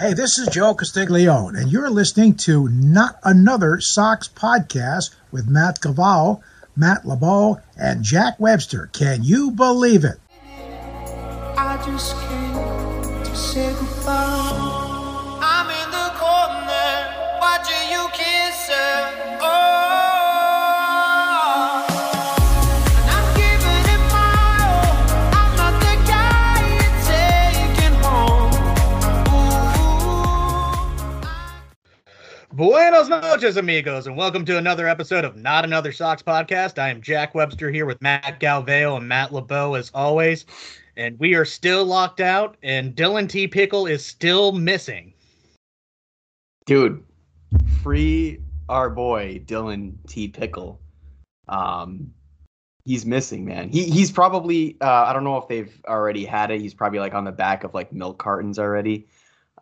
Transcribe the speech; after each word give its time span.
Hey, 0.00 0.14
this 0.14 0.38
is 0.38 0.48
Joe 0.48 0.72
Castiglione, 0.72 1.60
and 1.60 1.70
you're 1.70 1.90
listening 1.90 2.34
to 2.36 2.70
Not 2.70 3.18
Another 3.22 3.80
Sox 3.80 4.28
podcast 4.28 5.14
with 5.30 5.46
Matt 5.46 5.82
Cavallo, 5.82 6.40
Matt 6.74 7.04
LeBeau, 7.04 7.60
and 7.76 8.02
Jack 8.02 8.40
Webster. 8.40 8.88
Can 8.94 9.22
you 9.22 9.50
believe 9.50 10.04
it? 10.04 10.18
I 11.58 11.82
just 11.84 12.16
came 12.16 13.24
to 13.24 13.36
say 13.36 13.74
goodbye. 13.74 14.39
Buenos 32.60 33.08
noches, 33.08 33.56
amigos, 33.56 34.06
and 34.06 34.18
welcome 34.18 34.44
to 34.44 34.58
another 34.58 34.86
episode 34.86 35.24
of 35.24 35.34
Not 35.34 35.64
Another 35.64 35.92
Sox 35.92 36.22
podcast. 36.22 36.78
I 36.78 36.90
am 36.90 37.00
Jack 37.00 37.34
Webster 37.34 37.70
here 37.70 37.86
with 37.86 38.02
Matt 38.02 38.38
Galveo 38.38 38.98
and 38.98 39.08
Matt 39.08 39.32
LeBeau 39.32 39.76
as 39.76 39.90
always, 39.94 40.44
and 40.94 41.18
we 41.18 41.34
are 41.34 41.46
still 41.46 41.86
locked 41.86 42.20
out, 42.20 42.58
and 42.62 42.94
Dillon 42.94 43.28
T. 43.28 43.48
Pickle 43.48 43.86
is 43.86 44.04
still 44.04 44.52
missing. 44.52 45.14
dude 46.66 47.02
free 47.82 48.38
our 48.68 48.90
boy 48.90 49.40
dillon 49.46 49.98
t 50.06 50.28
pickle 50.28 50.82
um 51.48 52.12
he's 52.84 53.06
missing 53.06 53.46
man 53.46 53.70
he 53.70 53.84
he's 53.84 54.12
probably 54.12 54.76
uh 54.82 55.04
i 55.06 55.14
don't 55.14 55.24
know 55.24 55.38
if 55.38 55.48
they've 55.48 55.80
already 55.88 56.26
had 56.26 56.50
it 56.50 56.60
he's 56.60 56.74
probably 56.74 56.98
like 56.98 57.14
on 57.14 57.24
the 57.24 57.32
back 57.32 57.64
of 57.64 57.72
like 57.72 57.90
milk 57.90 58.18
cartons 58.18 58.58
already 58.58 59.06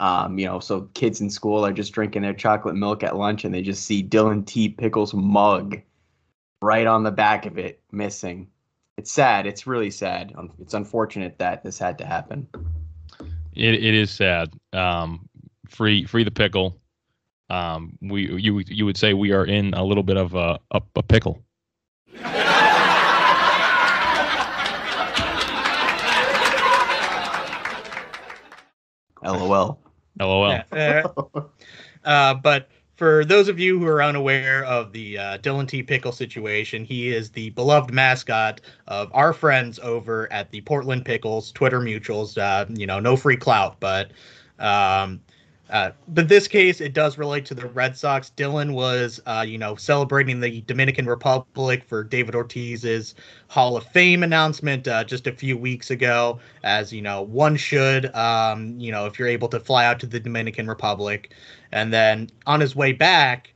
um 0.00 0.38
you 0.38 0.46
know 0.46 0.60
so 0.60 0.82
kids 0.94 1.20
in 1.20 1.30
school 1.30 1.64
are 1.64 1.72
just 1.72 1.92
drinking 1.92 2.22
their 2.22 2.34
chocolate 2.34 2.76
milk 2.76 3.02
at 3.02 3.16
lunch 3.16 3.44
and 3.44 3.54
they 3.54 3.62
just 3.62 3.84
see 3.84 4.02
dillon 4.02 4.44
t 4.44 4.68
pickle's 4.68 5.14
mug 5.14 5.80
right 6.62 6.86
on 6.86 7.02
the 7.02 7.10
back 7.10 7.46
of 7.46 7.58
it 7.58 7.80
missing 7.92 8.48
it's 8.96 9.10
sad 9.10 9.46
it's 9.46 9.66
really 9.66 9.90
sad 9.90 10.32
Um, 10.36 10.52
it's 10.60 10.74
unfortunate 10.74 11.38
that 11.38 11.62
this 11.62 11.78
had 11.78 11.98
to 11.98 12.06
happen 12.06 12.46
It 13.54 13.74
it 13.74 13.94
is 13.94 14.10
sad. 14.10 14.52
Um, 14.72 15.28
free 15.68 16.04
free 16.04 16.24
the 16.24 16.30
pickle. 16.30 16.80
Um, 17.50 17.98
we 18.00 18.30
you 18.40 18.60
you 18.66 18.84
would 18.84 18.96
say 18.96 19.14
we 19.14 19.32
are 19.32 19.44
in 19.44 19.74
a 19.74 19.84
little 19.84 20.04
bit 20.04 20.16
of 20.16 20.34
a 20.34 20.58
a, 20.70 20.82
a 20.96 21.02
pickle. 21.02 21.42
lol 29.22 29.78
LOL. 30.20 30.60
Uh, 32.04 32.34
but 32.34 32.68
for 32.98 33.24
those 33.24 33.48
of 33.48 33.58
you 33.60 33.78
who 33.78 33.86
are 33.86 34.02
unaware 34.02 34.64
of 34.64 34.92
the 34.92 35.18
uh, 35.18 35.36
Dillon 35.38 35.66
T. 35.66 35.82
Pickle 35.82 36.10
situation, 36.10 36.84
he 36.84 37.14
is 37.14 37.30
the 37.30 37.50
beloved 37.50 37.92
mascot 37.92 38.60
of 38.88 39.10
our 39.14 39.32
friends 39.32 39.78
over 39.80 40.30
at 40.32 40.50
the 40.50 40.60
Portland 40.62 41.04
Pickles 41.04 41.52
Twitter 41.52 41.80
mutuals. 41.80 42.36
Uh, 42.36 42.66
you 42.70 42.86
know, 42.86 42.98
no 42.98 43.16
free 43.16 43.36
clout, 43.36 43.76
but 43.78 44.10
um, 44.58 45.20
uh, 45.70 45.90
but 46.08 46.28
this 46.28 46.48
case 46.48 46.80
it 46.80 46.94
does 46.94 47.18
relate 47.18 47.44
to 47.46 47.54
the 47.54 47.66
Red 47.66 47.96
Sox. 47.96 48.30
Dillon 48.30 48.72
was, 48.72 49.20
uh, 49.26 49.44
you 49.46 49.58
know, 49.58 49.74
celebrating 49.76 50.40
the 50.40 50.62
Dominican 50.62 51.06
Republic 51.06 51.84
for 51.86 52.02
David 52.02 52.34
Ortiz's 52.34 53.14
Hall 53.48 53.76
of 53.76 53.84
Fame 53.84 54.22
announcement 54.22 54.88
uh, 54.88 55.04
just 55.04 55.26
a 55.26 55.32
few 55.32 55.58
weeks 55.58 55.90
ago, 55.90 56.40
as 56.64 56.92
you 56.92 57.02
know, 57.02 57.22
one 57.22 57.56
should, 57.56 58.14
um, 58.14 58.78
you 58.78 58.90
know, 58.90 59.06
if 59.06 59.18
you're 59.18 59.28
able 59.28 59.48
to 59.48 59.60
fly 59.60 59.84
out 59.84 60.00
to 60.00 60.06
the 60.06 60.20
Dominican 60.20 60.66
Republic. 60.66 61.32
And 61.72 61.92
then 61.92 62.30
on 62.46 62.60
his 62.60 62.74
way 62.74 62.92
back, 62.92 63.52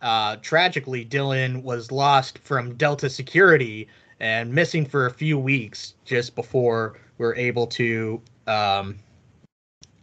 uh, 0.00 0.36
tragically, 0.42 1.04
Dillon 1.04 1.62
was 1.62 1.90
lost 1.90 2.38
from 2.38 2.74
Delta 2.74 3.10
Security 3.10 3.88
and 4.20 4.52
missing 4.52 4.84
for 4.84 5.06
a 5.06 5.10
few 5.10 5.38
weeks 5.38 5.94
just 6.04 6.34
before 6.34 6.98
we 7.18 7.26
are 7.26 7.34
able 7.34 7.66
to 7.66 8.20
um, 8.46 8.98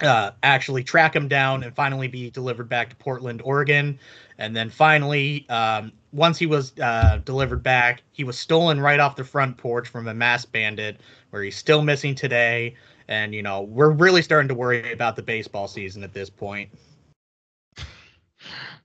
uh, 0.01 0.31
actually 0.43 0.83
track 0.83 1.15
him 1.15 1.27
down 1.27 1.63
and 1.63 1.73
finally 1.73 2.07
be 2.07 2.29
delivered 2.29 2.69
back 2.69 2.89
to 2.89 2.95
Portland, 2.95 3.41
Oregon. 3.43 3.97
And 4.37 4.55
then 4.55 4.69
finally, 4.69 5.47
um, 5.49 5.91
once 6.11 6.37
he 6.37 6.45
was 6.45 6.77
uh, 6.79 7.21
delivered 7.23 7.63
back, 7.63 8.03
he 8.11 8.23
was 8.23 8.37
stolen 8.37 8.79
right 8.79 8.99
off 8.99 9.15
the 9.15 9.23
front 9.23 9.57
porch 9.57 9.87
from 9.87 10.07
a 10.07 10.13
mass 10.13 10.45
bandit, 10.45 10.99
where 11.29 11.43
he's 11.43 11.55
still 11.55 11.81
missing 11.81 12.15
today. 12.15 12.75
And 13.07 13.33
you 13.33 13.43
know, 13.43 13.61
we're 13.61 13.91
really 13.91 14.21
starting 14.21 14.49
to 14.49 14.55
worry 14.55 14.91
about 14.91 15.15
the 15.15 15.21
baseball 15.21 15.67
season 15.67 16.03
at 16.03 16.13
this 16.13 16.29
point. 16.29 16.69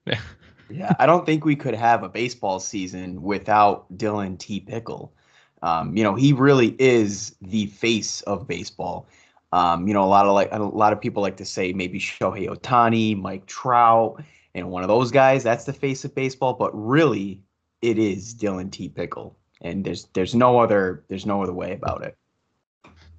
Yeah, 0.72 0.94
I 0.98 1.06
don't 1.06 1.27
think 1.27 1.44
we 1.44 1.56
could 1.56 1.75
have 1.75 2.03
a 2.04 2.09
baseball 2.09 2.60
season 2.60 3.22
without 3.22 3.87
Dillon 3.98 4.37
T. 4.37 4.60
Pickle. 4.60 5.12
Um, 5.62 5.97
you 5.97 6.04
know, 6.04 6.15
he 6.15 6.32
really 6.32 6.77
is 6.78 7.34
the 7.42 7.66
face 7.66 8.22
of 8.22 8.47
baseball. 8.47 9.09
Um, 9.53 9.88
you 9.88 9.94
know, 9.94 10.05
a 10.05 10.06
lot 10.06 10.27
of 10.27 10.33
like 10.33 10.49
a 10.53 10.59
lot 10.59 10.93
of 10.93 11.00
people 11.00 11.22
like 11.22 11.37
to 11.38 11.44
say 11.44 11.72
maybe 11.72 11.99
Shohei 11.99 12.49
Ohtani, 12.49 13.21
Mike 13.21 13.47
Trout, 13.47 14.22
and 14.55 14.71
one 14.71 14.83
of 14.83 14.88
those 14.88 15.11
guys. 15.11 15.43
That's 15.43 15.65
the 15.65 15.72
face 15.72 16.05
of 16.05 16.15
baseball, 16.15 16.55
but 16.55 16.71
really, 16.72 17.43
it 17.83 17.99
is 17.99 18.33
Dillon 18.33 18.71
T. 18.71 18.89
Pickle, 18.89 19.37
and 19.60 19.84
there's 19.84 20.06
there's 20.12 20.34
no 20.34 20.60
other 20.60 21.05
there's 21.09 21.27
no 21.27 21.43
other 21.43 21.53
way 21.53 21.72
about 21.72 22.05
it. 22.05 22.16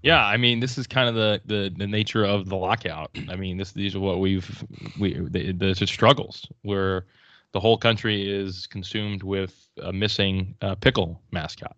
Yeah, 0.04 0.26
I 0.26 0.38
mean, 0.38 0.60
this 0.60 0.80
is 0.80 0.88
kind 0.88 1.08
of 1.08 1.14
the, 1.14 1.42
the, 1.46 1.72
the 1.78 1.86
nature 1.86 2.26
of 2.26 2.50
the 2.50 2.56
lockout. 2.56 3.12
I 3.30 3.36
mean, 3.36 3.58
this 3.58 3.72
these 3.72 3.96
are 3.96 4.00
what 4.00 4.20
we've 4.20 4.64
we 5.00 5.14
the, 5.14 5.52
the, 5.52 5.76
struggles 5.76 6.48
where 6.64 7.06
the 7.52 7.60
whole 7.60 7.78
country 7.78 8.28
is 8.28 8.66
consumed 8.66 9.22
with 9.22 9.68
a 9.84 9.94
missing 9.94 10.56
uh, 10.62 10.76
pickle 10.76 11.22
mascot. 11.32 11.76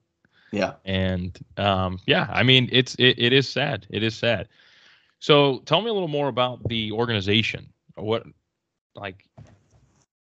Yeah. 0.54 0.74
And 0.86 1.38
um, 1.58 2.00
yeah, 2.06 2.28
I 2.32 2.44
mean, 2.44 2.70
it's 2.72 2.96
it, 2.96 3.16
it 3.18 3.34
is 3.34 3.50
sad. 3.50 3.88
It 3.90 4.04
is 4.04 4.16
sad. 4.16 4.50
So 5.20 5.60
tell 5.66 5.82
me 5.82 5.90
a 5.90 5.94
little 5.94 6.08
more 6.08 6.28
about 6.28 6.68
the 6.68 6.92
organization. 6.92 7.74
What 7.96 8.24
like 8.96 9.28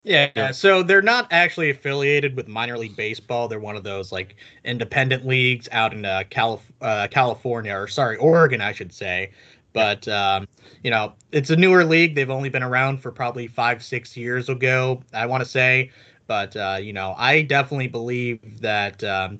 Yeah, 0.03 0.31
Yeah. 0.35 0.51
so 0.51 0.83
they're 0.83 1.01
not 1.01 1.27
actually 1.31 1.69
affiliated 1.69 2.35
with 2.35 2.47
minor 2.47 2.77
league 2.77 2.95
baseball. 2.95 3.47
They're 3.47 3.59
one 3.59 3.75
of 3.75 3.83
those 3.83 4.11
like 4.11 4.35
independent 4.65 5.25
leagues 5.25 5.69
out 5.71 5.93
in 5.93 6.05
uh, 6.05 6.23
Calif- 6.29 6.71
uh, 6.81 7.07
California, 7.11 7.73
or 7.75 7.87
sorry, 7.87 8.17
Oregon, 8.17 8.61
I 8.61 8.73
should 8.73 8.91
say. 8.93 9.31
But 9.73 10.07
um, 10.07 10.47
you 10.83 10.91
know, 10.91 11.13
it's 11.31 11.49
a 11.51 11.55
newer 11.55 11.83
league. 11.85 12.15
They've 12.15 12.29
only 12.29 12.49
been 12.49 12.63
around 12.63 12.99
for 13.01 13.11
probably 13.11 13.47
five, 13.47 13.83
six 13.83 14.17
years 14.17 14.49
ago, 14.49 15.01
I 15.13 15.25
want 15.25 15.43
to 15.43 15.49
say. 15.49 15.91
But 16.27 16.55
uh, 16.55 16.79
you 16.81 16.93
know, 16.93 17.15
I 17.17 17.41
definitely 17.43 17.87
believe 17.87 18.61
that 18.61 19.03
um, 19.03 19.39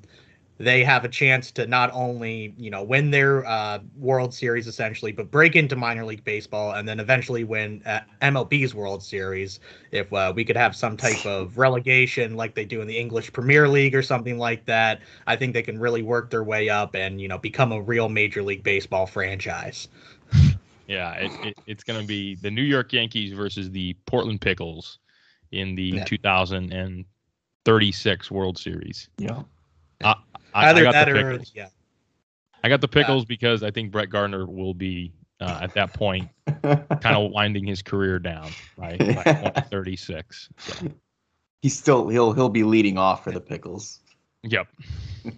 they 0.64 0.84
have 0.84 1.06
a 1.06 1.10
chance 1.10 1.52
to 1.52 1.68
not 1.68 1.92
only 1.94 2.54
you 2.58 2.70
know 2.70 2.84
win 2.84 3.12
their 3.12 3.46
uh, 3.46 3.80
World 3.98 4.34
Series 4.34 4.68
essentially, 4.68 5.12
but 5.12 5.30
break 5.30 5.56
into 5.56 5.76
minor 5.76 6.06
league 6.06 6.24
baseball 6.24 6.72
and 6.72 6.88
then 6.88 7.00
eventually 7.00 7.44
win 7.44 7.82
uh, 7.86 8.00
MLB's 8.22 8.74
World 8.74 9.04
Series. 9.04 9.60
If 9.92 10.12
uh, 10.14 10.34
we 10.36 10.46
could 10.46 10.58
have 10.58 10.76
some 10.76 10.98
type 10.98 11.26
of 11.26 11.58
relegation 11.58 12.36
like 12.36 12.56
they 12.56 12.66
do 12.66 12.82
in 12.82 12.88
the 12.88 12.98
English 12.98 13.32
Premier 13.34 13.68
League 13.68 13.96
or 13.96 14.02
something 14.02 14.38
like 14.38 14.66
that, 14.66 15.02
I 15.28 15.36
think 15.36 15.54
they 15.54 15.64
can 15.64 15.80
really 15.80 16.02
work 16.02 16.30
their 16.30 16.44
way 16.44 16.70
up 16.70 16.96
and 16.96 17.22
you 17.22 17.28
know 17.28 17.38
become 17.38 17.72
a 17.72 17.82
real 17.82 18.10
Major 18.10 18.42
League 18.42 18.64
Baseball 18.64 19.06
franchise. 19.06 19.88
yeah, 20.88 21.14
it, 21.14 21.48
it, 21.48 21.58
it's 21.68 21.84
going 21.84 22.00
to 22.00 22.08
be 22.08 22.36
the 22.36 22.52
New 22.52 22.64
York 22.64 22.94
Yankees 22.94 23.34
versus 23.34 23.70
the 23.72 23.96
Portland 24.06 24.42
Pickles 24.42 25.00
in 25.52 25.76
the 25.76 25.84
Yeah. 25.84 26.04
2036 26.06 28.32
World 28.32 28.58
Series. 28.58 29.10
Yeah. 29.18 29.44
I, 30.04 30.16
I 30.54 30.70
Either 30.70 30.84
got 30.84 30.92
that 30.94 31.06
the 31.06 31.12
or 31.12 31.32
Pickles. 31.32 31.52
yeah, 31.56 31.70
I 32.64 32.70
got 32.70 32.82
the 32.82 32.88
Pickles 32.88 33.26
because 33.26 33.64
I 33.64 33.72
think 33.72 33.92
Brett 33.92 34.10
Gardner 34.10 34.46
will 34.46 34.74
be 34.74 35.12
uh, 35.40 35.60
at 35.62 35.74
that 35.74 35.94
point 35.94 36.30
kind 36.48 37.06
of 37.06 37.32
winding 37.32 37.66
his 37.66 37.82
career 37.82 38.20
down 38.20 38.50
by, 38.78 38.98
by 38.98 39.24
2036. 39.24 40.50
So, 40.58 40.74
He's 41.62 41.78
still 41.78 42.08
he'll 42.10 42.34
he'll 42.34 42.50
be 42.50 42.64
leading 42.64 42.98
off 42.98 43.24
for 43.24 43.32
the 43.32 43.42
Pickles. 43.42 44.00
yep. 44.44 44.68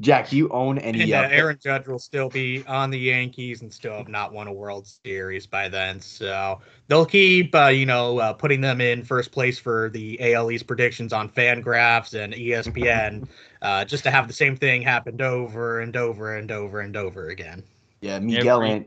Jack, 0.00 0.28
do 0.28 0.36
you 0.36 0.48
own 0.50 0.78
any? 0.78 1.02
and 1.02 1.12
uh, 1.12 1.18
uh, 1.18 1.28
Aaron 1.30 1.58
Judge 1.60 1.88
will 1.88 1.98
still 1.98 2.28
be 2.28 2.64
on 2.68 2.90
the 2.90 2.98
Yankees 2.98 3.62
and 3.62 3.72
still 3.72 3.96
have 3.96 4.08
not 4.08 4.32
won 4.32 4.46
a 4.46 4.52
World 4.52 4.86
Series 4.86 5.44
by 5.44 5.68
then. 5.68 6.00
So 6.00 6.60
they'll 6.86 7.04
keep, 7.06 7.52
uh, 7.52 7.66
you 7.66 7.84
know, 7.84 8.18
uh, 8.18 8.32
putting 8.32 8.60
them 8.60 8.80
in 8.80 9.02
first 9.02 9.32
place 9.32 9.58
for 9.58 9.90
the 9.90 10.34
AL 10.34 10.52
East 10.52 10.68
predictions 10.68 11.12
on 11.12 11.28
Fangraphs 11.28 12.14
and 12.14 12.32
ESPN, 12.32 13.28
uh, 13.62 13.84
just 13.84 14.04
to 14.04 14.10
have 14.12 14.28
the 14.28 14.34
same 14.34 14.56
thing 14.56 14.82
happened 14.82 15.20
over 15.20 15.80
and 15.80 15.96
over 15.96 16.36
and 16.36 16.52
over 16.52 16.80
and 16.80 16.96
over 16.96 17.28
again. 17.28 17.64
Yeah, 18.00 18.20
Miguel 18.20 18.58
Every- 18.58 18.70
and 18.70 18.86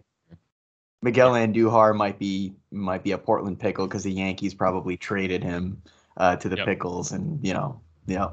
Miguel 1.02 1.32
Andujar 1.32 1.96
might 1.96 2.20
be 2.20 2.54
might 2.72 3.04
be 3.04 3.12
a 3.12 3.18
Portland 3.18 3.60
pickle 3.60 3.86
because 3.88 4.04
the 4.04 4.12
Yankees 4.12 4.54
probably 4.54 4.96
traded 4.96 5.44
him 5.44 5.82
uh, 6.16 6.38
to 6.38 6.48
the 6.48 6.56
Yep. 6.58 6.66
Pickles, 6.68 7.12
and 7.12 7.46
you 7.46 7.54
know, 7.54 7.82
yeah, 8.06 8.30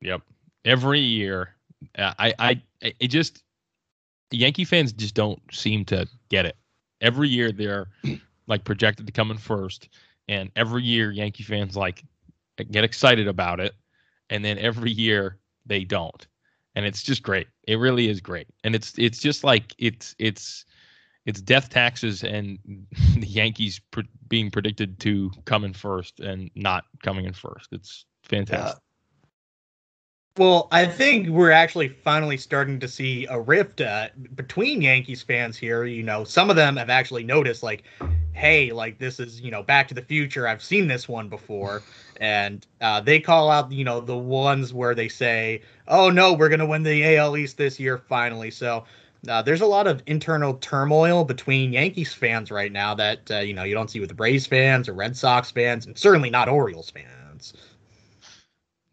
Yep. 0.00 0.22
Every 0.64 1.00
year, 1.00 1.54
uh, 1.96 2.12
I, 2.18 2.34
I, 2.38 2.62
it 2.80 3.08
just, 3.08 3.42
Yankee 4.30 4.64
fans 4.64 4.92
just 4.92 5.14
don't 5.14 5.40
seem 5.52 5.84
to 5.86 6.06
get 6.28 6.46
it. 6.46 6.56
Every 7.00 7.28
year 7.28 7.52
they're 7.52 7.88
like 8.46 8.64
projected 8.64 9.06
to 9.06 9.12
come 9.12 9.30
in 9.30 9.38
first, 9.38 9.88
and 10.28 10.50
every 10.56 10.82
year 10.82 11.10
Yankee 11.10 11.42
fans 11.42 11.76
like 11.76 12.04
get 12.70 12.84
excited 12.84 13.26
about 13.26 13.60
it, 13.60 13.74
and 14.28 14.44
then 14.44 14.58
every 14.58 14.90
year 14.90 15.38
they 15.66 15.84
don't, 15.84 16.26
and 16.74 16.84
it's 16.84 17.02
just 17.02 17.22
great. 17.22 17.48
It 17.66 17.76
really 17.76 18.08
is 18.08 18.20
great, 18.20 18.48
and 18.64 18.74
it's 18.74 18.94
it's 18.98 19.18
just 19.18 19.44
like 19.44 19.74
it's 19.78 20.14
it's 20.18 20.66
it's 21.26 21.40
death 21.40 21.70
taxes 21.70 22.22
and 22.22 22.58
the 23.16 23.26
Yankees 23.26 23.80
pr- 23.90 24.00
being 24.28 24.50
predicted 24.50 25.00
to 25.00 25.30
come 25.44 25.64
in 25.64 25.72
first 25.72 26.20
and 26.20 26.50
not 26.54 26.84
coming 27.02 27.24
in 27.24 27.32
first. 27.32 27.68
It's 27.72 28.04
fantastic. 28.22 28.82
Well, 30.40 30.68
I 30.72 30.86
think 30.86 31.28
we're 31.28 31.50
actually 31.50 31.88
finally 31.88 32.38
starting 32.38 32.80
to 32.80 32.88
see 32.88 33.26
a 33.26 33.38
rift 33.38 33.82
uh, 33.82 34.08
between 34.36 34.80
Yankees 34.80 35.20
fans 35.20 35.54
here. 35.54 35.84
You 35.84 36.02
know, 36.02 36.24
some 36.24 36.48
of 36.48 36.56
them 36.56 36.78
have 36.78 36.88
actually 36.88 37.24
noticed, 37.24 37.62
like, 37.62 37.82
hey, 38.32 38.72
like 38.72 38.98
this 38.98 39.20
is, 39.20 39.42
you 39.42 39.50
know, 39.50 39.62
Back 39.62 39.86
to 39.88 39.94
the 39.94 40.00
Future. 40.00 40.48
I've 40.48 40.62
seen 40.62 40.88
this 40.88 41.06
one 41.06 41.28
before. 41.28 41.82
And 42.22 42.66
uh, 42.80 43.02
they 43.02 43.20
call 43.20 43.50
out, 43.50 43.70
you 43.70 43.84
know, 43.84 44.00
the 44.00 44.16
ones 44.16 44.72
where 44.72 44.94
they 44.94 45.08
say, 45.08 45.60
oh, 45.88 46.08
no, 46.08 46.32
we're 46.32 46.48
going 46.48 46.60
to 46.60 46.64
win 46.64 46.84
the 46.84 47.18
AL 47.18 47.36
East 47.36 47.58
this 47.58 47.78
year 47.78 47.98
finally. 47.98 48.50
So 48.50 48.84
uh, 49.28 49.42
there's 49.42 49.60
a 49.60 49.66
lot 49.66 49.86
of 49.86 50.02
internal 50.06 50.54
turmoil 50.54 51.22
between 51.22 51.74
Yankees 51.74 52.14
fans 52.14 52.50
right 52.50 52.72
now 52.72 52.94
that, 52.94 53.30
uh, 53.30 53.40
you 53.40 53.52
know, 53.52 53.64
you 53.64 53.74
don't 53.74 53.90
see 53.90 54.00
with 54.00 54.08
the 54.08 54.14
Braves 54.14 54.46
fans 54.46 54.88
or 54.88 54.94
Red 54.94 55.14
Sox 55.14 55.50
fans, 55.50 55.84
and 55.84 55.98
certainly 55.98 56.30
not 56.30 56.48
Orioles 56.48 56.88
fans. 56.88 57.52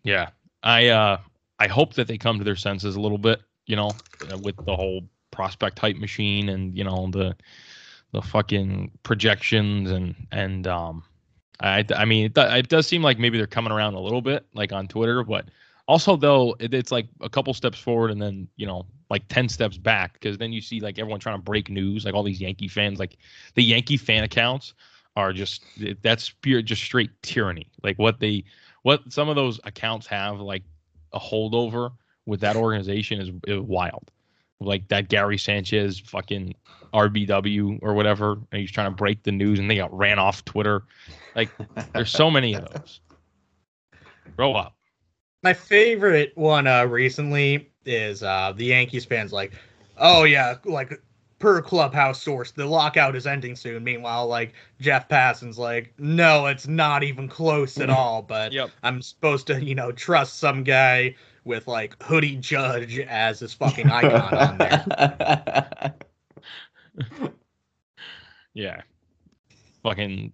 Yeah, 0.03 0.31
I 0.61 0.88
uh, 0.88 1.19
I 1.59 1.68
hope 1.68 1.94
that 1.95 2.07
they 2.07 2.18
come 2.18 2.38
to 2.38 2.44
their 2.44 2.56
senses 2.56 2.95
a 2.95 3.01
little 3.01 3.18
bit. 3.18 3.42
You 3.65 3.75
know, 3.75 3.92
uh, 4.31 4.38
with 4.38 4.56
the 4.65 4.75
whole 4.75 5.01
prospect 5.31 5.77
hype 5.77 5.98
machine 5.98 6.50
and 6.50 6.75
you 6.77 6.83
know 6.83 7.09
the 7.12 7.36
the 8.13 8.21
fucking 8.21 8.92
projections 9.04 9.92
and 9.92 10.15
and 10.31 10.68
um, 10.68 11.04
I 11.59 11.86
I 11.95 12.06
mean 12.06 12.25
it, 12.25 12.38
it 12.38 12.69
does 12.69 12.88
seem 12.88 13.01
like 13.01 13.19
maybe 13.19 13.38
they're 13.38 13.48
coming 13.48 13.71
around 13.71 13.95
a 13.95 14.00
little 14.00 14.21
bit 14.21 14.45
like 14.54 14.71
on 14.71 14.88
Twitter, 14.88 15.24
but 15.24 15.45
also 15.88 16.15
though 16.15 16.56
it, 16.59 16.74
it's 16.74 16.92
like 16.92 17.07
a 17.21 17.30
couple 17.30 17.54
steps 17.54 17.80
forward 17.80 18.12
and 18.12 18.21
then 18.21 18.48
you 18.57 18.68
know 18.68 18.86
like 19.10 19.27
10 19.30 19.50
steps 19.50 19.77
back 19.77 20.13
because 20.13 20.38
then 20.38 20.51
you 20.51 20.62
see 20.62 20.80
like 20.80 21.00
everyone 21.00 21.19
trying 21.19 21.38
to 21.38 21.42
break 21.42 21.69
news 21.69 22.06
like 22.06 22.13
all 22.13 22.24
these 22.24 22.42
yankee 22.42 22.68
fans 22.68 23.00
like 23.00 23.18
the 23.56 23.63
yankee 23.63 23.98
fan 23.98 24.24
accounts 24.24 24.74
are 25.15 25.31
just 25.31 25.63
that's 26.03 26.30
pure 26.42 26.62
just 26.62 26.83
straight 26.83 27.10
tyranny 27.21 27.71
like 27.83 27.98
what 27.98 28.19
they 28.19 28.44
what 28.83 29.01
some 29.12 29.30
of 29.30 29.36
those 29.36 29.60
accounts 29.63 30.06
have 30.06 30.39
like 30.39 30.63
a 31.13 31.19
holdover 31.19 31.92
with 32.25 32.42
that 32.42 32.56
organization 32.56 33.21
is, 33.21 33.31
is 33.48 33.59
wild. 33.59 34.12
Like 34.59 34.88
that 34.88 35.07
gary 35.07 35.38
sanchez 35.38 36.00
fucking 36.00 36.56
rbw 36.94 37.80
or 37.81 37.94
whatever 37.94 38.33
and 38.51 38.62
he's 38.62 38.71
trying 38.71 38.89
to 38.89 38.95
break 38.95 39.21
the 39.24 39.31
news 39.31 39.59
and 39.59 39.69
they 39.69 39.75
got 39.75 39.95
ran 39.95 40.19
off 40.19 40.44
twitter. 40.45 40.83
Like 41.36 41.50
there's 41.94 42.09
so 42.09 42.31
many 42.31 42.56
of 42.56 42.68
those. 42.71 43.01
Grow 44.36 44.54
up. 44.54 44.75
My 45.44 45.54
favorite 45.54 46.31
one 46.36 46.68
uh, 46.68 46.86
recently 46.86 47.71
is 47.86 48.24
uh, 48.24 48.53
the 48.56 48.65
Yankees 48.65 49.06
fans 49.06 49.31
like, 49.31 49.53
oh 49.98 50.24
yeah, 50.24 50.56
like 50.65 51.01
per 51.39 51.62
clubhouse 51.62 52.22
source, 52.22 52.51
the 52.51 52.66
lockout 52.66 53.16
is 53.16 53.28
ending 53.28 53.56
soon. 53.56 53.84
Meanwhile, 53.84 54.28
like 54.28 54.54
Jeff 54.80 55.07
Passan's 55.07 55.57
like, 55.57 55.94
no, 55.98 56.48
it's 56.48 56.68
not 56.68 57.04
even 57.04 57.28
close 57.28 57.78
at 57.80 57.89
all. 57.92 58.22
But 58.22 58.51
Yep. 58.51 58.72
I'm 58.84 59.01
supposed 59.01 59.48
to, 59.48 59.63
you 59.63 59.75
know, 59.75 59.92
trust 59.92 60.39
some 60.39 60.63
guy 60.63 61.16
with 61.45 61.68
like 61.68 62.01
hoodie 62.04 62.36
judge 62.36 63.00
as 63.00 63.39
his 63.39 63.54
fucking 63.54 63.89
icon 63.89 64.34
on 64.34 64.57
there. 64.57 65.94
Yeah. 68.54 68.81
Fucking 69.84 70.34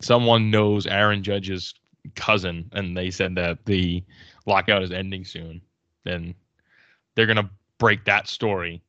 someone 0.00 0.48
knows 0.50 0.86
Aaron 0.86 1.24
Judge's 1.24 1.74
cousin 2.14 2.70
and 2.72 2.96
they 2.96 3.10
said 3.10 3.34
that 3.34 3.64
the 3.64 4.04
lockout 4.46 4.84
is 4.84 4.92
ending 4.92 5.24
soon. 5.24 5.60
Then 6.04 6.34
they're 7.16 7.26
going 7.26 7.36
to 7.36 7.50
break 7.78 8.04
that 8.04 8.28
story. 8.28 8.80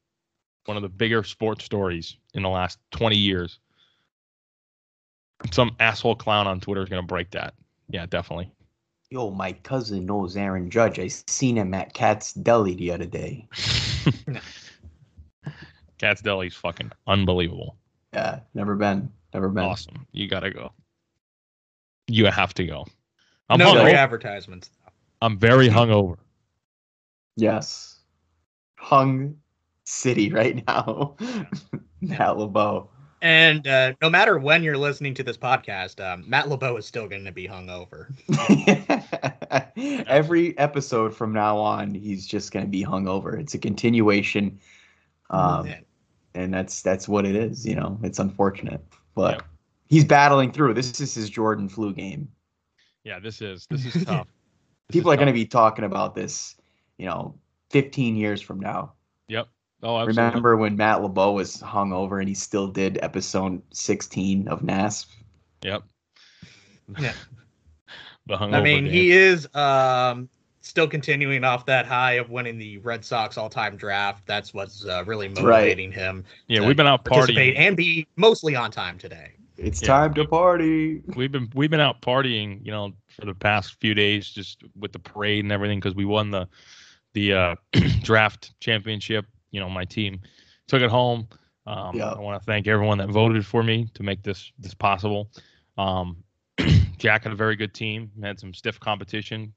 One 0.66 0.78
of 0.78 0.84
the 0.84 0.90
bigger 0.90 1.24
sports 1.24 1.66
stories 1.66 2.18
in 2.34 2.44
the 2.44 2.50
last 2.50 2.80
20 2.92 3.16
years. 3.16 3.60
Some 5.52 5.76
asshole 5.80 6.16
clown 6.16 6.48
on 6.48 6.60
Twitter 6.60 6.84
is 6.84 6.90
going 6.90 7.02
to 7.02 7.08
break 7.08 7.32
that. 7.32 7.54
Yeah, 7.90 8.06
definitely. 8.06 8.52
Yo, 9.10 9.32
my 9.32 9.54
cousin 9.54 10.06
knows 10.06 10.38
Aaron 10.38 10.70
Judge. 10.70 11.00
I 11.00 11.08
seen 11.08 11.58
him 11.58 11.74
at 11.74 11.94
Cat's 11.94 12.34
Deli 12.34 12.76
the 12.76 12.92
other 12.92 13.08
day. 13.08 13.48
Cat's 15.98 16.22
Deli's 16.22 16.56
fucking 16.56 16.92
unbelievable. 17.08 17.76
Yeah, 18.14 18.42
never 18.54 18.76
been. 18.76 19.12
Never 19.34 19.50
been. 19.50 19.66
Awesome. 19.66 20.06
You 20.12 20.28
got 20.28 20.42
to 20.42 20.52
go. 20.52 20.72
You 22.08 22.26
have 22.26 22.54
to 22.56 22.66
go. 22.66 22.86
I'm 23.50 23.60
no 23.60 23.74
hungover. 23.74 23.94
advertisements. 23.94 24.70
I'm 25.22 25.38
very 25.38 25.68
hungover. 25.68 26.18
Yes. 27.36 28.00
Hung 28.78 29.36
City 29.90 30.32
right 30.32 30.66
now. 30.68 31.16
Matt 32.02 32.38
LeBeau. 32.38 32.90
And 33.22 33.68
uh, 33.68 33.94
no 34.02 34.10
matter 34.10 34.38
when 34.38 34.64
you're 34.64 34.78
listening 34.78 35.14
to 35.16 35.24
this 35.24 35.36
podcast, 35.36 36.00
um, 36.02 36.24
Matt 36.26 36.48
LeBeau 36.48 36.78
is 36.78 36.86
still 36.86 37.08
going 37.08 37.26
to 37.26 37.34
be 37.34 37.48
hungover. 37.50 38.08
Every 40.08 40.58
episode 40.58 41.14
from 41.14 41.34
now 41.34 41.58
on, 41.58 41.94
he's 41.94 42.26
just 42.26 42.54
going 42.54 42.66
to 42.66 42.70
be 42.70 42.84
hungover. 42.84 43.38
It's 43.38 43.56
a 43.56 43.58
continuation, 43.58 44.60
um, 45.32 45.68
Yeah. 45.68 45.80
and 46.34 46.54
that's 46.54 46.82
that's 46.82 47.10
what 47.10 47.26
it 47.26 47.36
is. 47.36 47.66
You 47.66 47.76
know, 47.76 48.00
it's 48.04 48.20
unfortunate, 48.20 48.82
but 49.16 49.36
Yeah. 49.36 49.42
he's 49.90 50.06
battling 50.06 50.54
through. 50.54 50.74
This 50.76 51.02
is 51.02 51.14
his 51.14 51.30
Jordan 51.30 51.68
flu 51.68 51.94
game. 51.94 52.30
Yeah, 53.04 53.20
this 53.20 53.42
is 53.42 53.68
this 53.70 53.96
is 53.96 54.06
tough. 54.06 54.28
This 54.88 54.94
People 54.94 55.12
is 55.12 55.16
are 55.16 55.18
going 55.18 55.28
to 55.28 55.34
be 55.34 55.46
talking 55.46 55.84
about 55.84 56.16
this, 56.16 56.56
you 56.98 57.06
know, 57.08 57.36
15 57.72 58.16
years 58.16 58.42
from 58.42 58.62
now. 58.62 58.94
Yep. 59.82 59.90
Oh, 59.90 59.98
absolutely. 59.98 60.24
Remember 60.24 60.58
when 60.58 60.76
Matt 60.76 61.02
LeBeau 61.02 61.32
was 61.34 61.58
hungover 61.58 62.20
and 62.20 62.28
he 62.28 62.36
still 62.36 62.68
did 62.68 63.00
episode 63.02 63.62
16 63.74 64.48
of 64.48 64.62
NASP? 64.62 65.08
Yep. 65.64 65.84
Yeah. 67.00 67.14
the 68.28 68.36
I 68.36 68.62
mean, 68.62 68.86
game. 68.86 68.94
he 68.94 69.12
is 69.12 69.48
um, 69.56 70.30
still 70.62 70.88
continuing 70.88 71.44
off 71.44 71.66
that 71.66 71.86
high 71.86 72.14
of 72.14 72.30
winning 72.30 72.58
the 72.58 72.78
Red 72.80 73.04
Sox 73.06 73.38
all-time 73.38 73.78
draft. 73.78 74.26
That's 74.26 74.54
what's 74.54 74.86
uh, 74.86 75.04
really 75.06 75.28
That's 75.28 75.42
right. 75.42 75.62
motivating 75.62 75.92
him 75.92 76.26
Yeah, 76.48 76.66
we've 76.66 76.76
been 76.78 76.88
out 76.88 77.06
participate 77.06 77.56
partying. 77.56 77.60
and 77.60 77.78
be 77.78 78.08
mostly 78.18 78.56
on 78.56 78.72
time 78.72 78.98
today. 78.98 79.32
It's 79.58 79.82
Yeah. 79.82 79.88
time 79.88 80.14
to 80.14 80.26
party. 80.26 81.02
We've 81.16 81.32
been 81.32 81.50
we've 81.54 81.70
been 81.70 81.82
out 81.82 82.02
partying, 82.02 82.66
you 82.66 82.72
know, 82.72 82.94
for 83.10 83.26
the 83.26 83.34
past 83.34 83.76
few 83.82 83.94
days, 83.94 84.30
just 84.30 84.64
with 84.78 84.94
the 84.94 85.00
parade 85.00 85.44
and 85.44 85.52
everything, 85.52 85.80
because 85.80 85.96
we 85.96 86.06
won 86.06 86.32
the 86.32 86.48
the 87.14 87.34
uh, 87.34 87.56
draft 88.04 88.54
championship. 88.62 89.26
You 89.52 89.60
know, 89.60 89.70
my 89.70 89.86
team 89.86 90.20
took 90.68 90.82
it 90.82 90.90
home. 90.90 91.28
Um, 91.68 91.96
Yeah. 91.96 92.10
I 92.12 92.20
want 92.20 92.42
to 92.42 92.46
thank 92.46 92.68
everyone 92.68 92.98
that 93.00 93.10
voted 93.10 93.46
for 93.46 93.64
me 93.64 93.88
to 93.94 94.04
make 94.04 94.24
this 94.24 94.52
this 94.60 94.74
possible. 94.74 95.30
Um, 95.78 96.18
Jack 96.98 97.24
had 97.24 97.32
a 97.32 97.36
very 97.36 97.56
good 97.56 97.74
team. 97.74 98.12
Had 98.22 98.40
some 98.40 98.54
stiff 98.54 98.80
competition. 98.80 99.54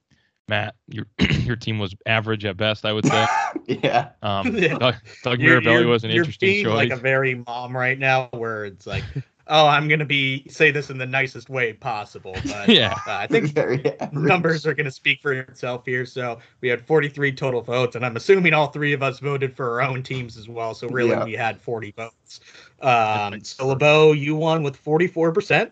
Matt, 0.48 0.74
your 0.88 1.06
your 1.40 1.56
team 1.56 1.78
was 1.78 1.94
average 2.06 2.44
at 2.44 2.56
best, 2.56 2.84
I 2.84 2.92
would 2.92 3.06
say. 3.06 3.26
yeah. 3.66 4.10
Um, 4.22 4.54
Yeah. 4.56 4.76
Doug, 4.78 4.94
Doug 5.22 5.40
You're- 5.40 5.60
Mirabelli 5.60 5.72
you're- 5.80 5.86
was 5.86 6.04
an 6.04 6.10
you're 6.10 6.18
interesting 6.22 6.48
being 6.48 6.64
choice. 6.64 6.74
like 6.74 6.90
a 6.90 6.96
very 6.96 7.34
mom 7.46 7.76
right 7.76 7.98
now, 7.98 8.28
where 8.32 8.64
it's 8.64 8.86
like, 8.86 9.04
oh, 9.52 9.66
I'm 9.66 9.86
gonna 9.86 10.06
be 10.06 10.44
say 10.48 10.70
this 10.70 10.90
in 10.90 10.98
the 10.98 11.06
nicest 11.06 11.48
way 11.48 11.74
possible, 11.74 12.34
but 12.46 12.68
yeah, 12.68 12.94
uh, 13.06 13.12
I 13.12 13.26
think 13.26 13.54
numbers 14.12 14.66
are 14.66 14.74
going 14.74 14.86
to 14.86 14.90
speak 14.90 15.20
for 15.20 15.32
itself 15.32 15.84
here. 15.86 16.04
So 16.06 16.38
we 16.60 16.68
had 16.68 16.84
43 16.84 17.32
total 17.32 17.60
votes, 17.60 17.94
and 17.94 18.04
I'm 18.04 18.16
assuming 18.16 18.54
all 18.54 18.68
three 18.68 18.92
of 18.94 19.02
us 19.02 19.20
voted 19.20 19.54
for 19.54 19.80
our 19.80 19.88
own 19.88 20.02
teams 20.02 20.36
as 20.36 20.48
well. 20.48 20.74
So 20.74 20.88
really, 20.88 21.10
Yeah. 21.10 21.24
we 21.24 21.34
had 21.34 21.60
40 21.60 21.92
votes. 21.92 22.40
Um, 22.80 23.44
so 23.44 23.68
LeBeau, 23.68 24.12
you 24.12 24.34
won 24.34 24.62
with 24.62 24.82
44%, 24.82 25.66
uh, 25.66 25.70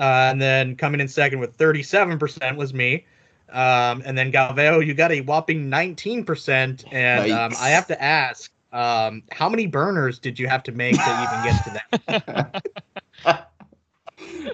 and 0.00 0.40
then 0.40 0.74
coming 0.74 1.00
in 1.00 1.06
second 1.06 1.38
with 1.38 1.56
37% 1.56 2.56
was 2.56 2.72
me. 2.74 3.06
Um, 3.50 4.02
and 4.04 4.16
then 4.16 4.30
Galveo, 4.30 4.80
you 4.80 4.94
got 4.94 5.12
a 5.12 5.20
whopping 5.20 5.70
19%. 5.70 6.84
And 6.92 7.32
um, 7.32 7.52
I 7.58 7.68
have 7.70 7.86
to 7.88 8.02
ask, 8.02 8.50
um, 8.72 9.22
how 9.32 9.48
many 9.48 9.66
burners 9.66 10.18
did 10.18 10.38
you 10.38 10.46
have 10.48 10.62
to 10.64 10.72
make 10.72 10.96
to 10.96 11.00
even 11.02 11.44
get 11.44 11.64
to 11.64 11.70
that? 12.06 12.62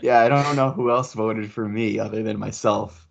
yeah, 0.02 0.20
I 0.20 0.28
don't 0.28 0.56
know 0.56 0.70
who 0.70 0.90
else 0.90 1.12
voted 1.14 1.50
for 1.50 1.68
me 1.68 1.98
other 1.98 2.22
than 2.22 2.38
myself. 2.38 3.06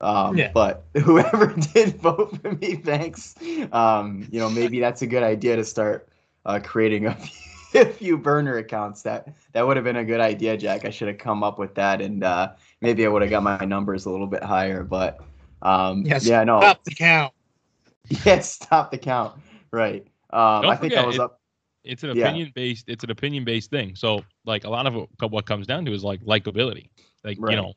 Um, 0.00 0.36
Yeah. 0.36 0.50
But 0.52 0.84
whoever 1.02 1.54
did 1.74 1.96
vote 1.96 2.38
for 2.40 2.52
me, 2.52 2.76
thanks. 2.76 3.34
Um, 3.72 4.26
you 4.30 4.40
know, 4.40 4.50
maybe 4.50 4.80
that's 4.80 5.02
a 5.02 5.06
good 5.06 5.22
idea 5.22 5.56
to 5.56 5.64
start 5.64 6.08
uh, 6.44 6.60
creating 6.62 7.06
a 7.06 7.14
few, 7.14 7.40
a 7.80 7.86
few 7.86 8.18
burner 8.18 8.58
accounts. 8.58 9.02
That 9.02 9.34
that 9.52 9.66
would 9.66 9.76
have 9.76 9.84
been 9.84 9.96
a 9.96 10.04
good 10.04 10.20
idea, 10.20 10.56
Jack. 10.56 10.84
I 10.84 10.90
should 10.90 11.08
have 11.08 11.18
come 11.18 11.42
up 11.42 11.58
with 11.58 11.74
that, 11.76 12.00
and 12.00 12.22
uh, 12.22 12.52
maybe 12.80 13.04
I 13.04 13.08
would 13.08 13.22
have 13.22 13.30
got 13.30 13.42
my 13.42 13.64
numbers 13.64 14.06
a 14.06 14.10
little 14.10 14.26
bit 14.26 14.42
higher. 14.42 14.84
But 14.84 15.20
um, 15.62 16.04
Yes. 16.04 16.26
yeah, 16.26 16.44
no, 16.44 16.60
Stop 16.60 16.84
the 16.84 16.94
count. 16.94 17.32
yes, 18.24 18.52
stop 18.52 18.90
the 18.90 18.98
count. 18.98 19.40
Right. 19.70 20.06
Um, 20.30 20.66
I 20.66 20.76
think 20.76 20.94
I 20.94 21.06
was 21.06 21.18
up. 21.18 21.40
It's 21.86 22.02
an 22.02 22.16
Yeah. 22.16 22.24
opinion 22.26 22.52
based. 22.54 22.88
It's 22.88 23.04
an 23.04 23.10
opinion 23.10 23.44
based 23.44 23.70
thing. 23.70 23.94
So 23.96 24.24
like 24.44 24.64
a 24.64 24.70
lot 24.70 24.86
of 24.86 24.96
it, 24.96 25.08
what 25.30 25.46
comes 25.46 25.66
down 25.66 25.84
to 25.86 25.92
is 25.92 26.04
like 26.04 26.20
likability. 26.22 26.88
Like 27.24 27.38
Right. 27.40 27.52
you 27.52 27.62
know, 27.62 27.72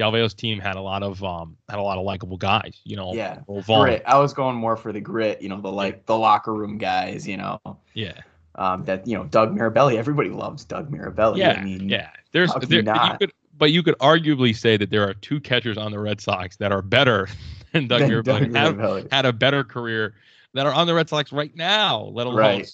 Galveo's 0.00 0.32
team 0.34 0.60
had 0.60 0.76
a 0.76 0.80
lot 0.80 1.02
of 1.02 1.22
um 1.24 1.56
had 1.68 1.78
a 1.78 1.82
lot 1.82 1.98
of 1.98 2.04
likable 2.04 2.36
guys. 2.36 2.80
You 2.84 2.96
know, 2.96 3.14
Yeah. 3.14 3.40
Grit. 3.66 4.02
I 4.06 4.18
was 4.18 4.32
going 4.32 4.56
more 4.56 4.76
for 4.76 4.92
the 4.92 5.00
grit, 5.00 5.42
you 5.42 5.48
know, 5.48 5.60
the 5.60 5.72
like 5.72 6.06
the 6.06 6.16
locker 6.16 6.54
room 6.54 6.78
guys, 6.78 7.26
you 7.26 7.36
know. 7.36 7.60
Yeah, 7.94 8.12
Um, 8.54 8.84
that 8.84 9.06
you 9.06 9.16
know, 9.16 9.24
Doug 9.24 9.56
Mirabelli. 9.56 9.96
Everybody 9.96 10.30
loves 10.30 10.64
Doug 10.64 10.90
Mirabelli. 10.90 11.38
yeah, 11.38 11.58
I 11.60 11.64
mean, 11.64 11.88
yeah. 11.88 12.10
There's 12.32 12.52
there, 12.54 12.80
you 12.82 13.18
could 13.18 13.32
but 13.56 13.72
you 13.72 13.82
could 13.82 13.98
arguably 13.98 14.54
say 14.54 14.76
that 14.76 14.88
there 14.90 15.02
are 15.08 15.14
two 15.14 15.40
catchers 15.40 15.76
on 15.76 15.90
the 15.90 15.98
Red 15.98 16.20
Sox 16.20 16.56
that 16.58 16.70
are 16.70 16.80
better 16.82 17.28
than 17.72 17.88
Doug 17.88 18.00
than 18.02 18.10
Mirabelli. 18.10 18.24
Doug 18.52 18.54
Have, 18.54 18.74
Mirabelli. 18.76 19.12
had 19.12 19.26
a 19.26 19.32
better 19.32 19.64
career 19.64 20.14
that 20.54 20.64
are 20.64 20.72
on 20.72 20.86
the 20.86 20.94
Red 20.94 21.08
Sox 21.08 21.32
right 21.32 21.54
now, 21.56 22.02
let 22.12 22.26
alone 22.28 22.38
Right. 22.38 22.70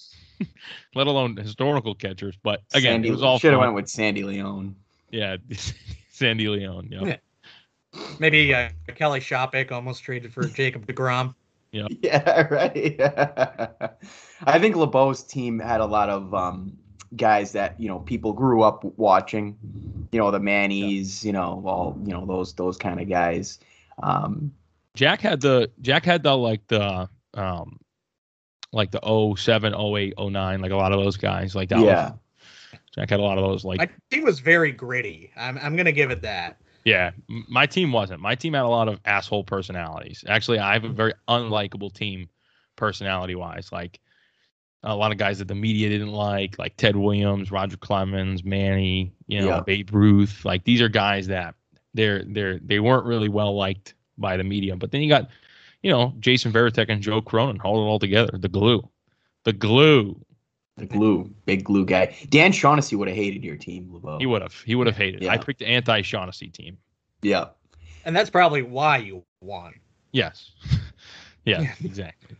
let 0.94 1.06
alone 1.06 1.36
historical 1.36 1.94
catchers. 1.94 2.36
But 2.42 2.62
again, 2.72 2.94
Sandy, 2.94 3.08
it 3.08 3.12
was 3.12 3.22
all 3.22 3.38
should 3.38 3.52
have 3.52 3.60
went 3.60 3.74
with 3.74 3.88
Sandy 3.88 4.24
Leon. 4.24 4.74
Yeah, 5.10 5.36
Sandy 6.10 6.48
Leon. 6.48 6.88
Yeah. 6.90 7.04
Yeah. 7.04 7.16
Maybe 8.18 8.52
uh, 8.52 8.70
Kelly 8.96 9.20
Shoppach 9.20 9.70
almost 9.70 10.02
traded 10.02 10.32
for 10.32 10.44
Jacob 10.46 10.86
DeGrom. 10.86 11.34
Yeah, 11.74 12.46
right. 12.50 13.00
I 14.44 14.58
think 14.58 14.76
LeBeau's 14.76 15.24
team 15.24 15.58
had 15.58 15.80
a 15.80 15.86
lot 15.86 16.08
of 16.08 16.32
um, 16.32 16.76
guys 17.16 17.52
that 17.52 17.78
you 17.80 17.88
know 17.88 17.98
people 18.00 18.32
grew 18.32 18.62
up 18.62 18.84
watching. 18.96 19.56
You 20.12 20.20
know 20.20 20.30
the 20.30 20.38
Mannies. 20.38 21.24
You 21.24 21.32
know 21.32 21.62
all 21.66 21.98
you 22.04 22.12
know 22.12 22.26
those 22.26 22.54
those 22.54 22.76
kind 22.76 23.00
of 23.00 23.08
guys. 23.08 23.58
Um, 24.02 24.52
Jack 24.94 25.20
had 25.20 25.40
the 25.40 25.70
Jack 25.80 26.04
had 26.04 26.22
the 26.22 26.36
like 26.36 26.66
the 26.68 27.08
um 27.34 27.80
like 28.74 28.90
the 28.90 29.34
07, 29.36 29.74
08, 29.74 30.14
09, 30.18 30.60
like 30.60 30.70
a 30.72 30.76
lot 30.76 30.92
of 30.92 31.00
those 31.02 31.16
guys. 31.16 31.54
Like 31.54 31.68
that 31.70 31.80
yeah, 31.80 32.10
was, 32.10 32.80
Jack 32.94 33.10
had 33.10 33.20
a 33.20 33.22
lot 33.22 33.38
of 33.38 33.44
those 33.44 33.64
like 33.64 33.78
My 33.78 33.88
team 34.10 34.24
was 34.24 34.40
very 34.40 34.72
gritty. 34.72 35.30
I'm, 35.36 35.58
I'm 35.58 35.76
gonna 35.76 35.92
give 35.92 36.10
it 36.10 36.22
that. 36.22 36.60
yeah. 36.84 37.12
My 37.48 37.66
team 37.66 37.92
wasn't. 37.92 38.20
My 38.20 38.34
team 38.34 38.54
had 38.54 38.64
a 38.64 38.68
lot 38.68 38.88
of 38.88 39.00
asshole 39.04 39.44
personalities. 39.44 40.24
Actually, 40.28 40.58
I 40.58 40.72
have 40.74 40.84
a 40.84 40.88
very 40.88 41.14
unlikable 41.28 41.92
team 41.94 42.28
personality 42.76 43.34
wise. 43.34 43.70
Like 43.72 44.00
a 44.82 44.94
lot 44.94 45.12
of 45.12 45.18
guys 45.18 45.38
that 45.38 45.48
the 45.48 45.54
media 45.54 45.88
didn't 45.88 46.12
like, 46.12 46.58
like 46.58 46.76
Ted 46.76 46.94
Williams, 46.96 47.50
Roger 47.50 47.76
Clemens, 47.78 48.44
Manny, 48.44 49.14
you 49.28 49.40
know, 49.40 49.48
Yeah. 49.48 49.60
Babe 49.60 49.88
Ruth. 49.92 50.44
Like 50.44 50.64
these 50.64 50.82
are 50.82 50.88
guys 50.88 51.26
that 51.28 51.54
they're 51.94 52.24
they're 52.24 52.58
they 52.58 52.80
weren't 52.80 53.06
really 53.06 53.28
well 53.28 53.56
liked 53.56 53.94
by 54.18 54.36
the 54.36 54.44
media. 54.44 54.76
But 54.76 54.90
then 54.90 55.00
you 55.00 55.08
got, 55.08 55.28
you 55.84 55.90
know, 55.90 56.14
Jason 56.18 56.50
Varitek 56.50 56.86
and 56.88 57.02
Joe 57.02 57.20
Cronin 57.20 57.58
hold 57.58 57.86
it 57.86 57.88
all 57.90 57.98
together. 57.98 58.38
The 58.38 58.48
glue. 58.48 58.88
The 59.44 59.52
glue. 59.52 60.18
the 60.78 60.86
glue, 60.86 61.30
big 61.44 61.62
glue 61.62 61.84
guy. 61.84 62.16
Dan 62.30 62.52
Shaughnessy 62.52 62.96
would 62.96 63.06
have 63.06 63.16
hated 63.16 63.44
your 63.44 63.56
team, 63.56 63.90
LeBeau. 63.92 64.18
He 64.18 64.24
would 64.24 64.40
have. 64.40 64.54
He 64.62 64.74
would 64.74 64.86
have 64.86 64.96
hated. 64.96 65.22
it. 65.22 65.28
I 65.28 65.36
picked 65.36 65.58
the 65.58 65.66
anti 65.68 66.00
Shaughnessy 66.00 66.48
team. 66.48 66.78
Yeah, 67.20 67.48
And 68.06 68.16
that's 68.16 68.30
probably 68.30 68.62
why 68.62 68.96
you 68.96 69.24
won. 69.42 69.74
Yes. 70.10 70.52
yeah, 71.44 71.60
Yeah. 71.60 71.74
exactly. 71.84 72.36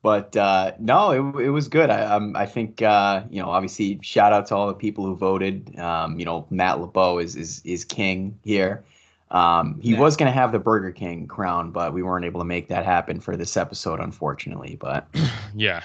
but 0.00 0.36
uh, 0.36 0.72
no, 0.78 1.10
it, 1.10 1.46
it 1.46 1.50
was 1.50 1.66
good. 1.66 1.90
I 1.90 2.02
um, 2.02 2.36
I 2.36 2.46
think 2.46 2.80
uh, 2.80 3.24
you 3.28 3.42
know 3.42 3.50
obviously 3.50 3.98
shout 4.02 4.32
out 4.32 4.46
to 4.46 4.54
all 4.54 4.68
the 4.68 4.74
people 4.74 5.04
who 5.04 5.16
voted. 5.16 5.76
Um, 5.80 6.16
you 6.18 6.24
know 6.24 6.46
Matt 6.48 6.78
LeBeau 6.80 7.18
is 7.18 7.34
is 7.34 7.60
is 7.64 7.84
king 7.84 8.38
here. 8.44 8.84
Um, 9.30 9.78
he 9.80 9.92
Yeah. 9.92 10.00
was 10.00 10.16
going 10.16 10.30
to 10.30 10.32
have 10.38 10.52
the 10.52 10.58
Burger 10.58 10.90
King 10.90 11.26
crown, 11.26 11.70
but 11.70 11.92
we 11.92 12.02
weren't 12.02 12.24
able 12.24 12.40
to 12.40 12.44
make 12.46 12.68
that 12.68 12.84
happen 12.84 13.20
for 13.20 13.36
this 13.36 13.56
episode, 13.56 14.00
unfortunately. 14.00 14.76
But 14.80 15.06
Yeah. 15.54 15.82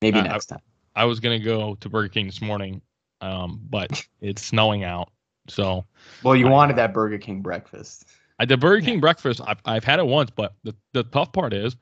maybe 0.00 0.18
Uh, 0.18 0.22
next 0.22 0.46
time. 0.46 0.60
I 0.96 1.04
was 1.04 1.18
gonna 1.18 1.40
go 1.40 1.74
to 1.76 1.88
Burger 1.88 2.08
King 2.08 2.26
this 2.26 2.40
morning, 2.40 2.80
um, 3.20 3.60
but 3.68 4.06
it's 4.20 4.42
snowing 4.44 4.84
out. 4.84 5.10
So 5.48 5.84
Well, 6.22 6.36
you 6.36 6.46
I- 6.46 6.50
wanted 6.50 6.76
that 6.76 6.92
Burger 6.94 7.18
King 7.18 7.42
breakfast. 7.42 8.06
I 8.38 8.44
the 8.44 8.56
Burger 8.56 8.84
King 8.84 9.00
breakfast. 9.00 9.40
I've 9.46 9.58
I've 9.64 9.84
had 9.84 9.98
it 9.98 10.06
once, 10.06 10.30
but 10.30 10.54
the 10.64 10.74
the 10.92 11.02
tough 11.04 11.32
part 11.32 11.52
is 11.52 11.76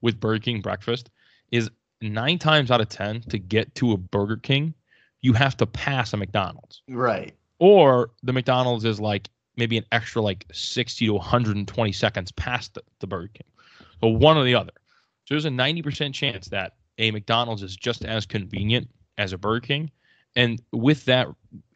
with 0.00 0.18
Burger 0.20 0.38
King 0.40 0.60
breakfast 0.60 1.10
is 1.50 1.70
nine 2.00 2.38
times 2.38 2.70
out 2.70 2.80
of 2.80 2.88
ten 2.88 3.20
to 3.22 3.38
get 3.38 3.74
to 3.76 3.92
a 3.92 3.96
Burger 3.96 4.36
King, 4.36 4.74
you 5.22 5.32
have 5.34 5.56
to 5.58 5.66
pass 5.66 6.12
a 6.12 6.16
McDonald's, 6.16 6.82
Right. 6.88 7.34
or 7.58 8.10
the 8.22 8.32
McDonald's 8.32 8.84
is 8.84 9.00
like 9.00 9.28
maybe 9.56 9.78
an 9.78 9.84
extra 9.92 10.22
like 10.22 10.46
sixty 10.52 11.06
to 11.06 11.14
one 11.14 11.22
hundred 11.22 11.56
and 11.56 11.68
twenty 11.68 11.92
seconds 11.92 12.32
past 12.32 12.74
the, 12.74 12.82
the 13.00 13.06
Burger 13.06 13.30
King. 13.34 13.86
So 14.00 14.08
one 14.08 14.36
or 14.36 14.44
the 14.44 14.54
other. 14.54 14.72
So 15.24 15.34
there's 15.34 15.44
a 15.44 15.50
ninety 15.50 15.82
percent 15.82 16.14
chance 16.14 16.48
that 16.48 16.74
a 16.98 17.10
McDonald's 17.10 17.62
is 17.62 17.76
just 17.76 18.04
as 18.04 18.26
convenient 18.26 18.88
as 19.18 19.32
a 19.32 19.38
Burger 19.38 19.66
King, 19.66 19.90
and 20.36 20.60
with 20.72 21.04
that 21.06 21.28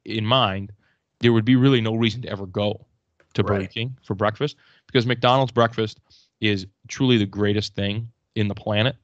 in 0.05 0.25
mind, 0.25 0.73
there 1.21 1.33
would 1.33 1.45
be 1.45 1.57
really 1.57 1.81
no 1.81 1.95
reason 1.95 2.23
to 2.23 2.29
ever 2.29 2.47
go 2.47 2.87
to 3.35 3.43
Burger 3.43 3.61
Right. 3.61 3.71
King 3.71 3.97
for 4.03 4.15
breakfast 4.15 4.57
because 4.87 5.07
McDonald's 5.07 5.53
breakfast 5.53 6.01
is 6.41 6.67
truly 6.89 7.19
the 7.19 7.27
greatest 7.27 7.75
thing 7.75 8.09
in 8.35 8.49
the 8.49 8.55
planet, 8.55 8.97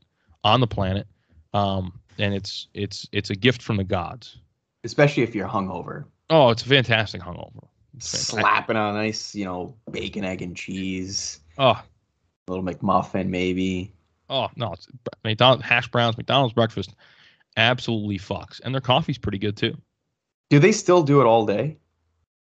on 0.45 0.61
the 0.61 0.66
planet, 0.66 1.07
um, 1.52 1.99
and 2.19 2.35
it's 2.35 2.69
it's 2.75 3.09
it's 3.12 3.31
a 3.31 3.35
gift 3.35 3.62
from 3.62 3.76
the 3.76 3.85
gods. 3.85 4.38
Especially 4.85 5.23
if 5.23 5.35
you're 5.35 5.49
hungover. 5.49 6.04
Oh, 6.31 6.50
it's 6.50 6.62
a 6.62 6.69
fantastic 6.69 7.21
hungover. 7.21 7.66
It's 7.96 8.10
fantastic. 8.10 8.40
Slapping 8.40 8.76
on 8.76 8.94
a 8.94 8.98
nice, 8.98 9.34
you 9.34 9.44
know, 9.44 9.76
bacon, 9.90 10.24
egg, 10.24 10.42
and 10.42 10.56
cheese. 10.56 11.40
Oh, 11.58 11.70
A 11.70 11.84
little 12.48 12.64
McMuffin, 12.64 13.28
maybe. 13.28 13.92
oh 14.28 14.48
no, 14.56 14.72
it's 14.72 14.88
McDonald's 15.22 15.64
hash 15.64 15.88
browns, 15.88 16.16
McDonald's 16.16 16.54
breakfast, 16.54 16.94
absolutely 17.56 18.18
fucks, 18.18 18.60
and 18.64 18.74
their 18.74 18.80
coffee's 18.80 19.18
pretty 19.18 19.38
good 19.38 19.56
too. 19.56 19.76
Do 20.50 20.58
they 20.58 20.72
still 20.72 21.02
do 21.02 21.20
it 21.20 21.24
all 21.24 21.46
day? 21.46 21.78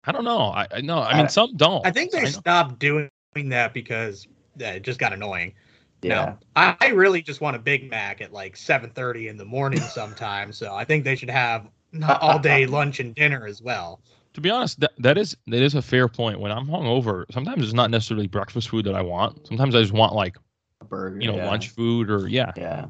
I 0.05 0.11
don't 0.11 0.23
know. 0.23 0.39
I, 0.39 0.67
I 0.71 0.81
know. 0.81 0.99
I 0.99 1.11
I- 1.11 1.17
mean, 1.17 1.29
some 1.29 1.55
don't. 1.57 1.85
I 1.85 1.91
think 1.91 2.11
they 2.11 2.21
know. 2.21 2.27
stopped 2.29 2.79
doing 2.79 3.09
that 3.35 3.73
because 3.73 4.27
uh, 4.61 4.65
it 4.65 4.83
just 4.83 4.99
got 4.99 5.13
annoying. 5.13 5.53
Yeah. 6.01 6.15
No, 6.25 6.37
I, 6.55 6.75
I 6.79 6.87
really 6.89 7.21
just 7.21 7.41
want 7.41 7.57
a 7.57 7.59
Big 7.59 7.89
Mac 7.89 8.21
at 8.21 8.31
like 8.31 8.55
7:30 8.55 9.27
in 9.29 9.37
the 9.37 9.45
morning 9.45 9.81
sometimes. 9.81 10.57
so 10.57 10.73
I 10.73 10.85
think 10.85 11.03
they 11.03 11.15
should 11.15 11.29
have 11.29 11.67
not 11.91 12.21
all 12.21 12.39
day 12.39 12.65
lunch 12.65 12.99
and 13.01 13.13
dinner 13.15 13.45
as 13.45 13.61
well. 13.61 13.99
To 14.33 14.41
be 14.41 14.50
honest, 14.50 14.79
that, 14.79 14.91
that 15.00 15.17
is 15.17 15.36
that 15.48 15.62
is 15.62 15.75
a 15.75 15.81
fair 15.81 16.07
point. 16.07 16.39
When 16.39 16.51
I'm 16.51 16.67
hungover, 16.67 17.25
sometimes 17.31 17.63
it's 17.63 17.74
not 17.74 17.89
necessarily 17.91 18.27
breakfast 18.27 18.69
food 18.69 18.86
that 18.86 18.95
I 18.95 19.01
want. 19.01 19.48
Sometimes 19.48 19.75
I 19.75 19.81
just 19.81 19.93
want 19.93 20.13
like 20.13 20.38
A 20.81 20.86
burger. 20.86 21.19
you 21.19 21.27
know 21.31 21.38
yeah. 21.38 21.48
lunch 21.48 21.69
food 21.69 22.09
or 22.09 22.27
yeah, 22.27 22.51
Yeah. 22.55 22.86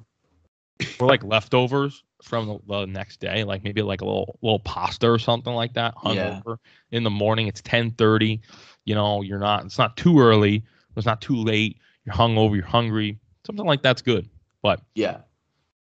or 1.00 1.08
like 1.08 1.24
leftovers 1.24 2.04
from 2.24 2.48
the, 2.48 2.60
the 2.68 2.86
next 2.86 3.20
day, 3.22 3.44
like 3.46 3.64
maybe 3.64 3.82
like 3.82 4.02
a 4.02 4.06
little 4.06 4.38
little 4.42 4.60
pasta 4.60 5.10
or 5.10 5.20
something 5.20 5.54
like 5.54 5.74
that. 5.74 5.94
Yeah. 6.06 6.42
Hungover 6.46 6.58
in 6.92 7.04
the 7.04 7.10
morning, 7.10 7.48
it's 7.48 7.62
10:30. 7.62 8.40
You 8.86 8.96
know, 8.96 9.22
you're 9.22 9.40
not. 9.40 9.66
It's 9.66 9.78
not 9.78 9.96
too 9.98 10.20
early. 10.20 10.64
It's 10.98 11.06
not 11.06 11.22
too 11.22 11.36
late. 11.36 11.78
You're 12.06 12.16
hungover. 12.16 12.56
You're 12.56 12.66
hungry. 12.66 13.18
Something 13.46 13.66
like 13.66 13.82
that's 13.82 14.02
good. 14.02 14.28
But 14.62 14.82
Yeah. 14.96 15.20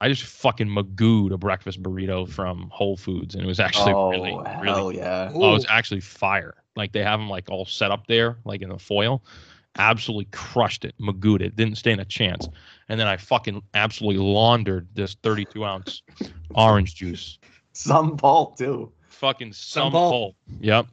I 0.05 0.09
just 0.09 0.25
fucking 0.25 0.69
magooed 0.69 1.33
a 1.33 1.39
breakfast 1.39 1.83
burrito 1.83 2.29
from 2.29 2.69
Whole 2.71 2.99
Foods, 2.99 3.35
and 3.35 3.43
it 3.43 3.47
was 3.47 3.59
actually 3.59 3.95
oh, 3.95 4.11
really, 4.11 4.37
really 4.61 4.67
hell 4.67 4.93
yeah. 4.93 5.33
Oh, 5.33 5.49
it 5.49 5.53
was 5.55 5.67
actually 5.67 6.01
fire. 6.01 6.63
Like 6.77 6.93
they 6.93 7.03
have 7.03 7.19
them 7.19 7.31
like 7.31 7.49
all 7.49 7.65
set 7.65 7.91
up 7.91 8.07
there, 8.07 8.37
like 8.45 8.61
in 8.61 8.69
the 8.69 8.79
foil. 8.79 9.25
Absolutely 9.79 10.27
crushed 10.31 10.85
it, 10.85 10.95
magooed 11.01 11.41
it, 11.41 11.57
didn't 11.57 11.77
stand 11.77 12.03
a 12.03 12.05
chance. 12.05 12.47
And 12.91 13.01
then 13.01 13.07
I 13.07 13.17
fucking 13.17 13.63
absolutely 13.73 14.23
laundered 14.23 14.89
this 14.93 15.17
32 15.23 15.65
ounce 15.65 16.03
orange 16.55 16.97
juice. 16.97 17.39
Some 17.73 18.19
pulp 18.19 18.59
too. 18.59 18.93
Fucking 19.09 19.55
some, 19.55 19.85
Some 19.85 19.93
pulp. 19.93 20.13
pulp. 20.13 20.37
Yep. 20.61 20.87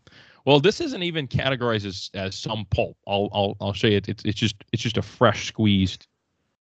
Well, 0.46 0.62
this 0.62 0.80
isn't 0.80 1.04
even 1.04 1.28
categorized 1.28 1.86
as, 1.86 2.10
as 2.14 2.38
some 2.38 2.66
pulp. 2.70 2.96
I'll 3.06 3.28
I'll 3.34 3.58
I'll 3.60 3.74
show 3.74 3.88
you. 3.88 4.00
It's 4.08 4.24
it's 4.24 4.40
just 4.40 4.56
it's 4.72 4.82
just 4.82 4.96
a 4.96 5.02
fresh 5.02 5.50
squeezed. 5.50 6.08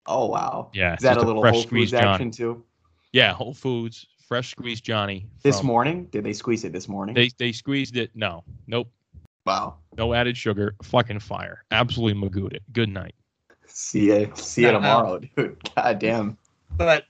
Oh 0.09 0.27
wow. 0.27 0.71
Yeah. 0.73 0.95
Is 0.95 1.01
that 1.01 1.17
a 1.17 1.23
little 1.23 1.43
fresh 1.43 1.53
Whole 1.53 1.63
Foods 1.63 1.69
squeezed 1.71 1.93
Johnny. 1.93 2.07
action 2.09 2.31
too? 2.31 2.65
Yeah, 3.13 3.33
Whole 3.33 3.55
Foods 3.55 4.07
fresh 4.29 4.51
squeezed 4.51 4.85
Johnny. 4.85 5.27
This 5.43 5.59
from- 5.59 5.67
morning? 5.69 6.05
Did 6.07 6.25
they 6.25 6.33
squeeze 6.33 6.65
it 6.65 6.73
this 6.73 6.89
morning? 6.89 7.15
They 7.15 7.31
they 7.39 7.53
squeezed 7.53 7.97
it. 7.97 8.11
No, 8.15 8.45
nope. 8.67 8.89
wow. 9.47 9.77
No 9.97 10.13
added 10.15 10.37
sugar. 10.37 10.75
Fucking 10.83 11.21
fire. 11.21 11.65
Absolutely 11.71 12.21
magooed 12.29 12.53
it. 12.53 12.63
Good 12.73 12.89
night. 12.89 13.15
See 13.67 14.09
ya. 14.09 14.27
See 14.35 14.63
ya 14.63 14.73
No, 14.73 14.79
no. 14.79 14.81
tomorrow, 14.81 15.19
dude. 15.19 15.57
God 15.77 15.99
damn. 15.99 16.39
But 16.77 17.05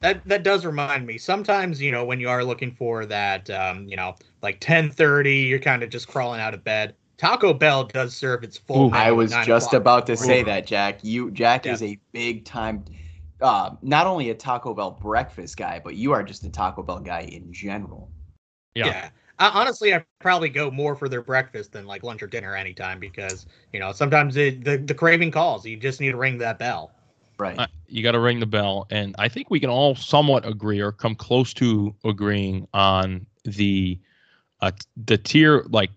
that 0.00 0.24
that 0.28 0.42
does 0.42 0.64
remind 0.66 1.06
me. 1.06 1.16
Sometimes 1.18 1.80
you 1.80 1.90
know 1.90 2.04
when 2.04 2.20
you 2.20 2.28
are 2.28 2.44
looking 2.44 2.70
for 2.72 3.06
that, 3.06 3.48
um, 3.50 3.88
you 3.88 3.96
know, 3.96 4.14
like 4.42 4.60
10:30, 4.60 5.48
you're 5.48 5.58
kind 5.58 5.82
of 5.82 5.90
just 5.90 6.06
crawling 6.08 6.40
out 6.40 6.54
of 6.54 6.62
bed. 6.62 6.94
Taco 7.18 7.54
Bell 7.54 7.84
does 7.84 8.14
serve 8.14 8.44
its 8.44 8.58
full. 8.58 8.88
Ooh. 8.88 8.94
I 8.94 9.10
was 9.12 9.32
just 9.44 9.68
o'clock 9.68 9.80
about 9.80 10.06
the 10.06 10.12
to 10.14 10.16
say 10.18 10.26
morning. 10.28 10.44
that, 10.46 10.66
Jack. 10.66 10.98
You 11.02 11.30
Jack 11.30 11.66
Yeah. 11.66 11.72
is 11.72 11.82
a 11.82 11.98
big 12.12 12.44
time 12.44 12.84
uh 13.40 13.70
not 13.82 14.06
only 14.06 14.30
a 14.30 14.34
Taco 14.34 14.74
Bell 14.74 14.90
breakfast 14.92 15.56
guy, 15.56 15.80
but 15.82 15.94
you 15.94 16.12
are 16.12 16.22
just 16.22 16.44
a 16.44 16.50
Taco 16.50 16.82
Bell 16.82 17.00
guy 17.00 17.22
in 17.22 17.52
general. 17.52 18.10
Yeah. 18.74 18.86
Yeah. 18.86 19.08
Uh, 19.38 19.50
honestly, 19.52 19.94
I 19.94 20.02
probably 20.18 20.48
go 20.48 20.70
more 20.70 20.94
for 20.96 21.10
their 21.10 21.20
breakfast 21.20 21.72
than 21.72 21.84
like 21.86 22.02
lunch 22.02 22.22
or 22.22 22.26
dinner 22.26 22.56
anytime 22.56 22.98
because 22.98 23.46
you 23.72 23.80
know 23.80 23.92
sometimes 23.92 24.36
it, 24.36 24.64
the 24.64 24.78
the 24.78 24.94
craving 24.94 25.30
calls. 25.30 25.64
You 25.66 25.76
just 25.76 26.00
need 26.00 26.12
to 26.12 26.16
ring 26.16 26.38
that 26.38 26.58
bell. 26.58 26.92
Right. 27.38 27.58
I- 27.58 27.68
you 27.88 28.02
got 28.02 28.12
to 28.12 28.18
ring 28.18 28.40
the 28.40 28.46
bell, 28.46 28.86
and 28.90 29.14
I 29.16 29.28
think 29.28 29.48
we 29.48 29.60
can 29.60 29.70
all 29.70 29.94
somewhat 29.94 30.44
agree 30.44 30.80
or 30.80 30.90
come 30.90 31.14
close 31.14 31.54
to 31.54 31.94
agreeing 32.04 32.66
on 32.74 33.26
the 33.44 34.00
uh, 34.60 34.72
the 35.04 35.16
tier 35.16 35.64
like 35.68 35.90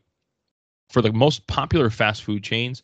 for 0.90 1.02
the 1.02 1.12
most 1.12 1.46
popular 1.48 1.90
fast 1.90 2.24
food 2.24 2.44
chains. 2.44 2.84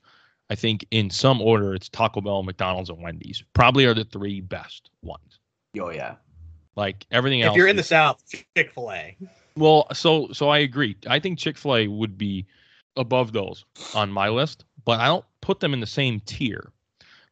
I 0.49 0.55
think 0.55 0.85
in 0.91 1.09
some 1.09 1.41
order, 1.41 1.73
it's 1.73 1.89
Taco 1.89 2.21
Bell, 2.21 2.43
McDonald's, 2.43 2.89
and 2.89 3.01
Wendy's. 3.01 3.43
Probably 3.53 3.85
are 3.85 3.95
the 3.95 4.03
three 4.03 4.41
best 4.41 4.91
ones. 5.01 5.39
oh 5.79 5.89
yeah. 5.89 6.15
Like 6.75 7.05
everything 7.11 7.39
If 7.39 7.47
else. 7.47 7.55
If 7.55 7.57
you're 7.57 7.67
in 7.67 7.77
the 7.77 7.83
South, 7.83 8.21
Chick 8.29 8.71
Fil 8.73 8.91
A. 8.91 9.17
Well, 9.55 9.87
so 9.93 10.29
so 10.33 10.49
I 10.49 10.59
agree. 10.59 10.97
I 11.07 11.19
think 11.19 11.39
Chick 11.39 11.57
Fil 11.57 11.75
A 11.75 11.87
would 11.87 12.17
be 12.17 12.45
above 12.97 13.31
those 13.31 13.65
on 13.93 14.11
my 14.11 14.29
list, 14.29 14.65
but 14.83 14.99
I 14.99 15.07
don't 15.07 15.25
put 15.41 15.59
them 15.61 15.73
in 15.73 15.79
the 15.79 15.87
same 15.87 16.19
tier. 16.21 16.71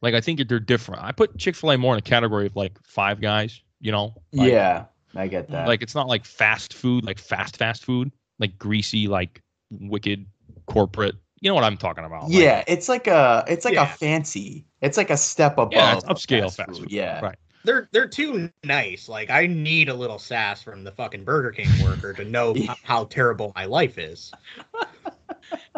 Like 0.00 0.14
I 0.14 0.20
think 0.20 0.46
they're 0.48 0.58
different. 0.58 1.02
I 1.02 1.12
put 1.12 1.36
Chick 1.38 1.56
Fil 1.56 1.72
A 1.72 1.78
more 1.78 1.94
in 1.94 1.98
a 1.98 2.02
category 2.02 2.46
of 2.46 2.56
like 2.56 2.78
Five 2.82 3.20
Guys. 3.20 3.60
You 3.80 3.92
know? 3.92 4.14
Like, 4.32 4.50
yeah, 4.50 4.86
I 5.14 5.28
get 5.28 5.50
that. 5.50 5.68
Like 5.68 5.82
it's 5.82 5.94
not 5.94 6.08
like 6.08 6.24
fast 6.24 6.72
food, 6.72 7.04
like 7.04 7.18
fast 7.18 7.58
fast 7.58 7.84
food, 7.84 8.10
like 8.38 8.58
greasy, 8.58 9.08
like 9.08 9.42
wicked 9.70 10.26
corporate. 10.66 11.14
You 11.40 11.50
know 11.50 11.54
what 11.54 11.64
I'm 11.64 11.76
talking 11.76 12.04
about? 12.04 12.24
Like, 12.24 12.32
yeah, 12.32 12.64
it's 12.66 12.88
like 12.88 13.06
a 13.06 13.44
it's 13.46 13.64
like 13.64 13.74
Yeah. 13.74 13.84
a 13.84 13.96
fancy. 13.96 14.64
It's 14.80 14.96
like 14.96 15.10
a 15.10 15.16
step 15.16 15.52
above. 15.54 15.72
Yeah, 15.72 15.94
it's 15.96 16.04
upscale 16.04 16.54
fast 16.54 16.78
food. 16.80 16.90
Yeah. 16.90 17.20
Right. 17.20 17.36
They're 17.64 17.88
they're 17.92 18.08
too 18.08 18.50
nice. 18.64 19.08
Like 19.08 19.30
I 19.30 19.46
need 19.46 19.88
a 19.88 19.94
little 19.94 20.18
sass 20.18 20.62
from 20.62 20.84
the 20.84 20.92
fucking 20.92 21.24
Burger 21.24 21.50
King 21.50 21.68
worker 21.82 22.12
to 22.14 22.24
know 22.24 22.54
Yeah. 22.56 22.72
h- 22.72 22.78
how 22.82 23.04
terrible 23.04 23.52
my 23.54 23.64
life 23.66 23.98
is. 23.98 24.32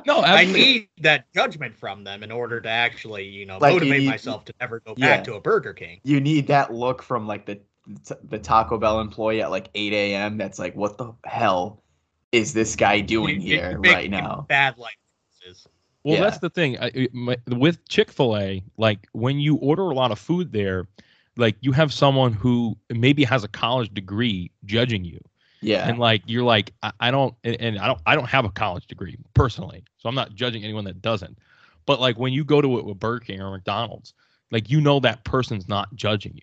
No, 0.07 0.21
I 0.21 0.45
need 0.45 0.88
that 1.00 1.25
judgment 1.35 1.76
from 1.76 2.05
them 2.05 2.23
in 2.23 2.31
order 2.31 2.61
to 2.61 2.69
actually, 2.69 3.25
you 3.25 3.45
know, 3.47 3.59
Like, 3.59 3.75
you 3.75 3.81
motivate 3.81 4.00
need- 4.02 4.09
myself 4.11 4.45
to 4.45 4.55
never 4.61 4.81
go 4.81 4.95
Yeah. 4.97 5.16
back 5.16 5.25
to 5.25 5.35
a 5.35 5.40
Burger 5.40 5.73
King. 5.73 6.00
You 6.05 6.21
need 6.21 6.47
that 6.49 6.73
look 6.73 7.02
from 7.02 7.26
like 7.26 7.47
the 7.47 7.61
the 8.25 8.38
Taco 8.38 8.78
Bell 8.78 9.00
employee 9.00 9.43
at 9.43 9.50
like 9.50 9.69
8 9.75 9.93
a.m. 9.93 10.38
That's 10.38 10.59
like, 10.59 10.75
what 10.75 10.99
the 10.99 11.12
hell 11.25 11.83
is 12.37 12.52
this 12.52 12.76
guy 12.76 13.00
doing 13.00 13.40
You- 13.40 13.49
you 13.55 13.61
here 13.61 13.78
make 13.78 13.93
right 13.95 14.11
now? 14.11 14.45
Bad 14.49 14.76
life 14.78 14.95
choices. 15.43 15.66
Well, 16.05 16.14
Yeah. 16.16 16.21
that's 16.21 16.38
the 16.38 16.50
thing. 16.50 16.78
I, 16.78 17.09
my, 17.12 17.37
with 17.47 17.87
Chick 17.88 18.11
Fil 18.12 18.37
A, 18.37 18.62
like 18.76 19.09
when 19.12 19.40
you 19.40 19.57
order 19.57 19.83
a 19.83 19.95
lot 19.95 20.12
of 20.12 20.19
food 20.19 20.52
there, 20.52 20.87
like 21.37 21.57
you 21.61 21.73
have 21.73 21.93
someone 21.93 22.33
who 22.33 22.76
maybe 22.90 23.25
has 23.25 23.43
a 23.45 23.49
college 23.49 23.93
degree 23.93 24.50
judging 24.64 25.05
you, 25.05 25.21
Yeah. 25.61 25.88
and 25.88 25.99
like 25.99 26.23
you're 26.26 26.45
like, 26.45 26.73
I, 26.83 26.93
I 27.00 27.11
don't, 27.11 27.35
and, 27.45 27.57
and 27.61 27.78
I 27.78 27.87
don't, 27.87 28.00
I 28.07 28.14
don't 28.14 28.28
have 28.28 28.45
a 28.45 28.50
college 28.50 28.87
degree 28.87 29.16
personally, 29.35 29.83
so 29.99 30.09
I'm 30.09 30.14
not 30.14 30.35
judging 30.35 30.62
anyone 30.64 30.85
that 30.85 31.02
doesn't. 31.02 31.38
But 31.87 32.00
like 32.00 32.19
when 32.19 32.33
you 32.33 32.45
go 32.45 32.61
to 32.61 32.78
it 32.78 32.85
with 32.85 32.99
Burger 33.00 33.25
King 33.25 33.40
or 33.40 33.50
McDonald's, 33.50 34.14
like 34.50 34.71
you 34.71 34.81
know 34.81 35.00
that 35.00 35.25
person's 35.25 35.69
not 35.69 35.95
judging 35.95 36.35
you. 36.35 36.43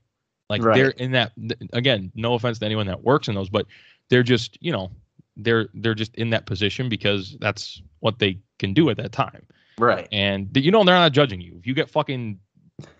Like 0.49 0.61
Right. 0.63 0.75
they're 0.75 0.89
in 0.89 1.11
that 1.11 1.31
again. 1.71 2.11
No 2.15 2.33
offense 2.33 2.59
to 2.59 2.65
anyone 2.65 2.87
that 2.87 3.01
works 3.03 3.27
in 3.27 3.35
those, 3.35 3.49
but 3.49 3.65
they're 4.09 4.23
just 4.23 4.57
you 4.61 4.71
know 4.71 4.91
they're 5.37 5.67
they're 5.73 5.95
just 5.95 6.13
in 6.15 6.29
that 6.29 6.45
position 6.45 6.89
because 6.89 7.37
that's 7.39 7.81
what 7.99 8.19
they 8.19 8.39
can 8.59 8.73
do 8.73 8.89
at 8.89 8.97
that 8.97 9.11
time 9.11 9.45
right. 9.77 10.07
and 10.11 10.55
you 10.55 10.71
know 10.71 10.83
they're 10.83 10.95
not 10.95 11.11
judging 11.11 11.41
you. 11.41 11.55
If 11.57 11.67
you 11.67 11.73
get 11.73 11.89
fucking 11.89 12.39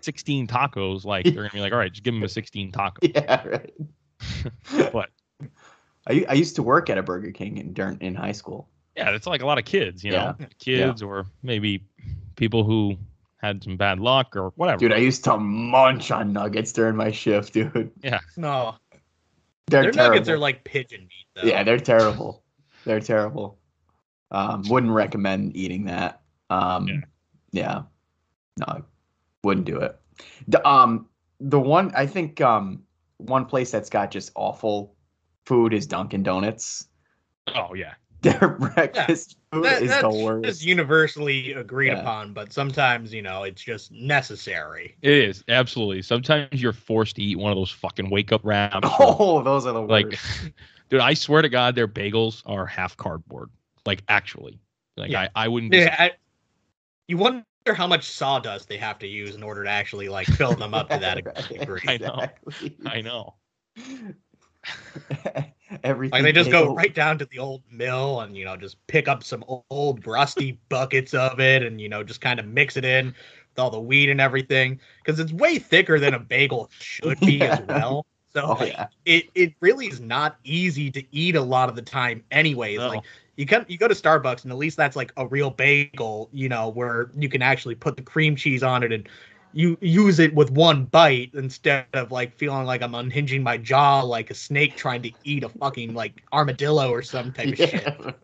sixteen 0.00 0.46
tacos, 0.46 1.04
like 1.04 1.24
they're 1.24 1.34
gonna 1.34 1.50
be 1.50 1.60
like, 1.60 1.72
all 1.72 1.78
right, 1.78 1.92
just 1.92 2.02
give 2.02 2.14
them 2.14 2.22
a 2.22 2.28
sixteen 2.28 2.72
taco. 2.72 3.06
Yeah. 3.14 3.46
Right. 3.46 3.74
What? 4.92 5.10
I, 6.06 6.24
I 6.28 6.34
used 6.34 6.56
to 6.56 6.62
work 6.62 6.90
at 6.90 6.98
a 6.98 7.02
Burger 7.02 7.32
King 7.32 7.58
in 7.58 7.72
during 7.72 7.98
in 8.00 8.14
high 8.14 8.32
school. 8.32 8.68
Yeah, 8.96 9.10
it's 9.10 9.26
like 9.26 9.42
a 9.42 9.46
lot 9.46 9.58
of 9.58 9.64
kids, 9.64 10.04
you 10.04 10.12
know, 10.12 10.34
Yeah. 10.38 10.46
kids 10.58 11.02
or 11.02 11.26
maybe 11.42 11.84
people 12.36 12.64
who 12.64 12.96
had 13.38 13.62
some 13.62 13.76
bad 13.76 13.98
luck 13.98 14.36
or 14.36 14.50
whatever. 14.56 14.78
Dude, 14.78 14.92
I 14.92 14.98
used 14.98 15.24
to 15.24 15.36
munch 15.36 16.10
on 16.10 16.32
nuggets 16.32 16.72
during 16.72 16.96
my 16.96 17.10
shift, 17.10 17.52
dude. 17.52 17.90
Yeah. 18.02 18.20
No, 18.36 18.76
They're 19.66 19.82
their 19.84 19.92
terrible. 19.92 20.10
nuggets 20.14 20.28
are 20.28 20.38
like 20.38 20.64
pigeon 20.64 21.02
meat, 21.02 21.26
though. 21.34 21.42
Yeah, 21.48 21.62
they're 21.64 21.78
terrible. 21.78 22.42
They're 22.84 23.00
terrible. 23.00 23.58
Um, 24.30 24.62
wouldn't 24.68 24.92
recommend 24.92 25.56
eating 25.56 25.84
that. 25.86 26.20
Um, 26.50 26.86
Yeah. 26.88 27.00
yeah. 27.52 27.82
No, 28.58 28.84
wouldn't 29.42 29.66
do 29.66 29.78
it. 29.78 29.98
The, 30.48 30.66
um, 30.68 31.08
the 31.40 31.58
one 31.58 31.92
I 31.96 32.06
think 32.06 32.40
um 32.40 32.82
one 33.18 33.46
place 33.46 33.70
that's 33.70 33.90
got 33.90 34.10
just 34.10 34.30
awful 34.34 34.94
food 35.46 35.72
is 35.72 35.86
Dunkin' 35.86 36.22
Donuts. 36.22 36.88
oh 37.54 37.74
yeah, 37.74 37.94
Their 38.24 38.48
breakfast 38.48 39.36
food 39.52 39.64
That- 39.64 39.82
is 39.82 39.88
that's 39.90 40.02
the 40.02 40.08
worst. 40.24 40.44
just 40.44 40.64
universally 40.64 41.52
agreed 41.52 41.88
Yeah. 41.92 42.00
upon, 42.00 42.32
but 42.32 42.52
sometimes 42.52 43.12
you 43.14 43.22
know 43.22 43.44
it's 43.44 43.62
just 43.62 43.92
necessary. 43.92 44.96
it 45.02 45.12
is 45.12 45.44
absolutely. 45.48 46.02
Sometimes 46.02 46.60
you're 46.60 46.72
forced 46.72 47.16
to 47.16 47.22
eat 47.22 47.36
one 47.38 47.52
of 47.52 47.56
those 47.56 47.70
fucking 47.70 48.10
wake 48.10 48.32
up 48.32 48.40
wraps. 48.44 48.88
Oh, 48.98 49.42
those 49.42 49.66
are 49.66 49.72
the 49.72 49.80
like, 49.82 50.06
worst. 50.06 50.50
dude, 50.90 51.00
I 51.00 51.14
swear 51.14 51.42
to 51.42 51.48
God, 51.48 51.74
their 51.74 51.88
bagels 51.88 52.42
are 52.46 52.66
half 52.66 52.96
cardboard. 52.96 53.50
Like 53.86 54.02
actually, 54.08 54.58
like 54.96 55.10
Yeah. 55.10 55.28
I, 55.36 55.44
I 55.44 55.48
wouldn't. 55.48 55.70
Be, 55.72 55.78
Yeah, 55.78 55.94
I, 55.98 56.10
you 57.08 57.16
wonder 57.18 57.44
how 57.74 57.86
much 57.86 58.04
sawdust 58.04 58.68
they 58.68 58.76
have 58.78 58.98
to 59.00 59.06
use 59.06 59.34
in 59.34 59.42
order 59.42 59.64
to 59.64 59.70
actually 59.70 60.08
like 60.08 60.26
fill 60.26 60.54
them 60.54 60.74
up 60.74 60.88
to 60.90 60.98
that 60.98 61.24
Right, 61.26 61.48
degree. 61.60 61.80
I 61.86 61.98
know. 61.98 62.26
I 62.86 63.00
know. 63.00 63.34
Everything. 65.84 66.12
Like 66.16 66.22
they 66.24 66.32
just 66.32 66.50
go 66.50 66.62
bagel- 66.62 66.76
right 66.76 66.94
down 66.94 67.18
to 67.18 67.26
the 67.26 67.38
old 67.38 67.62
mill 67.70 68.20
and 68.20 68.36
you 68.36 68.44
know 68.44 68.56
just 68.56 68.84
pick 68.86 69.06
up 69.06 69.22
some 69.22 69.44
old 69.70 70.06
rusty 70.06 70.58
buckets 70.70 71.12
of 71.14 71.38
it 71.40 71.62
and 71.62 71.80
you 71.80 71.88
know 71.88 72.02
just 72.02 72.20
kind 72.20 72.40
of 72.40 72.46
mix 72.46 72.76
it 72.76 72.84
in 72.84 73.06
with 73.08 73.58
all 73.58 73.70
the 73.70 73.78
wheat 73.80 74.08
and 74.08 74.20
everything 74.20 74.80
because 75.04 75.20
it's 75.20 75.32
way 75.32 75.58
thicker 75.58 76.00
than 76.00 76.14
a 76.14 76.18
bagel 76.18 76.70
should 76.78 77.20
be 77.20 77.42
as 77.42 77.60
well. 77.68 78.06
So 78.32 78.56
Oh 78.58 78.64
yeah. 78.64 78.86
it 79.04 79.26
it 79.34 79.52
really 79.60 79.86
is 79.86 80.00
not 80.00 80.38
easy 80.42 80.90
to 80.90 81.04
eat 81.14 81.36
a 81.36 81.42
lot 81.42 81.68
of 81.68 81.76
the 81.76 81.82
time 81.82 82.24
anyways. 82.30 82.78
No. 82.78 82.88
Like 82.88 83.02
you 83.36 83.46
come 83.46 83.64
you 83.68 83.76
go 83.76 83.86
to 83.86 83.94
Starbucks 83.94 84.44
and 84.44 84.52
at 84.52 84.58
least 84.58 84.76
that's 84.76 84.96
like 84.96 85.12
a 85.18 85.26
real 85.26 85.50
bagel, 85.50 86.30
you 86.32 86.48
know, 86.48 86.70
where 86.70 87.10
you 87.16 87.28
can 87.28 87.42
actually 87.42 87.74
put 87.74 87.96
the 87.96 88.02
cream 88.02 88.36
cheese 88.36 88.62
on 88.62 88.82
it 88.82 88.90
and 88.92 89.08
you 89.54 89.78
use 89.80 90.18
it 90.18 90.34
with 90.34 90.50
one 90.50 90.84
bite 90.84 91.30
instead 91.34 91.86
of 91.92 92.10
like 92.10 92.34
feeling 92.36 92.66
like 92.66 92.82
I'm 92.82 92.94
unhinging 92.94 93.42
my 93.42 93.56
jaw 93.56 94.00
like 94.02 94.30
a 94.30 94.34
snake 94.34 94.76
trying 94.76 95.02
to 95.02 95.12
eat 95.22 95.44
a 95.44 95.48
fucking 95.48 95.94
like 95.94 96.22
armadillo 96.32 96.90
or 96.90 97.02
some 97.02 97.32
type 97.32 97.48
of 97.48 97.56
shit. 97.56 97.96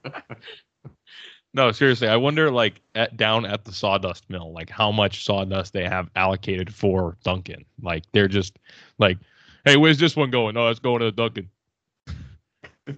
No, 1.52 1.72
seriously, 1.72 2.06
I 2.06 2.16
wonder 2.16 2.48
like 2.50 2.80
at 2.94 3.16
down 3.16 3.44
at 3.44 3.64
the 3.64 3.72
sawdust 3.72 4.30
mill, 4.30 4.52
like 4.52 4.70
how 4.70 4.92
much 4.92 5.24
sawdust 5.24 5.72
they 5.72 5.82
have 5.82 6.08
allocated 6.14 6.72
for 6.72 7.16
Dunkin'. 7.24 7.64
Like 7.82 8.04
they're 8.12 8.28
just 8.28 8.56
like, 8.98 9.18
hey, 9.64 9.76
where's 9.76 9.98
this 9.98 10.14
one 10.14 10.30
going? 10.30 10.56
Oh, 10.56 10.68
it's 10.68 10.78
going 10.78 11.00
to 11.00 11.06
the 11.06 11.12
Dunkin'. 11.12 11.50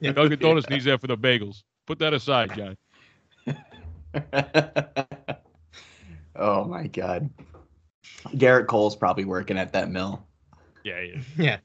Yeah. 0.00 0.12
Dunkin' 0.12 0.38
Donuts 0.38 0.68
needs 0.70 0.84
that 0.84 1.00
for 1.00 1.06
the 1.06 1.16
bagels. 1.16 1.62
Put 1.86 1.98
that 2.00 2.12
aside, 2.12 2.54
John. 2.54 2.76
oh 6.36 6.64
my 6.64 6.88
god. 6.88 7.30
Gerrit 8.34 8.66
Cole's 8.66 8.96
probably 8.96 9.24
working 9.24 9.58
at 9.58 9.72
that 9.72 9.90
mill. 9.90 10.26
Yeah, 10.84 11.00
yeah. 11.00 11.20
Yeah. 11.38 11.56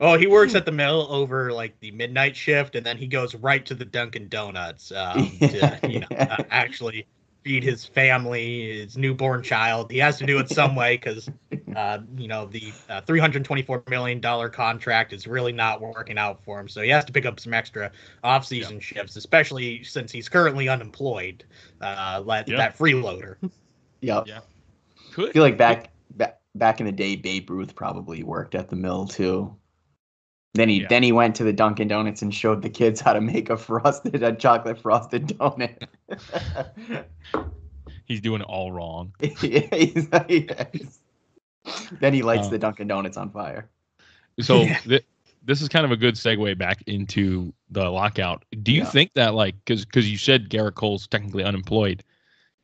Oh, 0.00 0.18
he 0.18 0.26
works 0.26 0.54
at 0.54 0.66
the 0.66 0.72
mill 0.72 1.06
over 1.08 1.52
like 1.52 1.78
the 1.80 1.90
midnight 1.92 2.36
shift, 2.36 2.74
and 2.74 2.84
then 2.84 2.96
he 2.96 3.06
goes 3.06 3.34
right 3.34 3.64
to 3.66 3.74
the 3.74 3.84
Dunkin' 3.84 4.28
Donuts 4.28 4.92
um, 4.92 5.30
to 5.40 5.78
you 5.88 6.00
know 6.00 6.06
uh, 6.18 6.42
actually 6.50 7.06
feed 7.44 7.62
his 7.62 7.84
family, 7.84 8.80
his 8.80 8.96
newborn 8.96 9.42
child. 9.42 9.90
He 9.90 9.98
has 9.98 10.18
to 10.18 10.26
do 10.26 10.38
it 10.38 10.50
some 10.50 10.74
way 10.74 10.96
because 10.96 11.30
uh, 11.76 11.98
you 12.16 12.26
know 12.26 12.46
the 12.46 12.72
uh, 12.88 13.02
324 13.02 13.84
million 13.88 14.20
dollar 14.20 14.48
contract 14.48 15.12
is 15.12 15.26
really 15.26 15.52
not 15.52 15.80
working 15.80 16.18
out 16.18 16.42
for 16.44 16.58
him. 16.58 16.68
So 16.68 16.82
he 16.82 16.88
has 16.88 17.04
to 17.04 17.12
pick 17.12 17.24
up 17.24 17.38
some 17.38 17.54
extra 17.54 17.92
off-season 18.24 18.80
shifts, 18.80 19.14
especially 19.16 19.84
since 19.84 20.10
he's 20.10 20.28
currently 20.28 20.68
unemployed. 20.68 21.44
Uh, 21.80 22.20
let 22.24 22.48
Yeah. 22.48 22.56
that 22.56 22.76
freeloader. 22.76 23.36
Yep. 24.00 24.26
Yeah. 24.26 24.40
I 25.18 25.30
feel 25.32 25.42
like 25.42 25.56
back, 25.58 25.90
back 26.16 26.40
back 26.54 26.80
in 26.80 26.86
the 26.86 26.92
day, 26.92 27.16
Babe 27.16 27.48
Ruth 27.50 27.74
probably 27.74 28.22
worked 28.22 28.54
at 28.54 28.68
the 28.70 28.76
mill 28.76 29.06
too. 29.06 29.54
Then 30.54 30.68
he 30.68 30.82
Yeah. 30.82 30.86
then 30.88 31.02
he 31.02 31.10
went 31.12 31.34
to 31.36 31.44
the 31.44 31.52
Dunkin' 31.52 31.88
Donuts 31.88 32.22
and 32.22 32.32
showed 32.32 32.62
the 32.62 32.70
kids 32.70 33.00
how 33.00 33.12
to 33.12 33.20
make 33.20 33.50
a 33.50 33.56
frosted 33.68 34.22
a 34.22 34.32
chocolate 34.34 34.80
frosted 34.80 35.26
donut. 35.28 35.88
he's 38.04 38.20
doing 38.20 38.40
it 38.40 38.46
all 38.46 38.72
wrong. 38.72 39.12
Yeah, 39.20 39.28
he's- 39.74 40.08
yes. 40.28 41.00
Then 42.00 42.12
he 42.12 42.22
lights 42.22 42.46
Uh, 42.48 42.50
the 42.50 42.58
Dunkin' 42.58 42.86
Donuts 42.88 43.16
on 43.16 43.30
fire. 43.30 43.68
So 44.40 44.62
Yeah. 44.62 44.78
thi- 44.78 45.00
this 45.42 45.60
is 45.62 45.68
kind 45.68 45.84
of 45.84 45.90
a 45.92 45.96
good 45.96 46.14
segue 46.14 46.56
back 46.58 46.82
into 46.86 47.52
the 47.70 47.88
lockout. 47.90 48.44
Do 48.62 48.72
you 48.72 48.80
Yeah. 48.82 48.90
think 48.90 49.12
that 49.14 49.34
like 49.34 49.54
because 49.64 49.84
because 49.84 50.10
you 50.10 50.18
said 50.18 50.48
Gerrit 50.50 50.74
Cole's 50.74 51.06
technically 51.06 51.44
unemployed, 51.44 52.02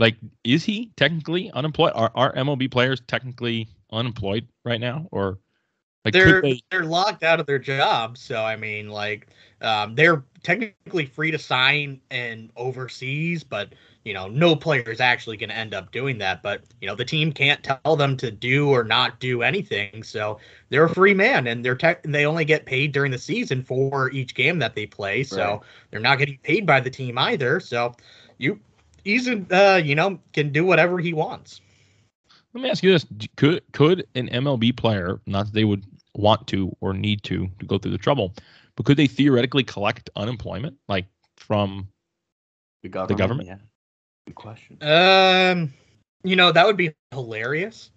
like 0.00 0.16
is 0.44 0.64
he 0.64 0.92
technically 0.96 1.50
unemployed? 1.52 1.92
Are 1.96 2.12
are 2.16 2.34
MLB 2.34 2.68
players 2.68 3.00
technically 3.08 3.68
unemployed 3.92 4.48
right 4.64 4.80
now, 4.80 5.08
or 5.12 5.40
Like 6.04 6.18
they're 6.18 6.42
could 6.42 6.42
they, 6.42 6.60
they're 6.70 6.84
locked 6.84 7.22
out 7.22 7.40
of 7.40 7.46
their 7.46 7.58
jobs. 7.58 8.20
So 8.20 8.42
I 8.42 8.56
mean, 8.56 8.88
like, 8.88 9.28
um, 9.60 9.94
they're 9.94 10.24
technically 10.42 11.06
free 11.06 11.30
to 11.30 11.38
sign 11.38 12.00
and 12.10 12.50
overseas, 12.56 13.44
but 13.44 13.74
you 14.04 14.14
know, 14.14 14.28
no 14.28 14.56
player 14.56 14.82
is 14.90 15.00
actually 15.00 15.36
going 15.36 15.50
to 15.50 15.56
end 15.56 15.74
up 15.74 15.92
doing 15.92 16.18
that. 16.18 16.42
But 16.42 16.62
you 16.80 16.88
know, 16.88 16.94
the 16.96 17.04
team 17.04 17.32
can't 17.32 17.62
tell 17.62 17.96
them 17.96 18.16
to 18.18 18.30
do 18.30 18.70
or 18.70 18.82
not 18.84 19.20
do 19.20 19.42
anything. 19.42 20.02
So 20.02 20.38
they're 20.70 20.84
a 20.84 20.90
free 20.90 21.14
man, 21.14 21.46
and 21.46 21.64
they're 21.64 21.76
tech 21.76 22.02
they 22.04 22.26
only 22.26 22.44
get 22.44 22.66
paid 22.66 22.92
during 22.92 23.12
the 23.12 23.18
season 23.18 23.62
for 23.62 24.10
each 24.10 24.34
game 24.34 24.58
that 24.60 24.74
they 24.74 24.86
play. 24.86 25.22
So 25.24 25.60
Right. 25.60 25.64
they're 25.90 26.00
not 26.00 26.18
getting 26.18 26.38
paid 26.42 26.66
by 26.66 26.80
the 26.80 26.90
team 26.90 27.18
either. 27.18 27.60
So 27.60 27.94
you. 28.38 28.60
He's, 29.04 29.28
uh, 29.28 29.80
you 29.82 29.94
know, 29.94 30.18
can 30.32 30.50
do 30.50 30.64
whatever 30.64 30.98
he 30.98 31.12
wants. 31.12 31.60
let 32.54 32.62
me 32.62 32.70
ask 32.70 32.82
you 32.82 32.92
this: 32.92 33.06
Could 33.36 33.62
could 33.72 34.06
an 34.14 34.28
MLB 34.28 34.76
player, 34.76 35.20
not 35.26 35.46
that 35.46 35.54
they 35.54 35.64
would 35.64 35.84
want 36.14 36.46
to 36.48 36.74
or 36.80 36.92
need 36.92 37.22
to 37.24 37.48
to 37.58 37.66
go 37.66 37.78
through 37.78 37.92
the 37.92 37.98
trouble, 37.98 38.34
but 38.76 38.86
could 38.86 38.96
they 38.96 39.06
theoretically 39.06 39.64
collect 39.64 40.10
unemployment 40.16 40.76
like 40.88 41.06
from? 41.36 41.88
The 42.82 42.88
government. 42.88 43.18
government? 43.18 43.48
Yeah. 43.48 43.56
Good 44.26 44.36
question. 44.36 44.78
Um, 44.80 45.74
you 46.24 46.34
know, 46.34 46.50
that 46.50 46.66
would 46.66 46.78
be 46.78 46.94
hilarious. 47.10 47.90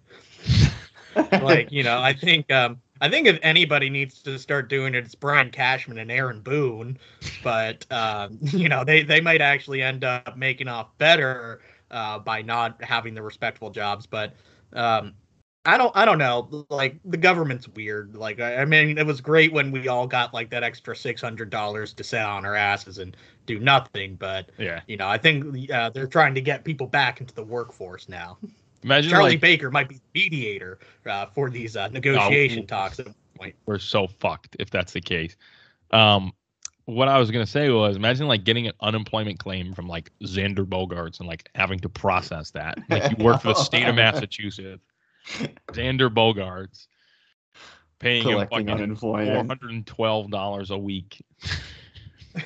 like 1.40 1.70
you 1.70 1.82
know 1.82 2.00
i 2.00 2.12
think 2.12 2.50
um 2.52 2.80
i 3.04 3.10
think 3.10 3.26
if 3.26 3.38
anybody 3.42 3.90
needs 3.90 4.22
to 4.22 4.38
start 4.38 4.68
doing 4.68 4.94
it 4.94 5.04
it's 5.04 5.14
brian 5.14 5.50
cashman 5.50 5.98
and 5.98 6.10
aaron 6.10 6.40
boone 6.40 6.98
but 7.42 7.84
um 7.92 8.38
you 8.42 8.68
know 8.68 8.84
they 8.84 9.02
they 9.02 9.20
might 9.20 9.40
actually 9.40 9.82
end 9.82 10.04
up 10.04 10.36
making 10.36 10.68
off 10.68 10.96
better 10.98 11.60
uh 11.90 12.18
by 12.18 12.42
not 12.42 12.82
having 12.82 13.14
the 13.14 13.22
respectful 13.22 13.70
jobs 13.70 14.06
but 14.06 14.34
um 14.72 15.14
I 15.66 15.78
don't 15.78 15.96
I 15.96 16.04
don't 16.04 16.18
know. 16.18 16.66
Like 16.68 16.98
the 17.04 17.16
government's 17.16 17.66
weird. 17.68 18.14
Like 18.14 18.38
I, 18.38 18.56
I 18.56 18.64
mean 18.66 18.98
it 18.98 19.06
was 19.06 19.20
great 19.20 19.52
when 19.52 19.70
we 19.70 19.88
all 19.88 20.06
got 20.06 20.34
like 20.34 20.50
that 20.50 20.62
extra 20.62 20.94
six 20.94 21.22
hundred 21.22 21.48
dollars 21.48 21.94
to 21.94 22.04
sit 22.04 22.20
on 22.20 22.44
our 22.44 22.54
asses 22.54 22.98
and 22.98 23.16
do 23.46 23.58
nothing, 23.58 24.16
but 24.16 24.50
Yeah, 24.58 24.82
you 24.86 24.98
know, 24.98 25.08
I 25.08 25.16
think 25.16 25.70
uh, 25.70 25.88
they're 25.90 26.06
trying 26.06 26.34
to 26.34 26.42
get 26.42 26.64
people 26.64 26.86
back 26.86 27.20
into 27.20 27.34
the 27.34 27.44
workforce 27.44 28.08
now. 28.08 28.36
imagine 28.84 29.10
Charlie 29.10 29.30
like 29.30 29.40
Baker 29.40 29.70
might 29.70 29.88
be 29.88 29.96
the 29.96 30.00
mediator 30.14 30.78
uh, 31.06 31.26
for 31.26 31.50
these 31.50 31.76
uh, 31.76 31.88
negotiation 31.88 32.60
Oh. 32.62 32.66
talks 32.66 33.00
at 33.00 33.06
one 33.06 33.14
point. 33.36 33.54
we're 33.66 33.78
so 33.78 34.06
fucked 34.06 34.56
if 34.60 34.70
that's 34.70 34.92
the 34.92 35.00
case. 35.00 35.36
Um, 35.90 36.32
what 36.86 37.08
I 37.08 37.18
was 37.18 37.30
gonna 37.30 37.46
say 37.46 37.70
was, 37.70 37.96
imagine 37.96 38.28
like 38.28 38.44
getting 38.44 38.66
an 38.66 38.74
unemployment 38.80 39.38
claim 39.38 39.72
from 39.74 39.88
like 39.88 40.10
Xander 40.22 40.64
Bogaerts 40.66 41.18
and 41.18 41.28
like 41.28 41.48
having 41.54 41.78
to 41.80 41.88
process 41.88 42.50
that. 42.52 42.78
Like 42.90 43.16
you 43.18 43.24
work 43.24 43.40
for 43.40 43.48
the 43.48 43.54
state 43.54 43.86
of 43.88 43.94
Massachusetts, 43.96 44.84
Xander 45.72 46.10
Bogaerts, 46.12 46.86
paying 47.98 48.22
him 48.22 48.32
Collecting 48.46 48.66
fucking 48.68 48.96
four 48.96 49.18
unemployment. 49.18 49.48
hundred 49.48 49.70
and 49.70 49.86
twelve 49.86 50.30
dollars 50.30 50.70
a 50.70 50.78
week. 50.78 51.24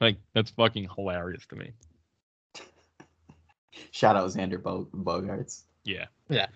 like 0.00 0.16
that's 0.34 0.50
fucking 0.52 0.88
hilarious 0.94 1.44
to 1.46 1.56
me. 1.56 1.72
Shout 3.90 4.16
out 4.16 4.28
Xander 4.30 4.62
Bo- 4.62 4.88
Bogaerts. 4.94 5.62
Yeah, 5.84 6.06
Yeah. 6.28 6.46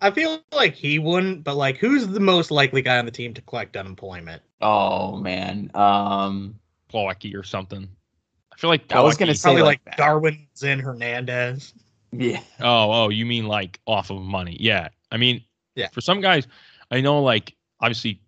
I 0.00 0.10
feel 0.10 0.42
like 0.52 0.74
he 0.74 0.98
wouldn't, 0.98 1.44
but 1.44 1.56
like, 1.56 1.78
who's 1.78 2.06
the 2.06 2.20
most 2.20 2.50
likely 2.50 2.82
guy 2.82 2.98
on 2.98 3.06
the 3.06 3.10
team 3.10 3.32
to 3.34 3.40
collect 3.42 3.76
unemployment? 3.76 4.42
Oh 4.60 5.16
man. 5.16 5.70
Um. 5.74 6.58
Plawecki 6.92 7.34
or 7.34 7.42
something. 7.42 7.88
I 8.52 8.56
feel 8.56 8.68
like 8.70 8.92
I 8.92 9.00
was 9.00 9.16
gonna 9.16 9.32
Plawecki- 9.32 9.36
say 9.36 9.42
Probably 9.48 9.62
like 9.62 9.68
like, 9.68 9.84
that. 9.84 9.96
Darwin 9.96 10.46
Zin 10.56 10.78
Hernandez. 10.78 11.72
Yeah. 12.12 12.40
Oh, 12.60 13.04
oh, 13.04 13.08
you 13.08 13.24
mean 13.26 13.46
like 13.46 13.80
off 13.86 14.10
of 14.10 14.20
money? 14.20 14.56
Yeah. 14.60 14.88
I 15.10 15.16
mean, 15.16 15.42
Yeah. 15.74 15.88
For 15.92 16.00
some 16.00 16.20
guys, 16.20 16.46
I 16.90 17.00
know 17.00 17.22
like 17.22 17.54
obviously 17.80 18.20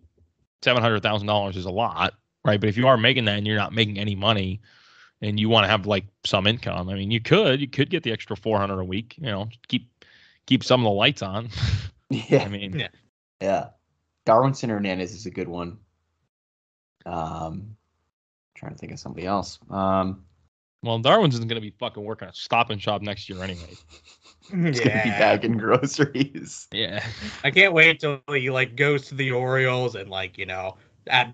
seven 0.63 0.81
hundred 0.81 1.03
thousand 1.03 1.27
dollars 1.27 1.55
is 1.57 1.65
a 1.65 1.71
lot, 1.71 2.13
right? 2.43 2.59
But 2.59 2.69
if 2.69 2.77
you 2.77 2.87
are 2.87 2.97
making 2.97 3.25
that 3.25 3.37
and 3.37 3.45
you're 3.47 3.55
not 3.57 3.71
making 3.73 3.99
any 3.99 4.15
money, 4.15 4.61
and 5.21 5.39
you 5.39 5.49
want 5.49 5.63
to 5.65 5.67
have 5.69 5.85
like 5.85 6.05
some 6.25 6.47
income, 6.47 6.89
I 6.89 6.93
mean, 6.93 7.11
you 7.11 7.19
could 7.21 7.59
you 7.61 7.67
could 7.67 7.89
get 7.89 8.03
the 8.03 8.11
extra 8.11 8.35
four 8.37 8.57
hundred 8.59 8.79
a 8.79 8.85
week. 8.85 9.15
You 9.17 9.27
know, 9.27 9.49
keep 9.67 9.89
keep 10.45 10.63
some 10.63 10.81
of 10.81 10.85
the 10.85 10.91
lights 10.95 11.21
on. 11.21 11.49
Yeah. 12.09 12.43
I 12.43 12.47
mean, 12.47 12.79
Yeah. 12.79 12.87
Yeah. 13.41 13.65
Darwinzon 14.25 14.69
Hernandez 14.69 15.11
is 15.13 15.25
a 15.25 15.29
good 15.29 15.49
one. 15.49 15.77
Um, 17.05 17.75
trying 18.55 18.71
to 18.71 18.77
think 18.77 18.93
of 18.93 18.99
somebody 18.99 19.25
else. 19.25 19.59
Um, 19.69 20.23
well, 20.83 20.99
Darwin's 20.99 21.35
isn't 21.35 21.47
going 21.49 21.61
to 21.61 21.65
be 21.65 21.73
fucking 21.79 22.03
working 22.03 22.27
at 22.27 22.35
Stop 22.35 22.69
and 22.69 22.81
Shop 22.81 23.01
next 23.01 23.27
year 23.27 23.43
anyway. 23.43 23.73
he's 24.41 24.51
gonna 24.51 24.71
be 25.03 25.09
Yeah, 25.09 25.19
bagging 25.19 25.57
groceries. 25.57 26.67
Yeah. 26.71 27.03
I 27.43 27.51
can't 27.51 27.73
wait 27.73 27.99
till 27.99 28.21
he 28.29 28.49
like 28.49 28.75
goes 28.77 29.07
to 29.07 29.15
the 29.15 29.31
Orioles 29.31 29.95
and 29.95 30.09
like 30.09 30.37
you 30.37 30.45
know 30.45 30.77
ab- 30.77 30.86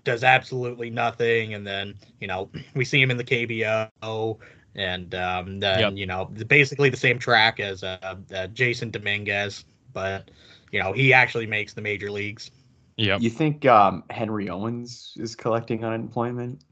does 0.04 0.24
absolutely 0.24 0.90
nothing, 0.90 1.54
and 1.54 1.66
then 1.66 1.94
you 2.20 2.26
know 2.26 2.50
we 2.74 2.84
see 2.84 3.00
him 3.00 3.10
in 3.10 3.16
the 3.16 3.24
KBO, 3.24 4.38
and 4.74 5.14
um, 5.14 5.60
then 5.60 5.80
Yep. 5.80 5.96
you 5.96 6.06
know 6.06 6.26
basically 6.26 6.90
the 6.90 6.96
same 6.96 7.18
track 7.18 7.60
as 7.60 7.82
uh, 7.82 7.98
uh, 8.02 8.16
Jasson 8.48 8.90
Dominguez, 8.90 9.64
but 9.92 10.30
you 10.70 10.80
know 10.80 10.92
he 10.92 11.12
actually 11.12 11.46
makes 11.46 11.74
the 11.74 11.80
major 11.82 12.10
leagues. 12.10 12.50
Yeah. 12.96 13.18
You 13.18 13.30
think 13.30 13.64
um, 13.66 14.04
Henry 14.10 14.48
Owens 14.48 15.14
is 15.16 15.34
collecting 15.34 15.84
unemployment? 15.84 16.62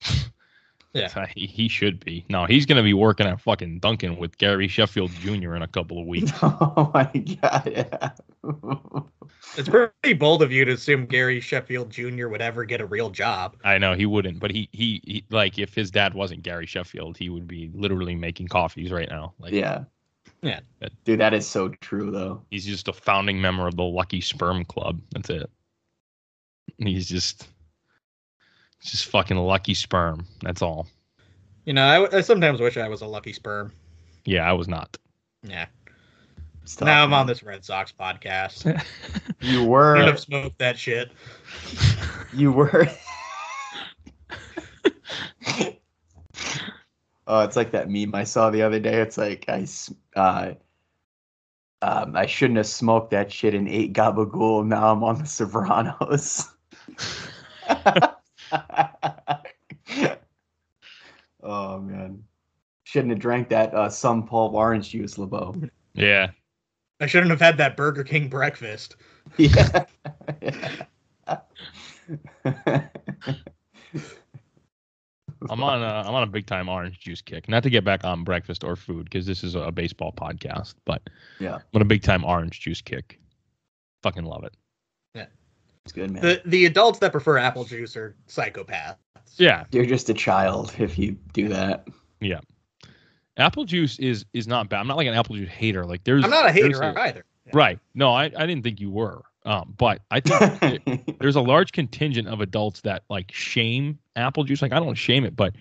Yeah. 0.96 1.26
He, 1.34 1.46
he 1.46 1.68
should 1.68 2.04
be. 2.04 2.24
No, 2.28 2.44
he's 2.46 2.66
going 2.66 2.76
to 2.76 2.82
be 2.82 2.94
working 2.94 3.26
at 3.26 3.40
fucking 3.40 3.80
Dunkin' 3.80 4.16
with 4.16 4.38
Gary 4.38 4.68
Sheffield 4.68 5.10
Jr. 5.12 5.54
in 5.54 5.62
a 5.62 5.68
couple 5.68 6.00
of 6.00 6.06
weeks. 6.08 6.32
oh 6.42 6.90
my 6.94 7.04
god! 7.42 7.72
Yeah. 7.72 8.10
It's 9.56 9.68
pretty 9.68 10.14
bold 10.14 10.42
of 10.42 10.52
you 10.52 10.64
to 10.64 10.72
assume 10.72 11.06
Gary 11.06 11.40
Sheffield 11.40 11.90
Jr. 11.90 12.28
would 12.28 12.42
ever 12.42 12.64
get 12.64 12.80
a 12.80 12.86
real 12.86 13.10
job. 13.10 13.56
I 13.64 13.78
know 13.78 13.94
he 13.94 14.06
wouldn't, 14.06 14.38
but 14.38 14.50
he, 14.50 14.68
he 14.72 15.00
he 15.04 15.24
like 15.30 15.58
if 15.58 15.74
his 15.74 15.90
dad 15.90 16.14
wasn't 16.14 16.42
Gary 16.42 16.66
Sheffield, 16.66 17.16
he 17.16 17.28
would 17.28 17.46
be 17.46 17.70
literally 17.74 18.14
making 18.14 18.48
coffees 18.48 18.90
right 18.90 19.08
now. 19.08 19.34
Like 19.38 19.52
yeah. 19.52 19.84
Yeah. 20.42 20.60
Dude, 21.04 21.20
that 21.20 21.34
is 21.34 21.46
so 21.46 21.68
true 21.68 22.10
though. 22.10 22.42
he's 22.50 22.66
just 22.66 22.88
a 22.88 22.92
founding 22.92 23.40
member 23.40 23.66
of 23.66 23.76
the 23.76 23.82
Lucky 23.82 24.20
Sperm 24.20 24.64
Club. 24.64 25.00
That's 25.12 25.30
it. 25.30 25.50
He's 26.78 27.08
just 27.08 27.48
just 28.90 29.06
fucking 29.06 29.36
lucky 29.36 29.74
sperm. 29.74 30.26
That's 30.42 30.62
all. 30.62 30.86
You 31.64 31.72
know, 31.72 31.84
I, 31.84 32.18
I 32.18 32.20
sometimes 32.20 32.60
wish 32.60 32.76
I 32.76 32.88
was 32.88 33.02
a 33.02 33.06
lucky 33.06 33.32
sperm. 33.32 33.72
Yeah, 34.24 34.48
I 34.48 34.52
was 34.52 34.68
not. 34.68 34.96
Yeah. 35.42 35.66
Stop, 36.64 36.86
now 36.86 37.04
I'm 37.04 37.12
on 37.14 37.26
this 37.26 37.42
Red 37.42 37.64
Sox 37.64 37.92
podcast. 37.98 38.80
You 39.40 39.48
Shouldn't 39.58 39.68
were. 39.68 39.96
have 40.02 40.18
smoked 40.18 40.58
that 40.58 40.78
shit. 40.78 41.10
You 42.32 42.50
were. 42.52 42.88
oh, 47.26 47.40
it's 47.42 47.56
like 47.56 47.70
that 47.72 47.90
meme 47.90 48.14
I 48.14 48.24
saw 48.24 48.50
the 48.50 48.62
other 48.62 48.80
day. 48.80 49.00
It's 49.00 49.18
like 49.18 49.44
I, 49.48 49.60
s- 49.60 49.92
uh, 50.16 50.52
um, 51.82 52.16
I 52.16 52.26
shouldn't 52.26 52.56
have 52.56 52.66
smoked 52.66 53.10
that 53.10 53.30
shit 53.30 53.54
and 53.54 53.68
ate 53.68 53.92
gabagool. 53.92 54.66
Now 54.66 54.90
I'm 54.92 55.04
on 55.04 55.18
the 55.18 55.26
Sopranos. 55.26 56.48
oh 61.42 61.80
man, 61.80 62.22
shouldn't 62.84 63.10
have 63.10 63.20
drank 63.20 63.48
that 63.48 63.74
uh, 63.74 63.88
some 63.88 64.26
pulp 64.26 64.54
orange 64.54 64.90
juice, 64.90 65.18
LeBeau. 65.18 65.54
Yeah. 65.94 66.30
I 67.00 67.06
shouldn't 67.06 67.30
have 67.30 67.40
had 67.40 67.58
that 67.58 67.76
Burger 67.76 68.04
King 68.04 68.28
breakfast. 68.28 68.96
Yeah. 69.36 69.84
I'm 75.50 75.62
on 75.62 75.82
a, 75.82 76.04
I'm 76.06 76.14
on 76.14 76.22
a 76.22 76.26
big 76.26 76.46
time 76.46 76.68
orange 76.68 77.00
juice 77.00 77.20
kick. 77.20 77.48
Not 77.48 77.62
to 77.64 77.70
get 77.70 77.84
back 77.84 78.04
on 78.04 78.24
breakfast 78.24 78.64
or 78.64 78.76
food 78.76 79.04
because 79.04 79.26
this 79.26 79.44
is 79.44 79.54
a 79.54 79.70
baseball 79.70 80.12
podcast, 80.12 80.74
but 80.84 81.02
Yeah. 81.38 81.56
I'm 81.56 81.62
on 81.74 81.82
a 81.82 81.86
big 81.86 82.02
time 82.02 82.24
orange 82.24 82.60
juice 82.60 82.80
kick. 82.80 83.20
Fucking 84.02 84.24
love 84.24 84.44
it. 84.44 84.54
It's 85.86 85.92
good, 85.92 86.10
man. 86.10 86.20
The 86.20 86.42
the 86.44 86.66
adults 86.66 86.98
that 86.98 87.12
prefer 87.12 87.38
apple 87.38 87.62
juice 87.62 87.96
are 87.96 88.16
psychopaths. 88.26 88.96
Yeah, 89.36 89.66
You're 89.70 89.86
just 89.86 90.10
a 90.10 90.14
child 90.14 90.74
if 90.78 90.98
you 90.98 91.12
do 91.32 91.46
that. 91.46 91.86
Yeah. 92.20 92.40
Apple 93.36 93.64
juice 93.64 93.96
is 94.00 94.24
is 94.32 94.48
not 94.48 94.68
bad. 94.68 94.80
I'm 94.80 94.88
not 94.88 94.96
like 94.96 95.06
an 95.06 95.14
apple 95.14 95.36
juice 95.36 95.48
hater. 95.48 95.84
Like 95.84 96.02
there's 96.02 96.24
I'm 96.24 96.30
not 96.30 96.50
a 96.50 96.52
there's 96.52 96.80
hater 96.80 96.98
either. 96.98 97.24
Right. 97.52 97.78
No, 97.94 98.12
I, 98.12 98.24
I 98.24 98.46
didn't 98.46 98.64
think 98.64 98.80
you 98.80 98.90
were. 98.90 99.22
Um, 99.44 99.74
but 99.78 100.02
I 100.10 100.18
think 100.18 101.18
there's 101.20 101.36
a 101.36 101.40
large 101.40 101.70
contingent 101.70 102.26
of 102.26 102.40
adults 102.40 102.80
that 102.80 103.04
like 103.08 103.30
shame 103.32 104.00
apple 104.16 104.42
juice. 104.42 104.62
Like 104.62 104.72
I 104.72 104.80
don't 104.80 104.96
shame 104.96 105.24
it, 105.24 105.36
but 105.36 105.54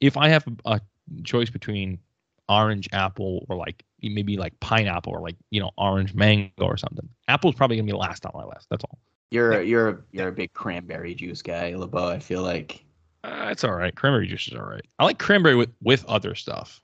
if 0.00 0.16
I 0.16 0.28
have 0.28 0.44
a 0.66 0.80
choice 1.24 1.50
between 1.50 1.98
orange 2.48 2.88
apple 2.92 3.44
or 3.48 3.56
like 3.56 3.82
maybe 4.00 4.36
like 4.36 4.60
pineapple 4.60 5.12
or 5.12 5.20
like 5.20 5.34
you 5.50 5.58
know 5.58 5.72
orange 5.76 6.14
mango 6.14 6.52
or 6.58 6.76
something, 6.76 7.08
apple's 7.26 7.56
probably 7.56 7.76
gonna 7.76 7.86
be 7.86 7.92
last 7.92 8.24
on 8.24 8.30
my 8.34 8.44
list. 8.44 8.68
That's 8.70 8.84
all. 8.84 9.00
You're 9.34 9.62
you're 9.62 9.88
a- 9.88 9.98
you're 10.12 10.28
a 10.28 10.32
big 10.32 10.52
cranberry 10.52 11.14
juice 11.14 11.42
guy, 11.42 11.74
LeBeau. 11.74 12.06
I 12.08 12.20
feel 12.20 12.42
like 12.42 12.84
Uh, 13.24 13.48
it's 13.50 13.64
all 13.64 13.72
right. 13.74 13.94
Cranberry 13.96 14.28
juice 14.28 14.46
is 14.46 14.54
all 14.54 14.62
right. 14.62 14.84
I 15.00 15.04
like 15.04 15.18
cranberry 15.18 15.56
with 15.56 15.70
with 15.82 16.04
other 16.06 16.34
stuff. 16.36 16.80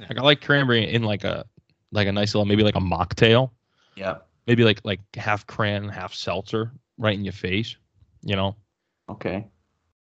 Like 0.00 0.18
I 0.18 0.22
like 0.22 0.40
cranberry 0.40 0.92
in 0.92 1.02
like 1.04 1.22
a 1.24 1.44
like 1.92 2.08
a 2.08 2.12
nice 2.12 2.34
little 2.34 2.46
maybe 2.46 2.64
like 2.64 2.74
a 2.76 2.80
mocktail. 2.80 3.50
yeah. 3.94 4.18
maybe 4.48 4.64
like 4.64 4.80
like 4.84 5.00
half 5.14 5.46
cran, 5.46 5.88
half 5.88 6.12
seltzer, 6.14 6.72
right 6.98 7.14
in 7.16 7.24
your 7.24 7.32
face. 7.32 7.76
You 8.22 8.34
know. 8.34 8.56
Okay. 9.08 9.46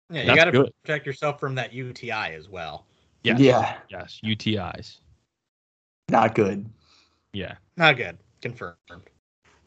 Yeah, 0.10 0.22
you 0.22 0.28
That's 0.28 0.38
got 0.38 0.46
to 0.46 0.52
good. 0.52 0.72
protect 0.84 1.06
yourself 1.06 1.40
from 1.40 1.56
that 1.56 1.72
UTI 1.74 2.34
as 2.36 2.50
well. 2.50 2.86
Yes. 3.24 3.40
Yeah. 3.40 3.78
Yes. 3.90 4.20
UTIs. 4.26 5.00
Not 6.10 6.36
good. 6.36 6.70
Yeah. 7.32 7.56
Not 7.78 7.96
good. 7.96 8.18
Confirmed. 8.42 8.76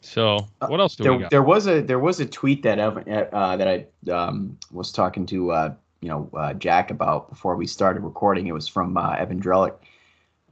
So 0.05 0.47
what 0.59 0.79
else 0.79 0.95
do 0.95 1.03
we 1.03 1.09
There, 1.09 1.19
got? 1.19 1.31
there 1.31 1.43
was 1.43 1.67
a 1.67 1.81
there 1.81 1.99
was 1.99 2.19
a 2.19 2.25
tweet 2.25 2.61
that 2.63 2.77
Evan, 2.79 3.03
uh, 3.33 3.57
that 3.57 3.67
I 3.67 4.11
um, 4.11 4.57
was 4.71 4.91
talking 4.91 5.25
to 5.27 5.51
uh, 5.51 5.73
you 6.01 6.09
know 6.09 6.29
uh, 6.37 6.53
Jack 6.53 6.91
about 6.91 7.29
before 7.29 7.55
we 7.55 7.65
started 7.65 8.03
recording. 8.03 8.47
It 8.47 8.53
was 8.53 8.67
from 8.67 8.97
uh, 8.97 9.15
Evan 9.15 9.41
Drellich, 9.41 9.75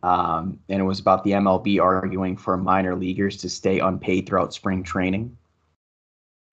um, 0.01 0.59
and 0.69 0.79
it 0.81 0.83
was 0.83 0.99
about 0.99 1.23
the 1.23 1.31
MLB 1.31 1.79
arguing 1.79 2.35
for 2.35 2.57
minor 2.57 2.95
leaguers 2.95 3.37
to 3.37 3.49
stay 3.49 3.79
unpaid 3.79 4.27
throughout 4.27 4.53
spring 4.53 4.81
training, 4.83 5.37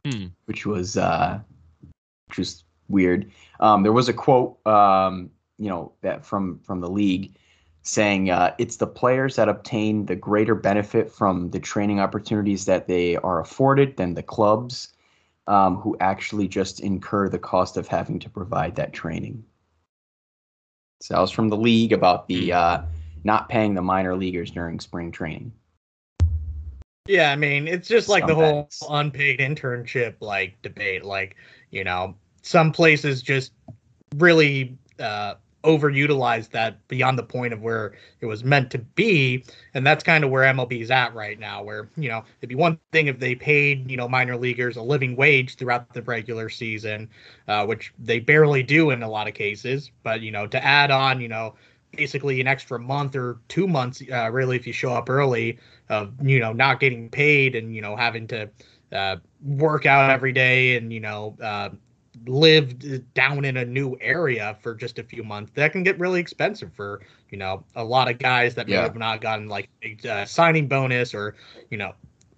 Hmm. 0.07 0.27
which 0.45 0.67
was 0.67 0.97
uh, 0.99 1.41
which 2.29 2.39
was 2.39 2.65
weird. 2.89 3.31
Um, 3.61 3.83
there 3.83 3.93
was 3.93 4.09
a 4.09 4.13
quote, 4.13 4.65
um, 4.67 5.31
you 5.59 5.69
know, 5.71 5.93
that 6.03 6.25
from 6.27 6.59
from 6.61 6.81
the 6.81 6.91
league 6.91 7.35
saying 7.91 8.31
uh, 8.31 8.55
it's 8.59 8.77
the 8.77 8.87
players 8.87 9.35
that 9.35 9.49
obtain 9.49 10.07
the 10.07 10.15
greater 10.15 10.55
benefit 10.55 11.11
from 11.11 11.51
the 11.51 11.59
training 11.59 11.99
opportunities 11.99 12.65
that 12.65 12.87
they 12.87 13.17
are 13.17 13.41
afforded 13.41 13.97
than 13.97 14.15
the 14.15 14.23
clubs 14.23 14.93
um, 15.49 15.77
who 15.77 15.97
actually 16.01 16.47
just 16.47 16.79
incur 16.79 17.29
the 17.29 17.39
cost 17.39 17.77
of 17.77 17.89
having 17.89 18.21
to 18.21 18.31
provide 18.31 18.77
that 18.77 18.93
training. 18.93 19.45
So 21.01 21.15
that 21.15 21.21
was 21.21 21.33
from 21.33 21.49
the 21.49 21.57
league 21.57 21.93
about 21.93 22.29
the 22.29 22.53
uh, 22.53 22.83
not 23.25 23.49
paying 23.49 23.75
the 23.75 23.83
minor 23.83 24.15
leaguers 24.15 24.53
during 24.53 24.79
spring 24.79 25.11
training. 25.11 25.53
Yeah, 27.09 27.33
I 27.33 27.37
mean, 27.37 27.67
it's 27.67 27.89
just 27.89 28.09
like 28.09 28.25
the 28.25 28.37
whole 28.37 28.69
unpaid 28.89 29.41
internship 29.41 30.15
like 30.21 30.63
debate. 30.63 31.05
Like, 31.05 31.35
you 31.71 31.83
know, 31.83 32.15
some 32.43 32.71
places 32.71 33.21
just 33.21 33.53
really 34.17 34.79
uh 35.01 35.35
overutilize 35.65 36.51
that 36.51 36.87
beyond 36.89 37.19
the 37.19 37.23
point 37.23 37.53
of 37.53 37.61
where 37.61 37.95
it 38.21 38.27
was 38.27 38.45
meant 38.45 38.71
to 38.71 38.79
be. 38.79 39.45
And 39.75 39.87
that's 39.87 40.03
kind 40.03 40.25
of 40.25 40.31
where 40.31 40.53
MLB's 40.53 40.91
at 40.91 41.15
right 41.15 41.39
now, 41.39 41.63
where, 41.63 41.91
you 41.97 42.09
know, 42.09 42.25
it'd 42.41 42.49
be 42.49 42.55
one 42.55 42.79
thing 42.93 43.07
if 43.07 43.19
they 43.19 43.35
paid, 43.35 43.91
you 43.91 43.97
know, 43.97 44.09
minor 44.09 44.37
leaguers 44.37 44.77
a 44.77 44.83
living 44.83 45.17
wage 45.17 45.57
throughout 45.57 45.93
the 45.93 46.03
regular 46.03 46.49
season, 46.49 47.09
uh, 47.49 47.67
which 47.67 47.93
they 47.99 48.21
barely 48.21 48.63
do 48.63 48.91
in 48.91 49.03
a 49.03 49.11
lot 49.11 49.29
of 49.29 49.35
cases. 49.35 49.91
But, 50.03 50.21
you 50.21 50.31
know, 50.31 50.47
to 50.47 50.65
add 50.65 50.91
on, 50.91 51.21
you 51.21 51.29
know, 51.29 51.55
basically 51.97 52.41
an 52.41 52.47
extra 52.47 52.79
month 52.79 53.17
or 53.17 53.39
two 53.49 53.67
months, 53.67 54.03
uh, 54.13 54.31
really, 54.31 54.57
if 54.57 54.67
you 54.67 54.73
show 54.73 54.93
up 54.93 55.11
early, 55.11 55.59
of 55.91 56.13
you 56.23 56.39
know 56.39 56.53
not 56.53 56.81
getting 56.81 57.11
paid 57.11 57.55
and 57.55 57.75
you 57.75 57.83
know 57.83 57.97
having 57.97 58.27
to 58.29 58.49
uh, 58.93 59.17
work 59.45 59.85
out 59.87 60.11
every 60.11 60.33
day 60.33 60.77
and 60.77 60.93
you 60.93 61.01
know 61.01 61.37
uh, 61.43 61.69
live 62.27 62.79
d- 62.79 62.99
down 63.15 63.45
in 63.45 63.57
a 63.57 63.65
new 63.65 63.97
area 64.01 64.57
for 64.61 64.75
just 64.75 64.99
a 64.99 65.03
few 65.03 65.23
months 65.23 65.53
that 65.55 65.73
can 65.73 65.83
get 65.83 65.99
really 65.99 66.21
expensive 66.21 66.73
for 66.75 67.01
you 67.31 67.39
know 67.39 67.65
a 67.77 67.85
lot 67.85 68.11
of 68.11 68.19
guys 68.19 68.55
that 68.55 68.69
may 68.69 68.77
Yeah. 68.77 68.83
have 68.83 68.97
not 68.97 69.21
gotten 69.21 69.49
like 69.49 69.69
a 69.83 70.09
uh, 70.09 70.25
signing 70.25 70.67
bonus 70.69 71.15
or 71.15 71.35
you 71.71 71.77
know 71.77 71.93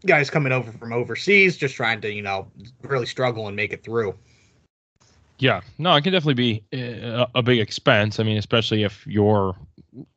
guys 0.06 0.30
coming 0.30 0.52
over 0.52 0.70
from 0.72 0.92
overseas 0.92 1.56
just 1.56 1.74
trying 1.74 2.00
to 2.00 2.12
you 2.12 2.22
know 2.22 2.46
really 2.82 3.06
struggle 3.06 3.46
and 3.48 3.56
make 3.56 3.72
it 3.72 3.82
through 3.82 4.14
Yeah, 5.38 5.60
no, 5.78 5.94
it 5.96 6.02
can 6.02 6.12
definitely 6.12 6.34
be 6.34 6.64
uh, 6.72 7.26
a, 7.34 7.38
a 7.38 7.42
big 7.42 7.58
expense. 7.58 8.20
I 8.20 8.22
mean, 8.22 8.36
especially 8.38 8.82
if 8.84 9.06
you're, 9.06 9.56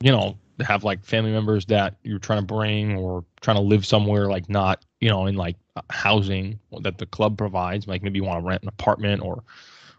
you 0.01 0.11
know, 0.11 0.37
have 0.59 0.83
like 0.83 1.03
family 1.03 1.31
members 1.31 1.65
that 1.65 1.95
you're 2.03 2.19
trying 2.19 2.39
to 2.39 2.45
bring 2.45 2.95
or 2.97 3.23
trying 3.41 3.57
to 3.57 3.63
live 3.63 3.85
somewhere 3.85 4.27
like 4.27 4.49
not, 4.49 4.85
you 5.05 5.11
know, 5.11 5.27
in 5.27 5.35
like 5.35 5.55
uh, 5.75 5.81
housing 5.91 6.59
that 6.81 6.97
the 6.97 7.05
club 7.05 7.37
provides. 7.37 7.87
Like 7.87 8.01
maybe 8.01 8.17
you 8.17 8.23
want 8.23 8.41
to 8.41 8.47
rent 8.47 8.63
an 8.63 8.69
apartment 8.69 9.21
or 9.21 9.43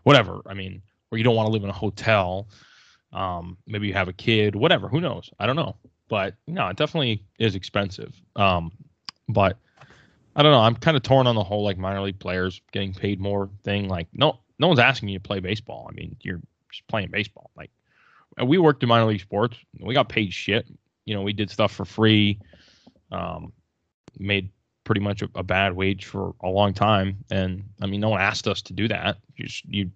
whatever. 0.02 0.40
I 0.46 0.52
mean, 0.52 0.82
or 1.12 1.18
you 1.18 1.22
don't 1.22 1.36
want 1.36 1.46
to 1.46 1.52
live 1.52 1.62
in 1.62 1.70
a 1.70 1.72
hotel. 1.72 2.48
Um, 3.12 3.56
maybe 3.68 3.86
you 3.86 3.92
have 3.92 4.08
a 4.08 4.12
kid, 4.12 4.56
whatever. 4.56 4.88
Who 4.88 5.00
knows? 5.00 5.30
I 5.38 5.46
don't 5.46 5.54
know. 5.54 5.76
But 6.08 6.34
no, 6.48 6.66
it 6.66 6.76
definitely 6.76 7.22
is 7.38 7.54
expensive. 7.54 8.20
Um, 8.34 8.72
but 9.28 9.58
I 10.34 10.42
don't 10.42 10.50
know. 10.50 10.58
I'm 10.58 10.74
kind 10.74 10.96
of 10.96 11.04
torn 11.04 11.28
on 11.28 11.36
the 11.36 11.44
whole 11.44 11.62
like 11.62 11.78
minor 11.78 12.02
league 12.02 12.18
players 12.18 12.60
getting 12.72 12.92
paid 12.92 13.20
more 13.20 13.48
thing. 13.62 13.86
Like, 13.86 14.08
no, 14.12 14.40
no 14.58 14.66
one's 14.66 14.80
asking 14.80 15.10
you 15.10 15.20
to 15.20 15.22
play 15.22 15.38
baseball. 15.38 15.86
I 15.88 15.94
mean, 15.94 16.16
you're 16.22 16.40
just 16.68 16.84
playing 16.88 17.12
baseball. 17.12 17.52
Like, 17.56 17.70
we 18.44 18.58
worked 18.58 18.82
in 18.82 18.88
minor 18.88 19.06
league 19.06 19.20
sports. 19.20 19.56
We 19.78 19.94
got 19.94 20.08
paid 20.08 20.32
shit. 20.32 20.66
You 21.04 21.14
know, 21.14 21.22
we 21.22 21.32
did 21.32 21.48
stuff 21.48 21.70
for 21.70 21.84
free. 21.84 22.40
Um, 23.12 23.52
made 24.18 24.50
pretty 24.86 25.02
much 25.02 25.20
a, 25.20 25.28
a 25.34 25.42
bad 25.42 25.74
wage 25.76 26.06
for 26.06 26.34
a 26.42 26.48
long 26.48 26.72
time. 26.72 27.18
And 27.30 27.62
I 27.82 27.86
mean, 27.86 28.00
no 28.00 28.08
one 28.08 28.20
asked 28.22 28.48
us 28.48 28.62
to 28.62 28.72
do 28.72 28.88
that. 28.88 29.18
You 29.36 29.44
just, 29.46 29.64
you 29.66 29.90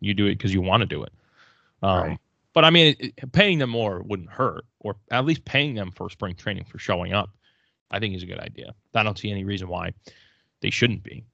you 0.00 0.14
do 0.14 0.24
it 0.26 0.36
because 0.38 0.54
you 0.54 0.62
want 0.62 0.80
to 0.80 0.86
do 0.86 1.02
it. 1.02 1.12
Um, 1.82 2.00
Right. 2.02 2.18
But 2.54 2.64
I 2.64 2.70
mean, 2.70 2.94
it, 2.98 3.12
it- 3.16 3.32
paying 3.32 3.58
them 3.58 3.70
more 3.70 4.02
wouldn't 4.02 4.30
hurt, 4.30 4.64
or 4.80 4.96
at 5.10 5.24
least 5.26 5.44
paying 5.44 5.74
them 5.74 5.90
for 5.90 6.08
spring 6.10 6.34
training 6.34 6.64
for 6.64 6.78
showing 6.78 7.12
up. 7.12 7.30
I 7.90 7.98
think 7.98 8.14
is 8.14 8.22
a 8.22 8.26
good 8.26 8.38
idea. 8.40 8.74
I 8.94 9.02
don't 9.02 9.18
see 9.18 9.30
any 9.30 9.44
reason 9.44 9.68
why 9.68 9.92
they 10.62 10.70
shouldn't 10.70 11.02
be. 11.02 11.24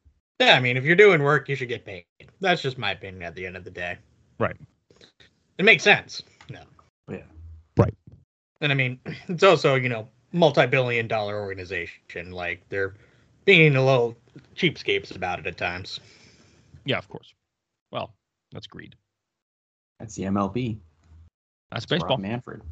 yeah 0.40 0.54
i 0.56 0.60
mean 0.60 0.76
if 0.78 0.84
you're 0.84 0.96
doing 0.96 1.22
work 1.22 1.48
you 1.50 1.54
should 1.54 1.68
get 1.68 1.84
paid 1.84 2.04
that's 2.40 2.62
just 2.62 2.78
my 2.78 2.92
opinion 2.92 3.22
at 3.22 3.34
the 3.34 3.44
end 3.46 3.56
of 3.56 3.62
the 3.64 3.70
day 3.70 3.98
Right. 4.38 4.56
it 5.58 5.64
makes 5.64 5.82
sense 5.82 6.22
no 6.48 6.60
Yeah. 7.10 7.24
Right. 7.76 7.94
and 8.62 8.72
i 8.72 8.74
mean 8.74 8.98
it's 9.28 9.42
also 9.42 9.74
you 9.74 9.88
know 9.90 10.08
multi-billion 10.32 11.08
dollar 11.08 11.40
organization 11.40 12.30
like 12.30 12.60
they're 12.68 12.94
being 13.44 13.76
a 13.76 13.84
little 13.84 14.16
cheapskates 14.54 15.14
about 15.16 15.38
it 15.38 15.46
at 15.46 15.56
times 15.56 16.00
Yeah, 16.84 16.98
of 16.98 17.08
course. 17.08 17.34
Well, 17.90 18.12
that's 18.52 18.66
greed. 18.66 18.94
That's 19.98 20.14
the 20.14 20.24
MLB. 20.24 20.78
That's 21.70 21.84
It's 21.84 21.92
Rob 21.92 22.00
baseball. 22.00 22.16
Manfred. 22.18 22.62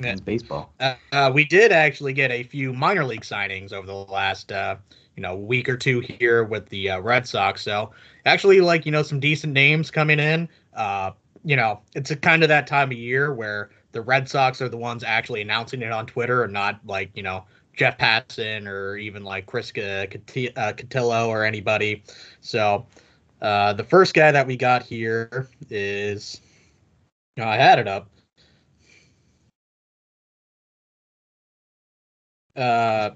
Yeah. 0.00 0.08
That's 0.08 0.20
baseball. 0.20 0.72
uh, 0.80 0.94
uh, 1.12 1.30
we 1.32 1.44
did 1.44 1.70
actually 1.72 2.12
get 2.12 2.30
a 2.30 2.42
few 2.42 2.72
minor 2.72 3.04
league 3.04 3.22
signings 3.22 3.72
over 3.72 3.86
the 3.86 3.94
last 3.94 4.50
uh, 4.50 4.76
you 5.16 5.22
know 5.22 5.36
week 5.36 5.68
or 5.68 5.76
two 5.76 6.00
here 6.00 6.44
with 6.44 6.68
the 6.70 6.90
uh, 6.90 7.00
Red 7.00 7.26
Sox. 7.26 7.62
So 7.62 7.92
actually, 8.26 8.60
like 8.60 8.84
you 8.86 8.92
know, 8.92 9.02
some 9.02 9.20
decent 9.20 9.52
names 9.52 9.90
coming 9.90 10.18
in. 10.18 10.48
Uh, 10.74 11.12
you 11.44 11.56
know, 11.56 11.80
it's 11.94 12.10
a 12.10 12.16
kind 12.16 12.42
of 12.42 12.48
that 12.48 12.66
time 12.66 12.90
of 12.90 12.96
year 12.96 13.32
where 13.34 13.70
the 13.92 14.02
Red 14.02 14.28
Sox 14.28 14.60
are 14.60 14.68
the 14.68 14.76
ones 14.76 15.04
actually 15.04 15.42
announcing 15.42 15.82
it 15.82 15.92
on 15.92 16.06
Twitter, 16.06 16.44
and 16.44 16.52
not 16.52 16.80
like 16.84 17.10
you 17.14 17.22
know 17.22 17.44
Jeff 17.76 17.98
Passan 17.98 18.66
or 18.66 18.96
even 18.96 19.22
like 19.24 19.46
Chris 19.46 19.70
uh, 19.70 20.06
Cotillo 20.08 21.28
or 21.28 21.44
anybody. 21.44 22.02
So 22.40 22.86
uh, 23.40 23.72
the 23.74 23.84
first 23.84 24.14
guy 24.14 24.32
that 24.32 24.46
we 24.46 24.56
got 24.56 24.82
here 24.82 25.48
is 25.70 26.40
oh, 27.38 27.44
I 27.44 27.56
had 27.56 27.78
it 27.78 27.88
up. 27.88 28.08
uh 32.54 33.10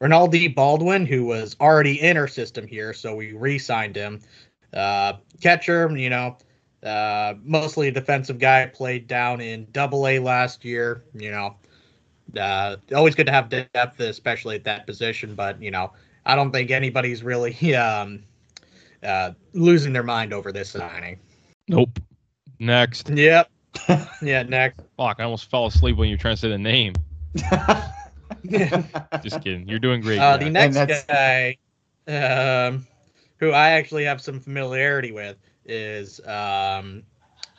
Roldani 0.00 0.52
Baldwin, 0.52 1.06
who 1.06 1.24
was 1.24 1.54
already 1.60 2.00
in 2.00 2.16
our 2.16 2.26
system 2.26 2.66
here, 2.66 2.92
so 2.92 3.14
we 3.14 3.32
re-signed 3.32 3.94
him. 3.94 4.20
Uh, 4.72 5.14
catcher, 5.40 5.96
you 5.96 6.10
know, 6.10 6.36
uh, 6.82 7.34
mostly 7.42 7.88
a 7.88 7.92
defensive 7.92 8.38
guy, 8.38 8.66
played 8.66 9.06
down 9.06 9.40
in 9.40 9.66
Double 9.72 10.06
A 10.06 10.18
last 10.18 10.64
year. 10.64 11.04
You 11.14 11.30
know, 11.30 11.56
uh, 12.38 12.76
always 12.94 13.14
good 13.14 13.26
to 13.26 13.32
have 13.32 13.48
depth, 13.48 14.00
especially 14.00 14.56
at 14.56 14.64
that 14.64 14.86
position. 14.86 15.34
But 15.34 15.62
you 15.62 15.70
know, 15.70 15.92
I 16.26 16.34
don't 16.34 16.50
think 16.50 16.70
anybody's 16.70 17.22
really 17.22 17.74
um, 17.74 18.22
uh, 19.02 19.32
losing 19.52 19.92
their 19.92 20.02
mind 20.02 20.32
over 20.32 20.52
this 20.52 20.70
signing. 20.70 21.18
Nope. 21.68 21.98
Next. 22.58 23.08
Yep. 23.10 23.50
Yeah. 24.22 24.42
Next. 24.44 24.80
Fuck, 24.96 25.16
I 25.18 25.24
almost 25.24 25.50
fell 25.50 25.66
asleep 25.66 25.96
when 25.96 26.08
you 26.08 26.14
were 26.14 26.20
trying 26.20 26.36
to 26.36 26.40
say 26.40 26.48
the 26.48 26.58
name. 26.58 26.94
Just 29.22 29.42
kidding. 29.42 29.66
You're 29.68 29.78
doing 29.78 30.00
great. 30.00 30.18
Uh, 30.18 30.36
the 30.36 30.50
next 30.50 31.06
guy, 31.08 31.56
um, 32.06 32.86
who 33.38 33.50
I 33.50 33.70
actually 33.70 34.04
have 34.04 34.20
some 34.20 34.38
familiarity 34.40 35.10
with, 35.10 35.36
is 35.66 36.20
um, 36.26 37.02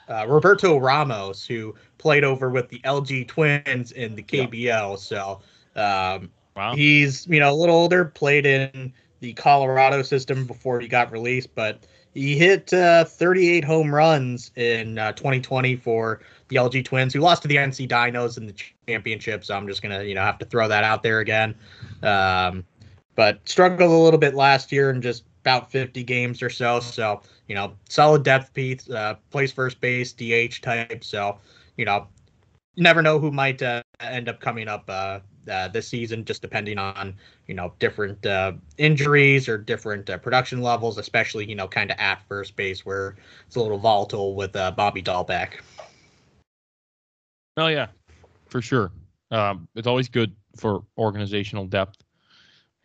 uh, 0.09 0.25
Roberto 0.27 0.77
Ramos, 0.77 1.45
who 1.45 1.75
played 1.97 2.23
over 2.23 2.49
with 2.49 2.69
the 2.69 2.79
LG 2.79 3.27
Twins 3.27 3.91
in 3.91 4.15
the 4.15 4.23
KBO. 4.23 4.97
So 4.97 5.41
um, 5.75 6.29
wow. 6.55 6.75
he's 6.75 7.27
you 7.27 7.39
know 7.39 7.51
a 7.51 7.55
little 7.55 7.75
older, 7.75 8.05
played 8.05 8.45
in 8.45 8.93
the 9.19 9.33
Colorado 9.33 10.01
system 10.01 10.45
before 10.45 10.79
he 10.79 10.87
got 10.87 11.11
released, 11.11 11.55
but 11.55 11.85
he 12.13 12.37
hit 12.37 12.71
uh, 12.73 13.05
38 13.05 13.63
home 13.63 13.93
runs 13.93 14.51
in 14.55 14.99
uh, 14.99 15.13
2020 15.13 15.77
for 15.77 16.21
the 16.49 16.57
LG 16.57 16.85
Twins, 16.85 17.13
who 17.13 17.21
lost 17.21 17.41
to 17.41 17.47
the 17.47 17.55
NC 17.55 17.87
Dinos 17.87 18.37
in 18.37 18.45
the 18.45 18.53
championship. 18.87 19.43
So 19.43 19.55
I'm 19.55 19.67
just 19.67 19.81
gonna 19.81 20.03
you 20.03 20.15
know 20.15 20.21
have 20.21 20.37
to 20.39 20.45
throw 20.45 20.67
that 20.67 20.83
out 20.83 21.03
there 21.03 21.19
again. 21.19 21.55
Um, 22.01 22.65
but 23.15 23.47
struggled 23.47 23.91
a 23.91 23.95
little 23.95 24.19
bit 24.19 24.33
last 24.33 24.71
year 24.71 24.89
and 24.89 25.01
just 25.01 25.23
about 25.43 25.69
50 25.69 26.03
games 26.03 26.41
or 26.41 26.49
so. 26.49 26.79
So 26.79 27.21
you 27.47 27.55
know, 27.55 27.73
solid 27.89 28.23
depth 28.23 28.53
piece, 28.53 28.89
uh, 28.89 29.15
plays 29.29 29.51
first 29.51 29.81
base, 29.81 30.13
DH 30.13 30.61
type. 30.61 31.03
So 31.03 31.37
you 31.75 31.85
know, 31.85 32.07
you 32.75 32.83
never 32.83 33.01
know 33.01 33.19
who 33.19 33.29
might 33.29 33.61
uh, 33.61 33.83
end 33.99 34.29
up 34.29 34.39
coming 34.39 34.67
up 34.67 34.85
uh, 34.87 35.19
uh, 35.51 35.67
this 35.67 35.87
season, 35.87 36.23
just 36.23 36.41
depending 36.41 36.77
on 36.77 37.15
you 37.47 37.53
know 37.53 37.73
different 37.79 38.25
uh, 38.25 38.53
injuries 38.77 39.49
or 39.49 39.57
different 39.57 40.09
uh, 40.09 40.17
production 40.17 40.61
levels, 40.61 40.97
especially 40.97 41.47
you 41.47 41.55
know 41.55 41.67
kind 41.67 41.91
of 41.91 41.97
at 41.99 42.21
first 42.27 42.55
base 42.55 42.85
where 42.85 43.17
it's 43.45 43.57
a 43.57 43.61
little 43.61 43.77
volatile 43.77 44.35
with 44.35 44.53
Bobby 44.53 45.03
Dalbec. 45.03 45.59
Oh 47.57 47.67
yeah, 47.67 47.87
for 48.47 48.61
sure. 48.61 48.91
Um, 49.29 49.67
it's 49.75 49.87
always 49.87 50.07
good 50.07 50.33
for 50.55 50.83
organizational 50.97 51.65
depth, 51.65 52.01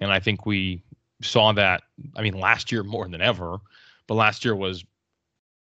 and 0.00 0.10
I 0.10 0.18
think 0.18 0.44
we 0.44 0.82
saw 1.22 1.52
that. 1.52 1.83
I 2.16 2.22
mean, 2.22 2.38
last 2.38 2.70
year 2.72 2.83
more 2.83 3.09
than 3.09 3.20
ever, 3.20 3.59
but 4.07 4.14
last 4.14 4.44
year 4.44 4.54
was 4.54 4.85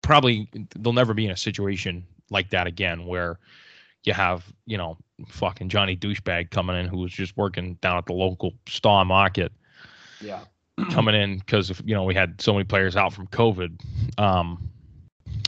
probably 0.01 0.49
they'll 0.77 0.93
never 0.93 1.13
be 1.13 1.25
in 1.25 1.31
a 1.31 1.37
situation 1.37 2.05
like 2.29 2.49
that 2.51 2.67
again 2.67 3.05
where 3.05 3.39
you 4.03 4.13
have 4.13 4.45
you 4.65 4.77
know 4.77 4.97
fucking 5.27 5.69
Johnny 5.69 5.95
douchebag 5.97 6.51
coming 6.51 6.75
in 6.75 6.87
who 6.87 6.99
was 6.99 7.11
just 7.11 7.35
working 7.37 7.75
down 7.81 7.97
at 7.97 8.05
the 8.05 8.13
local 8.13 8.53
star 8.67 9.03
market 9.05 9.51
Yeah. 10.21 10.41
coming 10.91 11.15
in 11.15 11.39
because 11.39 11.71
you 11.83 11.95
know 11.95 12.03
we 12.03 12.13
had 12.13 12.39
so 12.41 12.53
many 12.53 12.65
players 12.65 12.95
out 12.95 13.13
from 13.13 13.27
COVID, 13.27 13.79
um, 14.19 14.69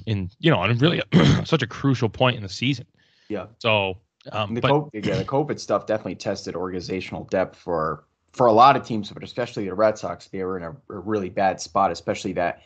in 0.06 0.30
you 0.40 0.50
know 0.50 0.64
and 0.64 0.82
really 0.82 1.02
such 1.46 1.62
a 1.62 1.68
crucial 1.68 2.10
point 2.10 2.38
in 2.38 2.44
the 2.44 2.50
season. 2.50 2.86
Yeah. 3.30 3.48
So, 3.60 3.98
um, 4.32 4.54
the 4.54 4.62
but 4.62 4.72
COVID, 4.72 5.06
yeah, 5.06 5.18
the 5.18 5.26
COVID 5.26 5.60
stuff 5.60 5.86
definitely 5.86 6.16
tested 6.16 6.56
organizational 6.56 7.26
depth 7.26 7.58
for 7.58 8.06
for 8.38 8.46
a 8.46 8.54
lot 8.54 8.76
of 8.76 8.86
teams, 8.86 9.12
but 9.12 9.24
especially 9.24 9.66
the 9.66 9.74
Red 9.74 9.98
Sox. 9.98 10.28
They 10.28 10.44
were 10.44 10.58
in 10.58 10.64
a, 10.64 10.70
a 10.94 11.00
really 11.00 11.30
bad 11.30 11.60
spot, 11.60 11.92
especially 11.92 12.34
that 12.34 12.62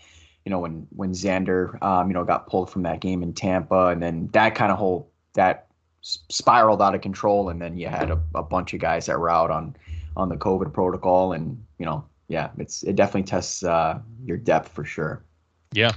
you 0.45 0.49
know 0.49 0.59
when 0.59 0.85
when 0.95 1.11
Xander 1.11 1.81
um, 1.81 2.09
you 2.09 2.13
know 2.13 2.25
got 2.25 2.47
pulled 2.47 2.69
from 2.69 2.83
that 2.83 2.99
game 2.99 3.23
in 3.23 3.33
Tampa, 3.33 3.87
and 3.87 4.03
then 4.03 4.27
that 4.33 4.53
kind 4.53 4.71
of 4.71 4.77
whole 4.77 5.09
that 5.33 5.67
spiraled 6.01 6.81
out 6.81 6.93
of 6.93 7.01
control, 7.01 7.49
and 7.49 7.61
then 7.61 7.77
you 7.77 7.87
had 7.87 8.11
a, 8.11 8.21
a 8.35 8.43
bunch 8.43 8.73
of 8.73 8.81
guys 8.81 9.05
that 9.05 9.17
were 9.17 9.29
out 9.29 9.49
on 9.49 9.75
on 10.17 10.27
the 10.27 10.35
COVID 10.35 10.73
protocol, 10.73 11.31
and 11.33 11.63
you 11.79 11.85
know 11.85 12.03
yeah, 12.27 12.49
it's 12.57 12.83
it 12.83 12.95
definitely 12.95 13.23
tests 13.23 13.63
uh, 13.63 13.99
your 14.25 14.37
depth 14.37 14.69
for 14.69 14.83
sure. 14.83 15.23
yeah, 15.73 15.91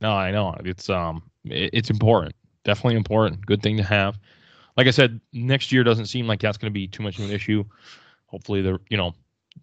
no, 0.00 0.12
I 0.12 0.30
know 0.30 0.54
it's 0.64 0.88
um 0.88 1.22
it, 1.44 1.70
it's 1.72 1.90
important, 1.90 2.34
definitely 2.64 2.96
important, 2.96 3.44
good 3.44 3.62
thing 3.62 3.76
to 3.76 3.82
have. 3.82 4.18
Like 4.76 4.86
I 4.88 4.90
said, 4.90 5.20
next 5.32 5.70
year 5.72 5.84
doesn't 5.84 6.06
seem 6.06 6.26
like 6.26 6.40
that's 6.40 6.58
going 6.58 6.72
to 6.72 6.74
be 6.74 6.88
too 6.88 7.02
much 7.02 7.18
of 7.18 7.24
an 7.24 7.30
issue. 7.30 7.64
Hopefully, 8.26 8.62
the 8.62 8.78
you 8.90 8.96
know 8.96 9.14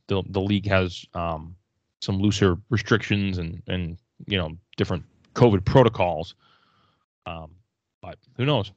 the 0.08 0.24
the 0.30 0.42
league 0.42 0.68
has 0.68 1.06
um 1.14 1.56
some 2.02 2.20
looser 2.20 2.58
restrictions 2.70 3.38
and 3.38 3.62
and 3.68 3.98
you 4.28 4.38
know 4.38 4.58
different 4.78 5.04
COVID 5.36 5.66
protocols. 5.66 6.36
Um, 7.26 7.52
but 8.02 8.18
who 8.38 8.46
knows? 8.46 8.72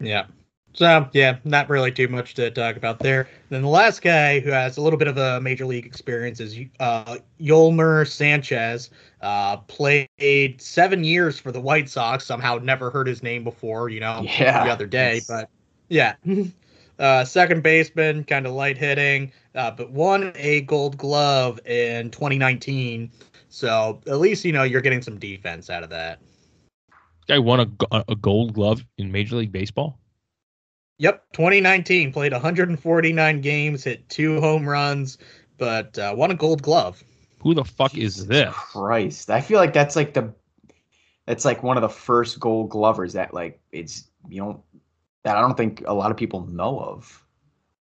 Yeah. 0.00 0.26
So 0.72 1.08
yeah, 1.12 1.38
not 1.44 1.68
really 1.68 1.90
too 1.90 2.06
much 2.06 2.34
to 2.34 2.48
talk 2.50 2.76
about 2.76 3.00
there. 3.00 3.28
Then 3.48 3.62
the 3.62 3.68
last 3.68 4.02
guy 4.02 4.38
who 4.38 4.50
has 4.50 4.76
a 4.76 4.80
little 4.80 4.98
bit 4.98 5.08
of 5.08 5.16
a 5.16 5.40
major 5.40 5.66
league 5.66 5.84
experience 5.84 6.38
is 6.38 6.56
uh, 6.78 7.16
Yolmer 7.40 8.06
Sanchez. 8.06 8.90
Uh, 9.20 9.56
played 9.56 10.08
seven 10.62 11.02
years 11.02 11.40
for 11.40 11.50
the 11.50 11.60
White 11.60 11.88
Sox. 11.88 12.24
Somehow 12.24 12.58
never 12.62 12.88
heard 12.90 13.08
his 13.08 13.20
name 13.22 13.42
before. 13.42 13.88
You 13.88 13.98
know, 13.98 14.22
Yeah, 14.22 14.64
the 14.64 14.70
other 14.70 14.86
day, 14.86 15.16
it's- 15.16 15.26
but 15.26 15.50
yeah. 15.88 16.14
Uh, 17.00 17.24
second 17.24 17.62
baseman, 17.62 18.22
kind 18.24 18.46
of 18.46 18.52
light 18.52 18.76
hitting, 18.76 19.32
uh, 19.54 19.70
but 19.70 19.90
won 19.90 20.32
a 20.34 20.60
Gold 20.60 20.98
Glove 20.98 21.58
in 21.64 22.10
2019. 22.10 23.10
So 23.48 24.02
at 24.06 24.18
least 24.18 24.44
you 24.44 24.52
know 24.52 24.64
you're 24.64 24.82
getting 24.82 25.00
some 25.00 25.18
defense 25.18 25.70
out 25.70 25.82
of 25.82 25.88
that. 25.90 26.20
Guy 27.26 27.38
won 27.38 27.60
a, 27.90 28.04
a 28.08 28.16
Gold 28.16 28.52
Glove 28.52 28.84
in 28.98 29.10
Major 29.10 29.36
League 29.36 29.50
Baseball. 29.50 29.98
Yep, 30.98 31.24
2019 31.32 32.12
played 32.12 32.32
149 32.32 33.40
games, 33.40 33.84
hit 33.84 34.06
two 34.10 34.38
home 34.38 34.68
runs, 34.68 35.16
but 35.56 35.98
uh, 35.98 36.12
won 36.14 36.30
a 36.30 36.34
Gold 36.34 36.60
Glove. 36.60 37.02
Who 37.40 37.54
the 37.54 37.64
fuck 37.64 37.96
is 37.96 38.26
this? 38.26 38.52
Christ, 38.52 39.30
I 39.30 39.40
feel 39.40 39.58
like 39.58 39.72
that's 39.72 39.96
like 39.96 40.12
the 40.12 40.34
that's 41.24 41.46
like 41.46 41.62
one 41.62 41.78
of 41.78 41.80
the 41.80 41.88
first 41.88 42.38
Gold 42.38 42.68
Glovers 42.68 43.14
that 43.14 43.32
like 43.32 43.58
it's 43.72 44.10
you 44.28 44.42
know 44.42 44.62
that 45.24 45.36
I 45.36 45.40
don't 45.40 45.56
think 45.56 45.82
a 45.86 45.94
lot 45.94 46.10
of 46.10 46.16
people 46.16 46.46
know 46.46 46.78
of. 46.78 47.24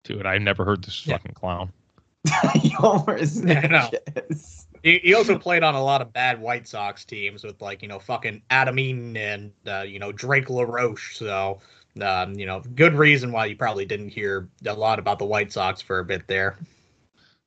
Dude, 0.03 0.25
I've 0.25 0.41
never 0.41 0.63
heard 0.65 0.83
this 0.83 1.05
Yeah. 1.05 1.17
fucking 1.17 1.33
clown. 1.33 1.71
Yolmer 2.27 3.19
Yeah, 3.47 3.89
Sanchez. 3.89 4.67
He, 4.83 4.99
he 4.99 5.13
also 5.15 5.37
played 5.39 5.63
on 5.63 5.73
a 5.73 5.83
lot 5.83 6.01
of 6.01 6.13
bad 6.13 6.39
White 6.39 6.67
Sox 6.67 7.05
teams 7.05 7.43
with 7.43 7.59
like 7.61 7.81
you 7.81 7.87
know 7.87 7.97
fucking 7.99 8.41
Adam 8.51 8.77
Eaton 8.77 9.17
and 9.17 9.51
uh, 9.67 9.81
you 9.81 9.97
know 9.99 10.11
Drake 10.11 10.49
LaRoche. 10.49 11.15
So 11.15 11.59
um, 12.01 12.33
you 12.35 12.45
know 12.45 12.61
good 12.75 12.93
reason 12.93 13.31
why 13.31 13.45
you 13.47 13.55
probably 13.55 13.85
didn't 13.85 14.09
hear 14.09 14.47
a 14.67 14.73
lot 14.73 14.99
about 14.99 15.17
the 15.19 15.25
White 15.25 15.51
Sox 15.51 15.81
for 15.81 15.99
a 15.99 16.05
bit 16.05 16.27
there. 16.27 16.57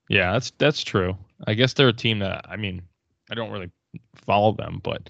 Yeah, 0.09 0.33
that's 0.33 0.51
that's 0.59 0.83
true. 0.83 1.17
I 1.47 1.55
guess 1.55 1.75
they're 1.75 1.89
a 1.89 1.93
team 1.93 2.19
that 2.21 2.45
I 2.49 2.57
mean, 2.57 2.83
I 3.31 3.35
don't 3.37 3.51
really 3.53 3.71
follow 4.17 4.53
them, 4.53 4.81
but 4.83 5.09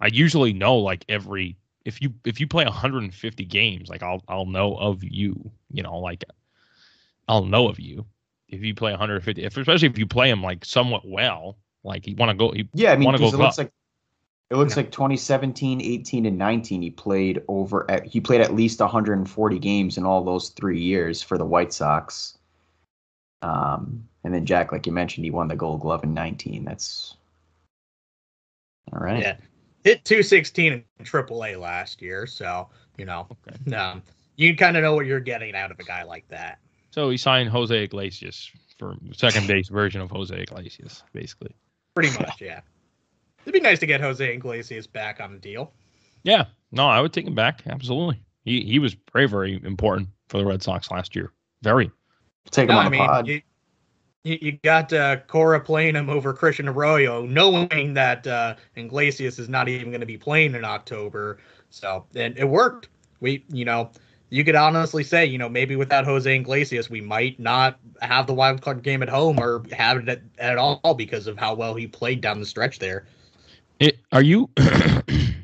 I 0.00 0.08
usually 0.08 0.52
know 0.52 0.76
like 0.76 1.04
every 1.08 1.56
if 1.84 2.00
you 2.02 2.14
if 2.24 2.40
you 2.40 2.46
play 2.46 2.64
150 2.64 3.44
games, 3.44 3.88
like 3.88 4.02
I'll 4.02 4.22
I'll 4.28 4.46
know 4.46 4.76
of 4.76 5.02
you, 5.02 5.50
you 5.70 5.82
know, 5.82 5.98
like 5.98 6.24
I'll 7.28 7.44
know 7.44 7.68
of 7.68 7.78
you 7.78 8.06
if 8.48 8.62
you 8.62 8.74
play 8.74 8.90
150, 8.92 9.42
if 9.44 9.56
especially 9.56 9.88
if 9.88 9.98
you 9.98 10.06
play 10.06 10.28
them 10.28 10.42
like 10.42 10.64
somewhat 10.64 11.06
well, 11.06 11.56
like 11.84 12.06
you 12.06 12.16
want 12.16 12.30
to 12.30 12.36
go, 12.36 12.52
you 12.52 12.68
Yeah, 12.74 12.92
I 12.92 12.96
mean, 12.96 13.10
go 13.10 13.18
because 13.18 13.32
it 13.32 13.38
looks 13.38 13.56
glove. 13.56 13.58
like 13.58 13.72
it 14.50 14.56
looks 14.56 14.72
Yeah. 14.72 14.82
like 14.82 14.90
2017, 14.90 15.80
18, 15.80 16.26
and 16.26 16.36
19. 16.36 16.82
He 16.82 16.90
played 16.90 17.42
over 17.48 17.88
at 17.90 18.04
he 18.04 18.20
played 18.20 18.40
at 18.40 18.54
least 18.54 18.80
140 18.80 19.58
games 19.58 19.96
in 19.96 20.04
all 20.04 20.24
those 20.24 20.50
three 20.50 20.80
years 20.80 21.22
for 21.22 21.38
the 21.38 21.46
White 21.46 21.72
Sox. 21.72 22.36
Um, 23.42 24.08
and 24.24 24.34
then 24.34 24.44
Jack, 24.44 24.72
like 24.72 24.86
you 24.86 24.92
mentioned, 24.92 25.24
he 25.24 25.30
won 25.30 25.48
the 25.48 25.56
Gold 25.56 25.80
Glove 25.80 26.04
in 26.04 26.12
19. 26.12 26.64
That's 26.64 27.14
all 28.92 28.98
right. 28.98 29.22
Yeah, 29.22 29.36
hit 29.84 30.04
216 30.04 30.72
in 30.72 30.84
AAA 31.04 31.58
last 31.60 32.00
year, 32.02 32.26
so 32.26 32.68
you 32.98 33.04
know 33.04 33.26
Okay. 33.48 33.76
um, 33.76 34.02
you 34.36 34.56
kind 34.56 34.76
of 34.76 34.82
know 34.82 34.94
what 34.94 35.06
you're 35.06 35.20
getting 35.20 35.54
out 35.54 35.70
of 35.70 35.78
a 35.78 35.84
guy 35.84 36.02
like 36.02 36.26
that. 36.28 36.58
So 36.90 37.10
he 37.10 37.16
signed 37.16 37.48
Jose 37.50 37.84
Iglesias 37.84 38.50
for 38.78 38.96
second 39.12 39.46
base 39.46 39.68
version 39.68 40.00
of 40.00 40.10
Jose 40.10 40.34
Iglesias, 40.34 41.02
basically. 41.12 41.54
Pretty 41.94 42.10
much, 42.18 42.40
yeah. 42.40 42.60
It'd 43.44 43.52
be 43.54 43.60
nice 43.60 43.78
to 43.80 43.86
get 43.86 44.00
Jose 44.00 44.34
Iglesias 44.34 44.86
back 44.86 45.20
on 45.20 45.32
the 45.32 45.38
deal. 45.38 45.72
Yeah, 46.22 46.46
no, 46.72 46.86
I 46.86 47.00
would 47.00 47.12
take 47.12 47.26
him 47.26 47.34
back. 47.34 47.62
Absolutely. 47.66 48.22
He 48.44 48.62
he 48.64 48.78
was 48.78 48.96
very 49.12 49.26
very 49.26 49.60
important 49.64 50.08
for 50.28 50.38
the 50.38 50.44
Red 50.46 50.62
Sox 50.62 50.90
last 50.90 51.14
year. 51.14 51.32
Very. 51.62 51.90
Take 52.50 52.68
him 52.68 52.74
No, 52.74 52.80
on 52.80 52.86
I 52.86 52.88
the 52.88 52.90
mean, 52.90 53.06
pod. 53.06 53.26
you, 53.28 53.42
you, 54.24 54.38
you 54.40 54.52
got 54.62 54.92
uh, 54.92 55.16
Cora 55.26 55.60
playing 55.60 55.96
him 55.96 56.10
over 56.10 56.32
Christian 56.32 56.68
Arroyo, 56.68 57.24
knowing 57.26 57.94
that 57.94 58.26
uh, 58.26 58.56
Iglesias 58.76 59.38
is 59.38 59.48
not 59.48 59.68
even 59.68 59.90
going 59.90 60.00
to 60.00 60.06
be 60.06 60.18
playing 60.18 60.54
in 60.54 60.64
October. 60.64 61.38
So, 61.70 62.04
and 62.14 62.36
it 62.36 62.44
worked. 62.44 62.88
We, 63.20 63.44
you 63.48 63.64
know, 63.64 63.90
you 64.30 64.44
could 64.44 64.54
honestly 64.54 65.04
say, 65.04 65.26
you 65.26 65.38
know, 65.38 65.48
maybe 65.48 65.76
without 65.76 66.04
Jose 66.04 66.34
Iglesias, 66.34 66.90
we 66.90 67.00
might 67.00 67.38
not 67.38 67.78
have 68.00 68.26
the 68.26 68.34
wild 68.34 68.62
card 68.62 68.82
game 68.82 69.02
at 69.02 69.08
home 69.08 69.38
or 69.38 69.62
have 69.72 69.98
it 69.98 70.08
at, 70.08 70.22
at 70.38 70.58
all 70.58 70.94
because 70.94 71.26
of 71.26 71.38
how 71.38 71.54
well 71.54 71.74
he 71.74 71.86
played 71.86 72.20
down 72.20 72.40
the 72.40 72.46
stretch 72.46 72.78
there. 72.78 73.06
It, 73.78 73.98
are 74.12 74.22
you? 74.22 74.50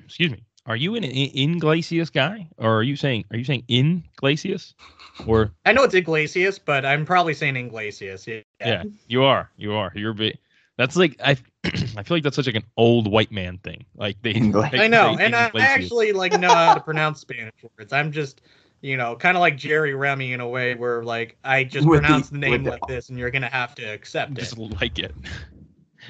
excuse 0.04 0.30
me. 0.30 0.42
Are 0.66 0.76
you 0.76 0.96
an 0.96 1.04
in 1.04 1.56
Iglesias 1.56 2.10
guy, 2.10 2.48
or 2.58 2.78
are 2.78 2.82
you 2.82 2.96
saying 2.96 3.24
are 3.30 3.36
you 3.36 3.44
saying 3.44 3.62
in 3.68 4.02
Iglesias, 4.14 4.74
or 5.26 5.52
I 5.64 5.72
know 5.72 5.84
it's 5.84 5.94
Iglesias, 5.94 6.58
but 6.58 6.84
I'm 6.84 7.04
probably 7.04 7.34
saying 7.34 7.56
Iglesias. 7.56 8.26
Yeah. 8.26 8.40
yeah, 8.60 8.82
you 9.06 9.22
are 9.22 9.50
you 9.56 9.74
are 9.74 9.92
you're 9.94 10.12
big. 10.12 10.36
That's 10.76 10.96
like 10.96 11.16
I 11.24 11.36
I 11.64 12.02
feel 12.02 12.16
like 12.16 12.22
that's 12.24 12.36
such 12.36 12.46
like 12.46 12.56
an 12.56 12.64
old 12.76 13.10
white 13.10 13.30
man 13.30 13.58
thing. 13.58 13.84
Like 13.96 14.20
they. 14.22 14.32
Ingles- 14.32 14.66
I 14.72 14.88
know, 14.88 15.16
and 15.18 15.34
I, 15.36 15.50
I 15.54 15.60
actually 15.60 16.12
like 16.12 16.38
know 16.38 16.52
how 16.52 16.74
to 16.74 16.80
pronounce 16.80 17.20
Spanish 17.20 17.54
words. 17.78 17.92
I'm 17.92 18.10
just, 18.12 18.42
you 18.82 18.96
know, 18.96 19.14
kind 19.16 19.36
of 19.36 19.40
like 19.40 19.56
Jerry 19.56 19.94
Remy 19.94 20.32
in 20.32 20.40
a 20.40 20.48
way 20.48 20.74
where 20.74 21.04
like 21.04 21.38
I 21.44 21.64
just 21.64 21.86
With 21.86 22.02
pronounce 22.02 22.30
the 22.30 22.38
name 22.38 22.50
with 22.50 22.64
the- 22.64 22.70
like 22.72 22.86
this, 22.88 23.08
and 23.08 23.18
you're 23.18 23.30
gonna 23.30 23.48
have 23.48 23.74
to 23.76 23.84
accept 23.84 24.32
it. 24.32 24.38
just 24.38 24.58
like 24.58 24.98
it. 24.98 25.14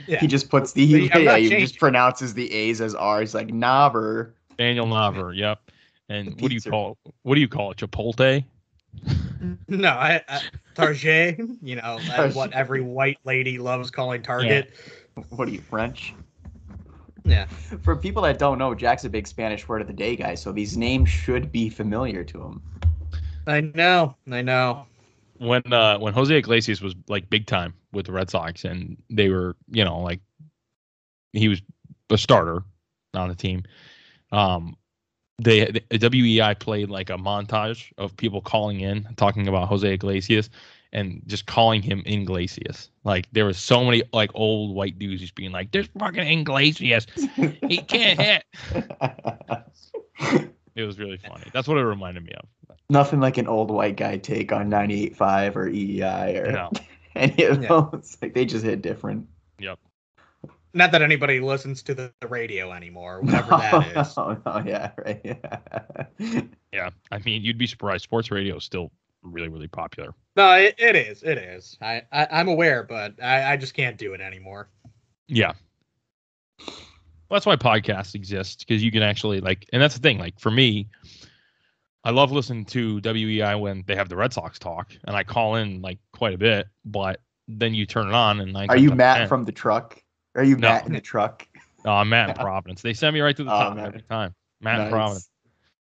Yeah. 0.06 0.18
He 0.18 0.26
just 0.26 0.50
puts 0.50 0.72
the 0.72 0.90
See, 0.90 1.10
yeah, 1.22 1.36
he 1.36 1.48
just 1.48 1.78
pronounces 1.78 2.34
the 2.34 2.52
A's 2.52 2.80
as 2.80 2.94
R's 2.94 3.34
like 3.34 3.48
Naver. 3.48 4.34
Daniel 4.58 4.86
Navar. 4.86 5.36
Yep. 5.36 5.70
And 6.08 6.28
The 6.28 6.30
what 6.42 6.48
do 6.48 6.54
you 6.54 6.60
pizza. 6.60 6.70
call 6.70 6.98
what 7.22 7.34
do 7.34 7.40
you 7.40 7.48
call 7.48 7.72
it? 7.72 7.78
Chipotle. 7.78 8.44
No, 9.68 9.88
I, 9.90 10.22
I 10.28 10.40
Target, 10.74 11.38
you 11.62 11.76
know, 11.76 11.98
that's 12.06 12.34
what 12.34 12.52
every 12.52 12.80
white 12.80 13.18
lady 13.24 13.58
loves 13.58 13.90
calling 13.90 14.22
Target. 14.22 14.72
What 15.30 15.48
are 15.48 15.50
you 15.50 15.60
French? 15.60 16.14
Yeah. 17.24 17.46
For 17.46 17.96
people 17.96 18.22
that 18.22 18.38
don't 18.38 18.56
know, 18.58 18.74
Jack's 18.74 19.04
a 19.04 19.10
big 19.10 19.26
Spanish 19.26 19.66
word 19.68 19.80
of 19.82 19.86
the 19.88 19.92
day 19.92 20.16
guy, 20.16 20.34
so 20.34 20.52
these 20.52 20.76
names 20.76 21.08
should 21.08 21.50
be 21.50 21.68
familiar 21.68 22.22
to 22.24 22.40
him. 22.42 22.62
I 23.46 23.60
know, 23.60 24.14
I 24.30 24.42
know. 24.42 24.86
when 25.38 25.62
uh 25.72 25.98
when 25.98 26.14
Jose 26.14 26.34
Iglesias 26.34 26.80
was 26.80 26.94
like 27.08 27.28
big 27.28 27.46
time 27.46 27.74
with 27.92 28.06
the 28.06 28.12
Red 28.12 28.30
Sox 28.30 28.64
and 28.64 28.96
they 29.10 29.28
were, 29.28 29.56
you 29.70 29.84
know, 29.84 30.00
like 30.00 30.20
he 31.32 31.48
was 31.48 31.60
a 32.10 32.16
starter 32.18 32.62
on 33.14 33.28
the 33.28 33.34
team. 33.34 33.64
Um 34.32 34.76
they 35.38 35.66
the 35.66 35.98
WEEI 35.98 36.58
played 36.58 36.88
like 36.90 37.10
a 37.10 37.18
montage 37.18 37.92
of 37.98 38.16
people 38.16 38.40
calling 38.40 38.80
in 38.80 39.06
talking 39.16 39.48
about 39.48 39.68
Jose 39.68 39.92
Iglesias 39.92 40.48
and 40.92 41.20
just 41.26 41.44
calling 41.46 41.82
him 41.82 42.02
Iglesias. 42.06 42.90
Like 43.04 43.28
there 43.32 43.44
was 43.44 43.58
so 43.58 43.84
many 43.84 44.02
like 44.14 44.30
old 44.34 44.74
white 44.74 44.98
dudes 44.98 45.20
just 45.20 45.34
being 45.34 45.52
like, 45.52 45.72
"This 45.72 45.88
fucking 45.98 46.26
Iglesias, 46.26 47.06
he 47.68 47.78
can't 47.88 48.20
hit." 48.20 48.44
It 50.74 50.84
was 50.84 50.98
really 50.98 51.16
funny. 51.16 51.44
That's 51.54 51.66
what 51.66 51.78
it 51.78 51.84
reminded 51.84 52.24
me 52.24 52.32
of. 52.32 52.76
Nothing 52.90 53.18
like 53.18 53.38
an 53.38 53.46
old 53.48 53.70
white 53.70 53.96
guy 53.96 54.18
take 54.18 54.52
on 54.52 54.70
98.5 54.70 55.56
or 55.56 55.70
EEI 55.70 56.36
or 56.46 56.52
No. 56.52 56.70
any 57.16 57.44
of 57.44 57.62
Yeah. 57.62 57.68
those. 57.68 58.18
Like 58.20 58.34
they 58.34 58.44
just 58.44 58.62
hit 58.62 58.82
different. 58.82 59.26
Yep. 59.58 59.78
Not 60.76 60.92
that 60.92 61.00
anybody 61.00 61.40
listens 61.40 61.82
to 61.84 61.94
the, 61.94 62.12
the 62.20 62.28
radio 62.28 62.70
anymore, 62.70 63.22
whatever 63.22 63.48
that 63.48 63.96
is. 63.96 64.14
Oh, 64.18 64.36
no, 64.44 64.62
yeah, 64.66 64.92
right. 64.98 65.20
Yeah. 65.24 66.42
Yeah. 66.70 66.90
I 67.10 67.18
mean, 67.20 67.42
you'd 67.42 67.56
be 67.56 67.66
surprised. 67.66 68.04
Sports 68.04 68.30
radio 68.30 68.56
is 68.56 68.64
still 68.64 68.92
really, 69.22 69.48
really 69.48 69.68
popular. 69.68 70.14
No, 70.36 70.52
it, 70.52 70.74
it 70.76 70.94
is. 70.94 71.22
It 71.22 71.38
is. 71.38 71.78
I, 71.80 72.02
I 72.12 72.28
I'm 72.30 72.48
aware, 72.48 72.82
but 72.82 73.14
I, 73.22 73.52
I 73.52 73.56
just 73.56 73.72
can't 73.72 73.96
do 73.96 74.12
it 74.12 74.20
anymore. 74.20 74.68
Yeah. 75.28 75.54
Well, 76.58 76.76
that's 77.30 77.46
why 77.46 77.56
podcasts 77.56 78.14
exist 78.14 78.58
because 78.58 78.84
you 78.84 78.92
can 78.92 79.02
actually 79.02 79.40
like, 79.40 79.66
and 79.72 79.80
that's 79.80 79.94
the 79.94 80.02
thing. 80.02 80.18
Like 80.18 80.38
for 80.38 80.50
me, 80.50 80.88
I 82.04 82.10
love 82.10 82.32
listening 82.32 82.66
to 82.66 83.00
WEEI 83.00 83.58
when 83.58 83.82
they 83.86 83.96
have 83.96 84.10
the 84.10 84.16
Red 84.16 84.34
Sox 84.34 84.58
talk, 84.58 84.92
and 85.04 85.16
I 85.16 85.24
call 85.24 85.56
in 85.56 85.80
like 85.80 85.98
quite 86.12 86.34
a 86.34 86.38
bit. 86.38 86.68
But 86.84 87.20
then 87.48 87.72
you 87.72 87.86
turn 87.86 88.08
it 88.08 88.14
on, 88.14 88.40
and 88.40 88.52
nine 88.52 88.68
Are 88.68 88.76
you 88.76 88.90
Matt 88.90 89.18
10 89.20 89.28
from 89.28 89.44
the 89.46 89.52
truck? 89.52 90.02
Are 90.36 90.44
you 90.44 90.56
No. 90.56 90.68
Matt 90.68 90.86
in 90.86 90.92
the 90.92 91.00
truck? 91.00 91.46
Oh, 91.84 91.90
I'm 91.92 92.08
Matt 92.08 92.30
in 92.30 92.34
Providence. 92.44 92.82
They 92.82 92.92
send 92.94 93.14
me 93.14 93.20
right 93.20 93.36
to 93.36 93.44
the 93.44 93.50
Oh, 93.52 93.58
top 93.58 93.76
Matt. 93.76 93.86
every 93.86 94.02
time. 94.02 94.34
Matt 94.60 94.80
in 94.80 94.90
Providence. 94.90 95.28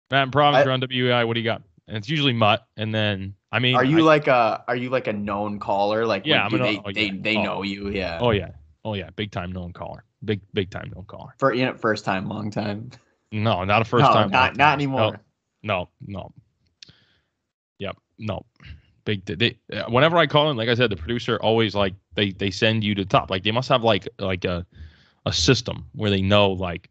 Matt 0.09 0.23
in 0.23 0.31
Providence, 0.31 0.61
I- 0.61 0.65
you're 0.65 0.73
on 0.73 0.81
WEEI. 1.21 1.27
What 1.27 1.33
do 1.35 1.39
you 1.39 1.45
got? 1.45 1.61
And 1.87 1.97
it's 1.97 2.09
usually 2.09 2.33
Mutt, 2.33 2.65
and 2.77 2.93
then 2.93 3.33
I 3.51 3.59
mean, 3.59 3.75
Are 3.75 3.83
you 3.83 3.99
I- 3.99 4.01
like 4.01 4.27
a 4.27 4.63
are 4.67 4.75
you 4.75 4.89
like 4.89 5.07
a 5.07 5.13
known 5.13 5.59
caller? 5.59 6.05
Like 6.05 6.25
Yeah, 6.25 6.35
when 6.35 6.43
I'm 6.45 6.49
do 6.51 6.55
an- 6.57 6.61
they 6.63 6.79
oh, 6.85 6.91
they, 6.93 7.05
yeah. 7.07 7.21
they 7.21 7.37
Oh. 7.37 7.43
know 7.43 7.61
you, 7.63 7.89
yeah. 7.89 8.17
Oh 8.21 8.31
yeah, 8.31 8.51
oh 8.85 8.93
yeah, 8.93 9.09
big 9.15 9.31
time 9.31 9.51
known 9.51 9.73
caller. 9.73 10.03
Big 10.23 10.41
big 10.53 10.69
time 10.69 10.91
known 10.95 11.05
caller. 11.05 11.33
For 11.39 11.53
you 11.53 11.65
know, 11.65 11.73
first 11.73 12.05
time, 12.05 12.27
long 12.29 12.49
time. 12.51 12.91
No, 13.31 13.63
not 13.63 13.81
a 13.81 13.85
first 13.85 14.03
no, 14.03 14.13
time. 14.13 14.29
not 14.29 14.55
not 14.57 14.73
anymore. 14.73 15.19
No, 15.63 15.89
no. 16.05 16.31
Yep, 17.79 17.97
no. 18.19 18.45
Big. 19.19 19.25
They, 19.25 19.57
uh, 19.73 19.83
whenever 19.89 20.17
I 20.17 20.27
call 20.27 20.49
in, 20.51 20.57
like 20.57 20.69
I 20.69 20.73
said, 20.75 20.89
the 20.89 20.95
producer 20.95 21.37
always 21.41 21.75
like 21.75 21.93
they 22.15 22.31
they 22.31 22.51
send 22.51 22.83
you 22.83 22.95
to 22.95 23.05
top. 23.05 23.29
Like 23.29 23.43
they 23.43 23.51
must 23.51 23.69
have 23.69 23.83
like 23.83 24.07
like 24.19 24.45
a 24.45 24.65
a 25.25 25.33
system 25.33 25.85
where 25.93 26.09
they 26.09 26.21
know 26.21 26.51
like 26.51 26.89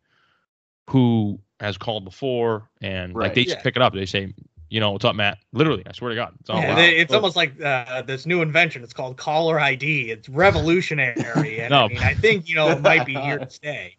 who 0.88 1.38
has 1.60 1.76
called 1.78 2.04
before 2.04 2.68
and 2.80 3.12
like 3.14 3.20
Right. 3.22 3.34
they 3.34 3.44
just 3.44 3.60
pick 3.60 3.76
it 3.76 3.82
up. 3.82 3.92
They 3.94 4.06
say, 4.06 4.32
you 4.70 4.80
know, 4.80 4.92
what's 4.92 5.04
up, 5.04 5.14
Matt? 5.16 5.38
Literally, 5.52 5.82
I 5.86 5.92
swear 5.92 6.10
to 6.10 6.16
God, 6.16 6.34
it's 6.40 6.50
all. 6.50 6.60
Yeah, 6.60 6.70
wow. 6.70 6.76
they- 6.76 6.96
it's 6.96 7.10
Well- 7.10 7.18
almost 7.20 7.36
like 7.36 7.60
uh, 7.60 8.02
this 8.02 8.26
new 8.26 8.40
invention. 8.42 8.82
It's 8.82 8.92
called 8.92 9.16
caller 9.16 9.58
ID. 9.60 10.10
It's 10.10 10.28
revolutionary, 10.28 11.60
and 11.60 11.70
No. 11.70 11.84
I 11.84 11.88
mean, 11.88 11.98
I 11.98 12.14
think 12.14 12.48
you 12.48 12.54
know 12.54 12.68
it 12.70 12.80
might 12.82 13.06
be 13.06 13.14
here 13.14 13.38
to 13.38 13.48
stay. 13.60 13.96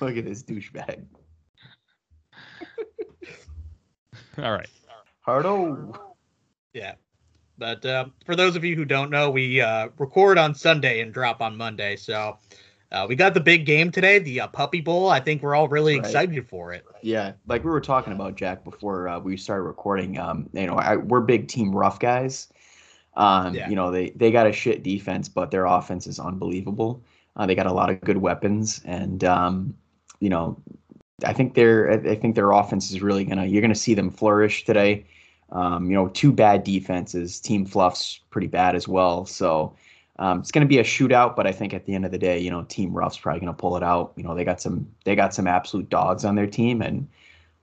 Look 0.00 0.16
at 0.16 0.24
this 0.24 0.42
douchebag. 0.42 1.04
all 4.38 4.52
right. 4.52 4.68
Hardo. 5.20 5.92
Yeah. 6.72 6.94
But 7.62 7.86
uh, 7.86 8.06
for 8.26 8.34
those 8.34 8.56
of 8.56 8.64
you 8.64 8.74
who 8.74 8.84
don't 8.84 9.08
know, 9.08 9.30
we 9.30 9.60
uh, 9.60 9.90
record 9.96 10.36
on 10.36 10.52
Sunday 10.52 11.00
and 11.00 11.14
drop 11.14 11.40
on 11.40 11.56
Monday. 11.56 11.94
So 11.94 12.36
uh, 12.90 13.06
we 13.08 13.14
got 13.14 13.34
the 13.34 13.40
big 13.40 13.66
game 13.66 13.92
today, 13.92 14.18
the 14.18 14.40
uh, 14.40 14.48
Puppy 14.48 14.80
Bowl. 14.80 15.08
I 15.08 15.20
think 15.20 15.42
we're 15.44 15.54
all 15.54 15.68
really 15.68 15.94
Right. 15.94 16.04
excited 16.04 16.48
for 16.48 16.72
it. 16.72 16.84
Yeah, 17.02 17.34
like 17.46 17.62
we 17.62 17.70
were 17.70 17.80
talking 17.80 18.12
about 18.12 18.34
Jack 18.34 18.64
before 18.64 19.06
uh, 19.06 19.20
we 19.20 19.36
started 19.36 19.62
recording. 19.62 20.18
Um, 20.18 20.50
you 20.52 20.66
know, 20.66 20.74
I, 20.74 20.96
we're 20.96 21.20
big 21.20 21.46
team 21.46 21.70
rough 21.72 22.00
guys. 22.00 22.48
Um, 23.14 23.54
Yeah. 23.54 23.70
you 23.70 23.76
know, 23.76 23.92
they 23.92 24.10
they 24.10 24.32
got 24.32 24.48
a 24.48 24.52
shit 24.52 24.82
defense, 24.82 25.28
but 25.28 25.52
their 25.52 25.66
offense 25.66 26.08
is 26.08 26.18
unbelievable. 26.18 27.00
Uh, 27.36 27.46
they 27.46 27.54
got 27.54 27.66
a 27.66 27.72
lot 27.72 27.90
of 27.90 28.00
good 28.00 28.16
weapons, 28.16 28.80
and 28.84 29.22
um, 29.22 29.76
you 30.18 30.30
know, 30.30 30.60
I 31.24 31.32
think 31.32 31.54
their 31.54 31.92
I 31.92 32.10
I 32.10 32.14
think 32.16 32.34
their 32.34 32.50
offense 32.50 32.90
is 32.90 33.02
really 33.02 33.24
gonna 33.24 33.46
you're 33.46 33.62
gonna 33.62 33.76
see 33.76 33.94
them 33.94 34.10
flourish 34.10 34.64
today. 34.64 35.06
Um, 35.52 35.90
you 35.90 35.94
know, 35.94 36.08
two 36.08 36.32
bad 36.32 36.64
defenses. 36.64 37.38
Team 37.38 37.66
Fluff's 37.66 38.20
pretty 38.30 38.46
bad 38.46 38.74
as 38.74 38.88
well. 38.88 39.26
So 39.26 39.76
um, 40.18 40.40
it's 40.40 40.50
going 40.50 40.64
to 40.64 40.68
be 40.68 40.78
a 40.78 40.84
shootout, 40.84 41.36
but 41.36 41.46
I 41.46 41.52
think 41.52 41.74
at 41.74 41.86
the 41.86 41.94
end 41.94 42.04
of 42.04 42.10
the 42.10 42.18
day, 42.18 42.38
you 42.38 42.50
know, 42.50 42.62
Team 42.64 42.92
Rough's 42.92 43.18
probably 43.18 43.40
going 43.40 43.52
to 43.52 43.58
pull 43.58 43.76
it 43.76 43.82
out. 43.82 44.12
You 44.16 44.24
know, 44.24 44.34
they 44.34 44.44
got 44.44 44.60
some 44.60 44.86
they 45.04 45.14
got 45.14 45.34
some 45.34 45.46
absolute 45.46 45.88
dogs 45.88 46.24
on 46.24 46.34
their 46.34 46.46
team, 46.46 46.82
and 46.82 47.08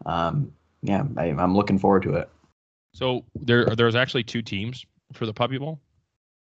um, 0.05 0.51
yeah, 0.81 1.03
I, 1.17 1.25
I'm 1.25 1.55
looking 1.55 1.79
forward 1.79 2.03
to 2.03 2.15
it. 2.15 2.29
So 2.93 3.23
there 3.35 3.65
there's 3.75 3.95
actually 3.95 4.23
two 4.23 4.41
teams 4.41 4.85
for 5.13 5.25
the 5.25 5.33
Puppy 5.33 5.57
Bowl. 5.57 5.79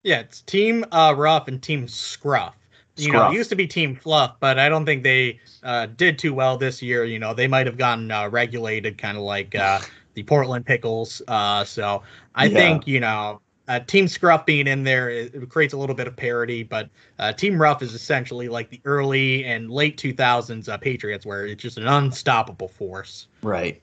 Yeah, 0.03 0.19
it's 0.19 0.41
Team 0.41 0.85
uh, 0.91 1.13
Rough 1.17 1.47
and 1.47 1.61
Team 1.63 1.87
Scruff. 1.87 2.55
You 2.97 3.11
know, 3.11 3.19
Scruff. 3.19 3.33
it 3.33 3.37
used 3.37 3.49
to 3.49 3.55
be 3.55 3.65
Team 3.65 3.95
Fluff, 3.95 4.35
but 4.39 4.59
I 4.59 4.69
don't 4.69 4.85
think 4.85 5.03
they 5.03 5.39
uh, 5.63 5.87
did 5.87 6.19
too 6.19 6.33
well 6.33 6.57
this 6.57 6.81
year. 6.81 7.05
You 7.05 7.17
know, 7.17 7.33
they 7.33 7.47
might 7.47 7.65
have 7.65 7.77
gotten 7.77 8.11
uh, 8.11 8.29
regulated, 8.29 8.97
kind 8.97 9.17
of 9.17 9.23
like 9.23 9.55
uh, 9.55 9.79
the 10.13 10.23
Portland 10.23 10.65
Pickles. 10.65 11.21
Uh, 11.27 11.63
so 11.63 12.03
I 12.35 12.45
Yeah. 12.47 12.57
think 12.57 12.87
you 12.87 12.99
know, 12.99 13.41
uh, 13.67 13.79
Team 13.79 14.07
Scruff 14.07 14.45
being 14.45 14.67
in 14.67 14.83
there 14.83 15.09
it, 15.09 15.33
it 15.33 15.49
creates 15.49 15.73
a 15.73 15.77
little 15.77 15.95
bit 15.95 16.07
of 16.07 16.15
parity, 16.15 16.63
but 16.63 16.89
uh, 17.19 17.31
Team 17.33 17.59
Rough 17.61 17.81
is 17.81 17.93
essentially 17.93 18.49
like 18.49 18.69
the 18.69 18.81
early 18.85 19.45
and 19.45 19.71
late 19.71 19.97
2000s 19.97 20.67
uh, 20.69 20.77
Patriots, 20.77 21.25
where 21.25 21.45
it's 21.45 21.61
just 21.61 21.77
an 21.77 21.87
unstoppable 21.87 22.67
force. 22.67 23.27
Right. 23.41 23.81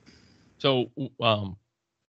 So, 0.59 0.91
um, 1.19 1.57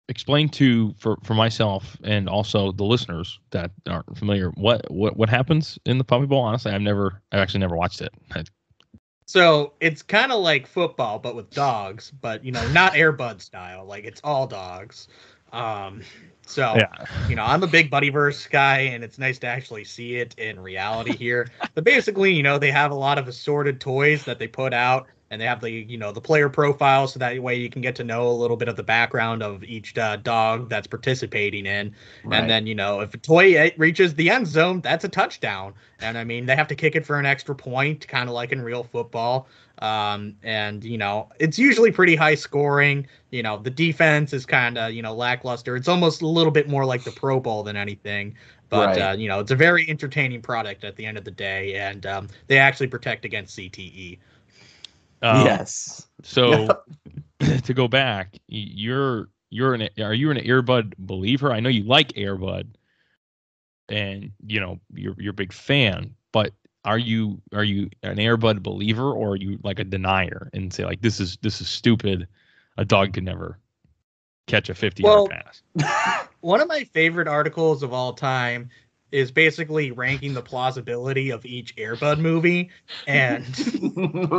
explain 0.08 0.48
to 0.48 0.94
for 0.98 1.18
for 1.22 1.34
myself 1.34 1.98
and 2.02 2.30
also 2.30 2.72
the 2.72 2.84
listeners 2.84 3.38
that 3.50 3.70
aren't 3.86 4.16
familiar 4.16 4.50
what 4.52 4.90
what 4.90 5.16
what 5.18 5.28
happens 5.28 5.78
in 5.84 5.98
the 5.98 6.04
Puppy 6.04 6.24
Bowl. 6.24 6.40
Honestly, 6.40 6.72
I've 6.72 6.80
never, 6.80 7.22
I've 7.30 7.40
actually 7.40 7.60
never 7.60 7.76
watched 7.76 8.00
it. 8.00 8.12
I- 8.34 8.44
So 9.28 9.74
it's 9.78 10.02
kind 10.02 10.32
of 10.32 10.40
like 10.40 10.66
football, 10.66 11.18
but 11.18 11.36
with 11.36 11.50
dogs, 11.50 12.10
but 12.22 12.42
you 12.42 12.50
know, 12.50 12.66
not 12.72 12.94
Airbud 12.94 13.42
style. 13.42 13.84
Like 13.84 14.06
it's 14.06 14.22
all 14.24 14.46
dogs. 14.46 15.08
Um, 15.52 16.00
so 16.46 16.76
yeah, 16.78 17.04
you 17.28 17.36
know, 17.36 17.44
I'm 17.44 17.62
a 17.62 17.66
big 17.66 17.90
Buddyverse 17.90 18.48
guy, 18.48 18.78
and 18.78 19.04
it's 19.04 19.18
nice 19.18 19.38
to 19.40 19.46
actually 19.46 19.84
see 19.84 20.16
it 20.16 20.34
in 20.38 20.58
reality 20.58 21.14
here. 21.14 21.46
but 21.74 21.84
basically, 21.84 22.32
you 22.32 22.42
know, 22.42 22.58
they 22.58 22.70
have 22.70 22.90
a 22.90 22.94
lot 22.94 23.18
of 23.18 23.28
assorted 23.28 23.82
toys 23.82 24.24
that 24.24 24.38
they 24.38 24.48
put 24.48 24.72
out, 24.72 25.08
and 25.30 25.40
they 25.40 25.44
have 25.46 25.60
the 25.60 25.70
you 25.70 25.98
know 25.98 26.12
the 26.12 26.20
player 26.20 26.48
profile, 26.48 27.06
so 27.08 27.18
that 27.18 27.38
way 27.42 27.54
you 27.56 27.68
can 27.70 27.82
get 27.82 27.96
to 27.96 28.04
know 28.04 28.28
a 28.28 28.32
little 28.32 28.56
bit 28.56 28.68
of 28.68 28.76
the 28.76 28.82
background 28.82 29.42
of 29.42 29.62
each 29.64 29.96
uh, 29.98 30.16
dog 30.16 30.68
that's 30.68 30.86
participating 30.86 31.66
in. 31.66 31.94
right. 32.24 32.38
And 32.38 32.48
then, 32.48 32.66
you 32.66 32.74
know, 32.74 33.00
if 33.00 33.14
a 33.14 33.18
toy 33.18 33.54
eh, 33.56 33.70
reaches 33.76 34.14
the 34.14 34.30
end 34.30 34.46
zone, 34.46 34.80
that's 34.80 35.04
a 35.04 35.08
touchdown. 35.08 35.74
And 36.00 36.16
I 36.18 36.24
mean, 36.24 36.46
they 36.46 36.56
have 36.56 36.68
to 36.68 36.74
kick 36.74 36.94
it 36.96 37.04
for 37.06 37.18
an 37.18 37.26
extra 37.26 37.54
point, 37.54 38.06
kind 38.08 38.28
of 38.28 38.34
like 38.34 38.52
in 38.52 38.60
real 38.62 38.84
football. 38.84 39.48
Um, 39.80 40.36
and, 40.42 40.82
you 40.84 40.98
know, 40.98 41.28
it's 41.38 41.58
usually 41.58 41.92
pretty 41.92 42.16
high 42.16 42.34
scoring. 42.34 43.06
You 43.30 43.42
know, 43.42 43.58
the 43.58 43.70
defense 43.70 44.32
is 44.32 44.44
kind 44.46 44.76
of, 44.78 44.92
you 44.92 45.02
know, 45.02 45.14
lackluster. 45.14 45.76
It's 45.76 45.88
almost 45.88 46.22
a 46.22 46.26
little 46.26 46.50
bit 46.52 46.68
more 46.68 46.84
like 46.84 47.04
the 47.04 47.12
Pro 47.12 47.40
Bowl 47.40 47.62
than 47.62 47.76
anything. 47.76 48.34
But, 48.70 48.96
Right. 48.96 48.98
uh, 48.98 49.12
you 49.16 49.28
know, 49.28 49.40
it's 49.40 49.50
a 49.50 49.56
very 49.56 49.88
entertaining 49.88 50.42
product 50.42 50.84
at 50.84 50.96
the 50.96 51.06
end 51.06 51.16
of 51.18 51.24
the 51.24 51.30
day. 51.30 51.74
And 51.76 52.04
um, 52.06 52.28
they 52.48 52.58
actually 52.58 52.88
protect 52.88 53.24
against 53.24 53.56
CTE. 53.56 54.18
Um, 55.22 55.44
yes. 55.46 56.06
So 56.22 56.68
to 57.64 57.74
go 57.74 57.88
back, 57.88 58.38
you're 58.46 59.28
you're 59.50 59.74
an 59.74 59.88
are 59.98 60.14
you 60.14 60.30
an 60.30 60.38
Airbud 60.38 60.94
believer? 60.98 61.52
I 61.52 61.60
know 61.60 61.68
you 61.68 61.84
like 61.84 62.12
Airbud, 62.12 62.66
and 63.88 64.32
you 64.46 64.60
know 64.60 64.78
you're 64.94 65.14
you're 65.18 65.30
a 65.30 65.34
big 65.34 65.52
fan, 65.52 66.14
but 66.32 66.52
are 66.84 66.98
you 66.98 67.40
are 67.52 67.64
you 67.64 67.90
an 68.02 68.16
Airbud 68.16 68.62
believer 68.62 69.12
or 69.12 69.32
are 69.32 69.36
you 69.36 69.58
like 69.62 69.78
a 69.78 69.84
denier 69.84 70.50
and 70.52 70.72
say 70.72 70.84
like 70.84 71.00
this 71.00 71.20
is 71.20 71.38
this 71.42 71.60
is 71.60 71.68
stupid? 71.68 72.26
A 72.76 72.84
dog 72.84 73.12
could 73.12 73.24
never 73.24 73.58
catch 74.46 74.68
a 74.68 74.74
50 74.74 75.02
Well- 75.02 75.28
yard 75.28 75.44
pass. 75.76 76.28
One 76.40 76.60
of 76.60 76.68
my 76.68 76.84
favorite 76.84 77.28
articles 77.28 77.82
of 77.82 77.92
all 77.92 78.12
time 78.12 78.70
is 79.10 79.30
basically 79.30 79.90
ranking 79.90 80.34
the 80.34 80.42
plausibility 80.42 81.30
of 81.30 81.44
each 81.46 81.74
Airbud 81.76 82.18
movie. 82.18 82.70
And 83.06 83.44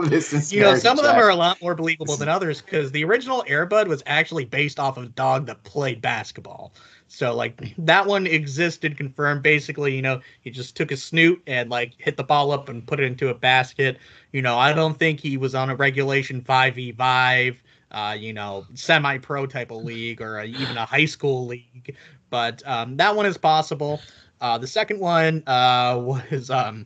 this 0.10 0.32
is 0.32 0.54
you 0.54 0.62
know, 0.62 0.76
some 0.76 1.00
of 1.00 1.06
them 1.06 1.16
are 1.16 1.30
a 1.30 1.36
lot 1.36 1.62
more 1.62 1.76
believable 1.76 2.18
than 2.18 2.30
others 2.30 2.62
because 2.62 2.92
the 2.92 3.04
original 3.04 3.44
Airbud 3.48 3.88
was 3.88 4.04
actually 4.06 4.46
based 4.46 4.80
off 4.80 4.98
of 4.98 5.06
a 5.06 5.10
dog 5.10 5.48
that 5.48 5.64
played 5.64 6.02
basketball. 6.02 6.72
So 7.08 7.36
like 7.36 7.76
that 7.80 8.06
one 8.06 8.28
existed 8.28 8.96
confirmed. 8.96 9.42
Basically, 9.42 9.96
you 9.96 10.02
know, 10.02 10.22
he 10.42 10.52
just 10.52 10.78
took 10.78 10.92
a 10.92 10.98
snoot 10.98 11.42
and 11.48 11.70
like 11.70 11.94
hit 11.98 12.18
the 12.18 12.24
ball 12.24 12.52
up 12.52 12.70
and 12.70 12.86
put 12.86 13.00
it 13.00 13.06
into 13.06 13.30
a 13.30 13.34
basket. 13.34 13.98
You 14.32 14.44
know, 14.44 14.58
I 14.58 14.74
don't 14.74 14.98
think 14.98 15.20
he 15.20 15.36
was 15.36 15.56
on 15.56 15.72
a 15.72 15.76
regulation 15.76 16.42
five 16.42 16.76
v 16.76 16.92
five. 16.92 17.62
Uh, 17.92 18.16
you 18.18 18.34
know, 18.34 18.68
semi-pro 18.76 19.48
type 19.48 19.72
of 19.72 19.84
league 19.84 20.22
or 20.22 20.38
a, 20.38 20.46
even 20.46 20.78
a 20.78 20.86
high 20.86 21.06
school 21.06 21.48
league, 21.48 21.96
but 22.30 22.62
um, 22.68 22.96
that 22.98 23.16
one 23.16 23.26
is 23.26 23.36
possible. 23.36 24.00
Uh, 24.42 24.58
the 24.58 24.68
second 24.68 25.00
one 25.00 25.44
uh, 25.48 25.98
was 26.32 26.50
um, 26.50 26.86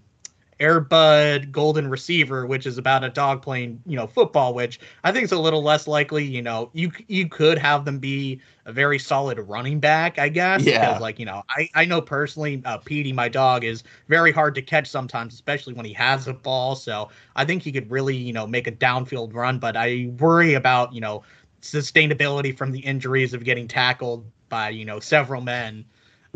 Airbud 0.60 1.51
Golden 1.51 1.89
Receiver, 1.89 2.45
which 2.45 2.66
is 2.66 2.78
about 2.78 3.04
a 3.04 3.10
dog 3.10 3.41
playing, 3.41 3.82
you 3.86 3.95
know, 3.95 4.08
football, 4.08 4.54
which 4.54 4.80
I 5.04 5.12
think 5.12 5.26
is 5.26 5.32
a 5.32 5.39
little 5.39 5.62
less 5.62 5.88
likely. 5.88 6.24
You 6.24 6.41
know, 6.41 6.70
you 6.74 6.91
you 7.08 7.28
could 7.28 7.58
have 7.58 7.86
them 7.86 7.99
be 7.99 8.39
a 8.66 8.72
very 8.72 8.97
solid 8.97 9.39
running 9.39 9.80
back, 9.80 10.20
I 10.20 10.30
guess. 10.30 10.64
Yeah. 10.64 10.80
Because, 10.80 11.01
like, 11.01 11.20
you 11.20 11.26
know, 11.26 11.43
I, 11.49 11.70
I 11.76 11.86
know 11.86 12.01
personally, 12.01 12.62
uh, 12.64 12.78
Petey, 12.78 13.12
my 13.12 13.28
dog, 13.28 13.64
is 13.64 13.84
very 14.08 14.32
hard 14.32 14.56
to 14.56 14.62
catch 14.62 14.89
sometimes, 14.89 15.34
especially 15.34 15.74
when 15.74 15.86
he 15.86 15.93
has 15.93 16.28
a 16.28 16.34
ball. 16.34 16.76
So 16.76 17.10
I 17.36 17.43
think 17.45 17.64
he 17.64 17.72
could 17.72 17.91
really, 17.91 18.16
you 18.16 18.32
know, 18.32 18.47
make 18.47 18.68
a 18.68 18.72
downfield 18.72 19.34
run. 19.34 19.60
But 19.60 19.76
I 19.76 20.12
worry 20.18 20.54
about, 20.54 20.93
you 20.93 21.01
know, 21.01 21.24
sustainability 21.62 22.56
from 22.58 22.72
the 22.72 22.80
injuries 22.80 23.34
of 23.34 23.43
getting 23.43 23.68
tackled 23.68 24.26
by, 24.47 24.70
you 24.70 24.86
know, 24.86 24.99
several 24.99 25.41
men. 25.41 25.86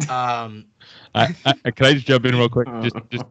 Um, 0.10 0.66
I, 1.18 1.54
I, 1.66 1.72
can 1.72 1.86
I 1.86 1.94
just 1.94 2.08
jump 2.08 2.26
in 2.26 2.36
real 2.36 2.50
quick? 2.50 2.68
Just, 2.82 2.96
just 3.10 3.26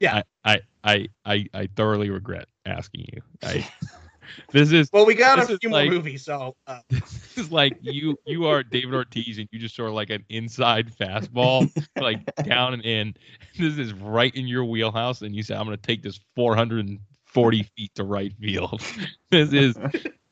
Yeah. 0.00 0.22
I, 0.44 0.60
I, 0.84 1.08
I, 1.24 1.46
I 1.54 1.68
thoroughly 1.76 2.10
regret 2.10 2.46
asking 2.66 3.06
you. 3.12 3.20
I, 3.42 3.68
this 4.52 4.72
is 4.72 4.88
well, 4.92 5.06
we 5.06 5.14
got 5.14 5.38
a 5.38 5.58
few 5.58 5.70
like- 5.70 5.90
movies, 5.90 6.24
so 6.24 6.56
uh, 6.66 6.80
this 6.88 7.36
is 7.38 7.50
like 7.50 7.76
you 7.80 8.16
you 8.26 8.46
are 8.46 8.62
David 8.62 8.94
Ortiz 8.94 9.38
and 9.38 9.48
you 9.52 9.58
just 9.58 9.74
sort 9.74 9.88
of 9.88 9.94
like 9.94 10.10
an 10.10 10.24
inside 10.28 10.90
fastball, 10.96 11.70
like 12.00 12.20
down 12.44 12.74
and 12.74 12.84
in. 12.84 13.14
This 13.58 13.78
is 13.78 13.92
right 13.94 14.34
in 14.34 14.46
your 14.46 14.64
wheelhouse, 14.64 15.22
and 15.22 15.34
you 15.34 15.42
say, 15.42 15.54
"I'm 15.54 15.64
going 15.64 15.76
to 15.76 15.82
take 15.82 16.02
this 16.02 16.20
440 16.36 17.62
feet 17.76 17.94
to 17.96 18.04
right 18.04 18.32
field." 18.40 18.82
This 19.30 19.52
is 19.52 19.76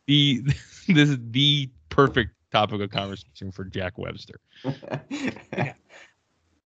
the 0.07 0.43
this 0.89 1.09
is 1.09 1.19
the 1.31 1.71
perfect 1.89 2.33
topic 2.51 2.81
of 2.81 2.91
conversation 2.91 3.51
for 3.51 3.65
Jack 3.65 3.97
Webster. 3.97 4.41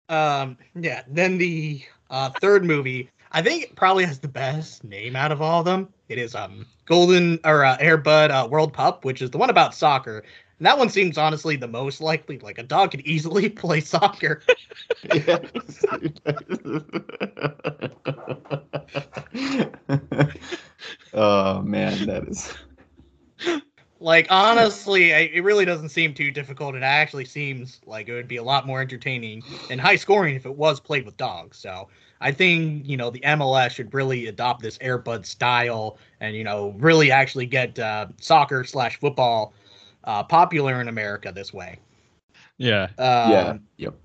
Um, 0.10 0.58
yeah. 0.76 1.04
Then 1.08 1.38
the 1.38 1.84
uh, 2.10 2.30
third 2.42 2.64
movie, 2.64 3.10
I 3.32 3.42
think 3.42 3.76
probably 3.76 4.06
has 4.06 4.20
the 4.20 4.28
best 4.28 4.84
name 4.84 5.16
out 5.16 5.32
of 5.32 5.42
all 5.42 5.60
of 5.60 5.66
them. 5.66 5.90
It 6.10 6.18
is 6.18 6.36
um 6.36 6.66
Golden 6.86 7.40
or 7.44 7.66
uh, 7.66 7.78
Airbud 7.78 8.30
uh, 8.30 8.48
World 8.48 8.74
Pup, 8.74 9.06
which 9.06 9.22
is 9.22 9.32
the 9.32 9.38
one 9.38 9.50
about 9.50 9.74
soccer. 9.74 10.24
And 10.60 10.66
that 10.66 10.78
one 10.78 10.90
seems 10.90 11.18
honestly 11.18 11.56
the 11.58 11.68
most 11.68 12.00
likely. 12.00 12.40
Like 12.40 12.58
a 12.60 12.64
dog 12.64 12.92
could 12.92 13.02
easily 13.02 13.50
play 13.62 13.82
soccer. 13.82 14.42
oh 21.14 21.62
man, 21.62 22.06
that 22.06 22.24
is. 22.28 22.54
Like 24.06 24.28
honestly, 24.30 25.16
I, 25.16 25.32
it 25.34 25.44
really 25.44 25.66
doesn't 25.66 25.90
seem 25.90 26.14
too 26.14 26.30
difficult. 26.30 26.76
and 26.76 26.84
It 26.84 26.88
actually 26.88 27.26
seems 27.26 27.82
like 27.88 28.08
it 28.08 28.14
would 28.14 28.28
be 28.28 28.36
a 28.38 28.44
lot 28.44 28.68
more 28.68 28.80
entertaining 28.80 29.42
and 29.72 29.82
high 29.82 29.96
scoring 29.96 30.36
if 30.36 30.46
it 30.46 30.56
was 30.56 30.80
played 30.80 31.06
with 31.08 31.18
dogs. 31.18 31.58
So 31.58 31.88
I 32.22 32.32
think 32.32 32.88
you 32.88 32.98
know 32.98 33.10
the 33.10 33.22
MLS 33.22 33.72
should 33.72 33.92
really 33.96 34.28
adopt 34.28 34.62
this 34.62 34.78
Airbud 34.78 35.26
style 35.26 35.98
and 36.20 36.36
you 36.36 36.44
know 36.44 36.76
really 36.78 37.10
actually 37.10 37.48
get 37.48 37.80
uh, 37.80 38.06
soccer 38.22 38.64
slash 38.64 39.00
football 39.00 39.54
uh, 40.04 40.22
popular 40.22 40.82
in 40.82 40.88
America 40.88 41.32
this 41.34 41.52
way. 41.52 41.80
Yeah, 42.60 42.84
Um, 43.00 43.32
yeah. 43.32 43.58
Yep. 43.78 43.96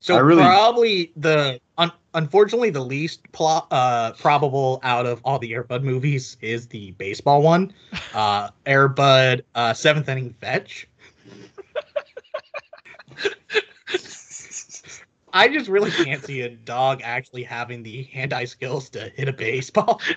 So 0.00 0.16
I 0.16 0.20
really- 0.20 0.42
probably 0.42 1.12
the 1.16 1.60
un- 1.78 1.92
unfortunately 2.14 2.70
the 2.70 2.84
least 2.84 3.20
pl- 3.32 3.66
uh, 3.70 4.12
probable 4.12 4.80
out 4.82 5.06
of 5.06 5.20
all 5.24 5.38
the 5.38 5.52
Airbud 5.52 5.82
movies 5.82 6.36
is 6.40 6.66
the 6.66 6.90
baseball 6.92 7.42
one, 7.42 7.72
uh, 8.14 8.50
Airbud 8.66 9.42
uh, 9.54 9.72
seventh 9.72 10.08
inning 10.08 10.34
fetch. 10.40 10.88
I 15.32 15.48
just 15.48 15.68
really 15.68 15.90
can't 15.90 16.24
see 16.24 16.40
a 16.40 16.48
dog 16.48 17.00
actually 17.04 17.42
having 17.42 17.82
the 17.82 18.04
hand-eye 18.04 18.46
skills 18.46 18.88
to 18.90 19.12
hit 19.14 19.28
a 19.28 19.32
baseball. 19.32 20.00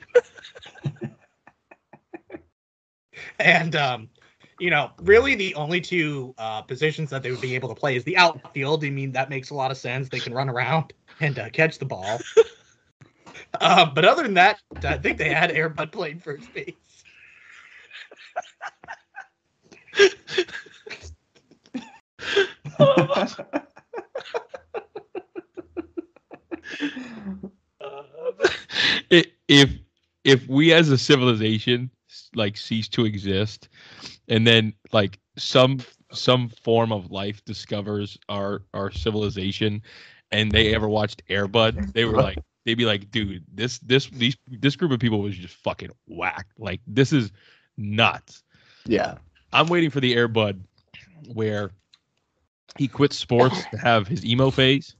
and 3.40 3.76
um, 3.76 4.10
you 4.60 4.70
know, 4.70 4.92
really 5.02 5.36
the 5.36 5.54
only 5.56 5.82
two 5.82 6.34
uh, 6.38 6.62
positions 6.62 7.10
that 7.10 7.24
they 7.24 7.32
would 7.32 7.42
be 7.42 7.56
able 7.56 7.70
to 7.70 7.76
play 7.76 7.96
is 7.96 8.04
the 8.04 8.16
outfield. 8.16 8.86
I 8.86 8.90
mean, 8.90 9.12
that 9.12 9.30
makes 9.30 9.50
a 9.50 9.56
lot 9.56 9.72
of 9.72 9.78
sense. 9.78 10.08
They 10.08 10.20
can 10.20 10.34
run 10.34 10.50
around 10.50 10.94
and 11.22 11.38
uh, 11.40 11.50
catch 11.50 11.80
the 11.80 11.86
ball. 11.86 12.20
uh, 13.62 13.86
but 13.94 14.06
other 14.06 14.24
than 14.24 14.34
that, 14.36 14.60
I 14.84 14.98
think 14.98 15.18
they 15.18 15.30
had 15.30 15.52
Air 15.52 15.70
Airbud 15.70 15.92
playing 15.92 16.20
first 16.20 16.54
base. 16.54 16.74
I- 29.12 29.26
if 29.48 29.70
if 30.24 30.48
we 30.48 30.74
as 30.74 30.90
a 30.90 30.98
civilization 30.98 31.90
like 32.36 32.58
cease 32.58 32.88
to 32.90 33.06
exist 33.06 33.70
and 34.28 34.46
then 34.46 34.74
like 34.92 35.20
some 35.38 35.80
some 36.12 36.50
form 36.50 36.92
of 36.92 37.12
life 37.12 37.44
discovers 37.46 38.18
our 38.30 38.64
our 38.74 38.92
civilization 38.92 39.82
and 40.32 40.52
they 40.52 40.74
ever 40.74 40.88
watched 40.88 41.26
airbud 41.28 41.94
they 41.94 42.06
were 42.06 42.18
like 42.22 42.38
they'd 42.66 42.76
be 42.76 42.86
like 42.86 43.10
dude 43.12 43.44
this 43.54 43.80
this 43.80 44.08
these 44.10 44.38
this 44.48 44.76
group 44.76 44.92
of 44.92 45.00
people 45.00 45.22
was 45.22 45.36
just 45.36 45.56
fucking 45.56 45.90
whacked 46.08 46.60
like 46.60 46.82
this 46.88 47.14
is 47.14 47.32
nuts 47.78 48.44
yeah. 48.86 49.16
i'm 49.54 49.68
waiting 49.68 49.90
for 49.90 50.00
the 50.00 50.16
airbud 50.16 50.60
where 51.34 51.72
he 52.78 52.88
quits 52.88 53.18
sports 53.18 53.64
to 53.72 53.78
have 53.78 54.08
his 54.08 54.26
emo 54.26 54.50
phase 54.50 54.96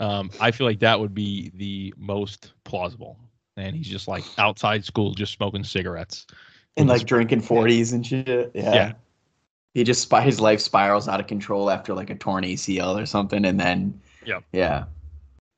um, 0.00 0.30
I 0.40 0.50
feel 0.50 0.66
like 0.66 0.80
that 0.80 0.98
would 0.98 1.14
be 1.14 1.50
the 1.54 1.94
most 1.96 2.52
plausible. 2.64 3.18
And 3.56 3.76
he's 3.76 3.88
just 3.88 4.08
like 4.08 4.24
outside 4.38 4.84
school, 4.84 5.14
just 5.14 5.32
smoking 5.32 5.64
cigarettes. 5.64 6.26
And 6.76 6.88
like 6.88 7.06
drinking 7.06 7.40
forties 7.40 7.92
and 7.92 8.04
shit. 8.04 8.50
Yeah. 8.54 8.74
Yeah. 8.74 8.92
He 9.74 9.84
just 9.84 10.12
his 10.12 10.40
life 10.40 10.60
spirals 10.60 11.08
out 11.08 11.20
of 11.20 11.26
control 11.26 11.70
after 11.70 11.94
like 11.94 12.10
a 12.10 12.14
torn 12.14 12.44
ACL 12.44 13.00
or 13.00 13.06
something, 13.06 13.44
and 13.44 13.58
then 13.58 14.00
Yep. 14.26 14.44
yeah, 14.52 14.84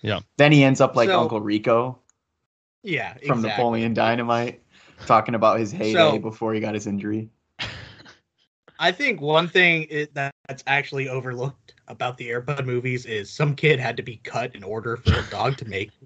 Yep. 0.02 0.22
Then 0.36 0.52
he 0.52 0.62
ends 0.64 0.80
up 0.80 0.94
like 0.96 1.08
So- 1.08 1.20
Uncle 1.20 1.40
Rico 1.40 1.98
Yeah, 2.82 3.12
from 3.26 3.38
exactly. 3.38 3.48
Napoleon 3.48 3.94
Dynamite, 3.94 4.62
talking 5.06 5.34
about 5.34 5.58
his 5.58 5.72
heyday 5.72 5.92
So- 5.92 6.18
before 6.18 6.54
he 6.54 6.60
got 6.60 6.74
his 6.74 6.86
injury. 6.86 7.28
I 8.78 8.92
think 8.92 9.22
one 9.22 9.48
thing 9.48 9.86
it, 9.88 10.12
that's 10.12 10.62
actually 10.66 11.08
overlooked 11.08 11.72
about 11.88 12.18
the 12.18 12.28
Airbud 12.28 12.66
movies 12.66 13.06
is 13.06 13.30
some 13.30 13.54
kid 13.56 13.80
had 13.80 13.96
to 13.96 14.02
be 14.02 14.16
cut 14.22 14.54
in 14.54 14.62
order 14.62 14.98
for 14.98 15.18
a 15.18 15.22
dog 15.30 15.56
to 15.58 15.64
make. 15.66 15.90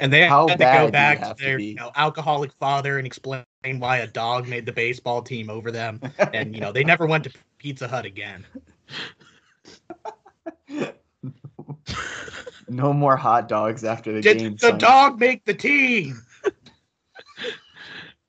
And 0.00 0.12
they 0.12 0.26
How 0.28 0.46
had 0.46 0.58
to 0.58 0.64
go 0.64 0.88
back 0.90 1.20
to 1.20 1.34
to 1.34 1.44
their 1.44 1.56
be? 1.56 1.64
you 1.66 1.74
know, 1.74 1.90
alcoholic 1.96 2.52
father 2.60 2.98
and 2.98 3.04
explain 3.06 3.42
why 3.78 3.98
a 3.98 4.06
dog 4.06 4.46
made 4.46 4.64
the 4.66 4.72
baseball 4.72 5.20
team 5.20 5.50
over 5.50 5.72
them. 5.72 6.00
And 6.32 6.54
you 6.54 6.60
know 6.60 6.70
they 6.70 6.84
never 6.84 7.06
went 7.06 7.24
to 7.24 7.32
Pizza 7.58 7.88
Hut 7.88 8.04
again. 8.04 8.46
No 12.68 12.92
more 12.92 13.16
hot 13.16 13.48
dogs 13.48 13.82
after 13.84 14.12
the 14.12 14.20
Did 14.20 14.38
game. 14.38 14.52
the 14.52 14.68
son. 14.68 14.78
dog 14.78 15.20
make 15.20 15.44
the 15.44 15.54
team? 15.54 16.20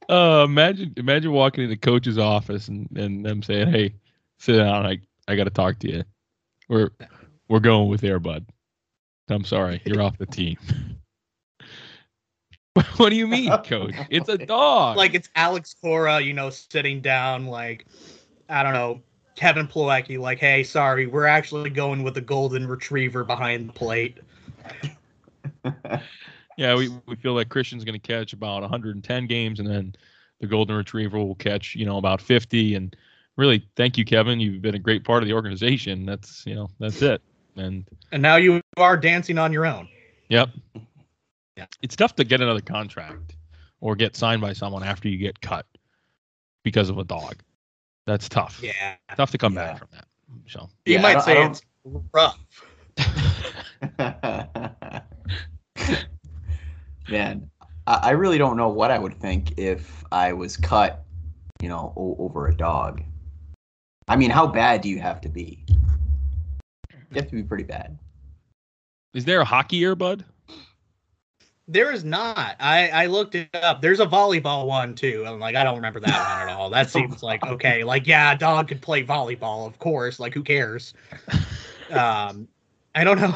Uh, 0.09 0.43
imagine 0.43 0.91
imagine 0.97 1.31
walking 1.31 1.63
in 1.63 1.69
the 1.69 1.77
coach's 1.77 2.17
office 2.17 2.67
and, 2.67 2.89
and 2.97 3.23
them 3.23 3.43
saying, 3.43 3.69
Hey, 3.69 3.93
sit 4.39 4.57
down, 4.57 4.83
I, 4.83 4.97
I 5.27 5.35
gotta 5.35 5.51
talk 5.51 5.77
to 5.79 5.91
you. 5.91 6.03
We're 6.67 6.89
we're 7.47 7.59
going 7.59 7.89
with 7.89 8.01
Airbud. 8.01 8.43
I'm 9.29 9.43
sorry, 9.43 9.83
you're 9.85 10.01
off 10.01 10.17
the 10.17 10.25
team. 10.25 10.57
what 12.97 13.11
do 13.11 13.15
you 13.15 13.27
mean, 13.27 13.51
coach? 13.65 13.93
It's 14.09 14.29
a 14.29 14.39
dog. 14.39 14.97
Like 14.97 15.13
it's 15.13 15.29
Alex 15.35 15.75
Cora, 15.79 16.19
you 16.19 16.33
know, 16.33 16.49
sitting 16.49 17.01
down 17.01 17.45
like 17.45 17.85
I 18.49 18.63
don't 18.63 18.73
know, 18.73 19.01
Kevin 19.39 19.69
Plawecki, 19.69 20.19
like, 20.19 20.37
hey, 20.37 20.63
sorry, 20.63 21.07
we're 21.07 21.25
actually 21.25 21.69
going 21.69 22.03
with 22.03 22.17
a 22.17 22.21
golden 22.21 22.67
retriever 22.67 23.23
behind 23.23 23.69
the 23.69 23.73
plate. 23.73 24.17
Yeah, 26.57 26.75
we, 26.75 26.89
we 27.05 27.15
feel 27.15 27.35
like 27.35 27.47
Christian's 27.47 27.85
going 27.85 27.97
to 27.97 28.05
catch 28.05 28.33
about 28.33 28.61
110 28.63 29.27
games, 29.27 29.61
and 29.61 29.69
then 29.69 29.95
the 30.41 30.45
Golden 30.47 30.75
Retriever 30.75 31.17
will 31.17 31.35
catch, 31.35 31.73
you 31.73 31.85
know, 31.85 31.95
about 31.95 32.19
50. 32.19 32.75
And 32.75 32.93
really, 33.37 33.65
thank 33.77 33.97
you, 33.97 34.03
Kevin. 34.03 34.41
You've 34.41 34.61
been 34.61 34.75
a 34.75 34.79
great 34.79 35.05
part 35.05 35.23
of 35.23 35.27
the 35.27 35.33
organization. 35.33 36.05
That's, 36.05 36.45
you 36.45 36.55
know, 36.55 36.69
that's 36.77 37.01
it. 37.01 37.21
And 37.55 37.87
And 38.11 38.21
now 38.21 38.35
you 38.35 38.59
are 38.75 38.97
dancing 38.97 39.37
on 39.37 39.53
your 39.53 39.65
own. 39.65 39.87
yep, 40.27 40.49
Yeah. 41.55 41.67
it's 41.81 41.95
tough 41.95 42.15
to 42.17 42.25
get 42.25 42.41
another 42.41 42.59
contract 42.59 43.37
or 43.79 43.95
get 43.95 44.17
signed 44.17 44.41
by 44.41 44.51
someone 44.51 44.83
after 44.83 45.07
you 45.07 45.17
get 45.17 45.39
cut 45.39 45.65
because 46.63 46.89
of 46.89 46.97
a 46.97 47.05
dog. 47.05 47.37
That's 48.09 48.27
tough. 48.27 48.59
Yeah. 48.63 48.95
Tough 49.15 49.29
to 49.29 49.37
come 49.37 49.53
Yeah. 49.53 49.65
back 49.73 49.77
from 49.77 49.87
that. 49.91 50.07
So 50.47 50.67
You 50.87 50.95
Yeah, 50.95 50.99
I 51.05 51.13
might 51.13 51.21
say 51.21 51.45
it's 51.45 51.61
rough. 52.11 52.39
Man, 57.07 57.47
I, 57.85 57.99
I 58.01 58.09
really 58.11 58.39
don't 58.39 58.57
know 58.57 58.69
what 58.69 58.89
I 58.89 58.97
would 58.97 59.13
think 59.19 59.59
if 59.59 60.03
I 60.11 60.33
was 60.33 60.57
cut, 60.57 61.05
you 61.61 61.69
know, 61.69 61.93
o- 61.95 62.15
over 62.17 62.47
a 62.47 62.55
dog. 62.55 63.03
I 64.07 64.15
mean, 64.15 64.31
how 64.31 64.47
bad 64.47 64.81
do 64.81 64.89
you 64.89 64.97
have 64.99 65.21
to 65.21 65.29
be? 65.29 65.63
You 67.11 67.21
have 67.21 67.29
to 67.29 67.35
be 67.35 67.43
pretty 67.43 67.63
bad. 67.63 67.99
is 69.13 69.25
there 69.25 69.41
a 69.41 69.45
hockey 69.45 69.81
Airbud? 69.81 70.23
There 71.71 71.91
is 71.91 72.03
not. 72.03 72.55
I 72.59 72.89
I 72.89 73.05
looked 73.05 73.35
it 73.35 73.47
up. 73.53 73.79
There's 73.79 73.99
a 73.99 74.05
volleyball 74.07 74.65
one 74.65 74.95
too. 74.95 75.23
I'm 75.27 75.39
like, 75.39 75.55
I 75.55 75.63
don't 75.63 75.75
remember 75.75 75.99
that 75.99 76.39
one 76.39 76.49
at 76.49 76.55
all. 76.57 76.69
That 76.71 76.89
seems 76.95 77.21
like 77.21 77.45
okay. 77.45 77.83
Like, 77.83 78.07
yeah, 78.07 78.33
a 78.33 78.37
dog 78.37 78.67
could 78.67 78.81
play 78.81 79.03
volleyball, 79.05 79.67
of 79.67 79.77
course. 79.77 80.19
Like, 80.19 80.33
who 80.33 80.43
cares? 80.43 80.93
Um, 81.91 82.47
I 82.93 83.03
don't 83.03 83.19
know. 83.19 83.35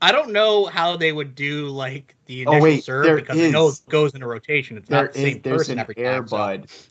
I 0.00 0.12
don't 0.12 0.32
know 0.32 0.64
how 0.66 0.96
they 0.96 1.12
would 1.12 1.34
do 1.34 1.68
like 1.68 2.14
the 2.26 2.46
Oh, 2.46 2.52
initial 2.52 2.62
wait, 2.62 2.84
serve 2.84 3.16
because 3.16 3.38
I 3.38 3.50
know 3.50 3.68
is- 3.68 3.80
it 3.86 3.90
goes 3.90 4.14
into 4.14 4.26
rotation. 4.26 4.76
It's 4.78 4.88
not 4.88 5.12
the 5.12 5.18
same 5.18 5.36
is 5.36 5.42
person 5.42 5.78
every 5.78 5.94
time. 5.94 6.26
so- 6.26 6.36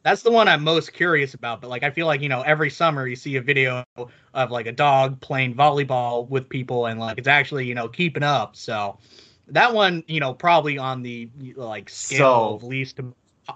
that's 0.04 0.22
the 0.22 0.30
one 0.32 0.48
I'm 0.48 0.64
most 0.64 0.94
curious 0.94 1.34
about. 1.34 1.60
But 1.60 1.72
like, 1.72 1.82
I 1.84 1.90
feel 1.90 2.06
like 2.08 2.22
you 2.22 2.30
know, 2.30 2.42
every 2.44 2.70
summer 2.70 3.08
you 3.08 3.16
see 3.16 3.36
a 3.38 3.42
video 3.42 3.84
of 4.34 4.52
like 4.52 4.68
a 4.68 4.72
dog 4.72 5.20
playing 5.22 5.56
volleyball 5.56 6.30
with 6.30 6.48
people, 6.48 6.86
and 6.86 7.00
like 7.00 7.18
it's 7.18 7.28
actually 7.28 7.66
you 7.66 7.74
know 7.76 7.88
keeping 7.90 8.24
up. 8.24 8.56
So 8.56 8.98
that 9.52 9.74
one, 9.74 10.04
you 10.08 10.20
know, 10.20 10.34
probably 10.34 10.78
on 10.78 11.02
the 11.04 11.30
like 11.56 11.90
scale 11.90 12.18
So- 12.18 12.56
of 12.56 12.64
least 12.64 13.00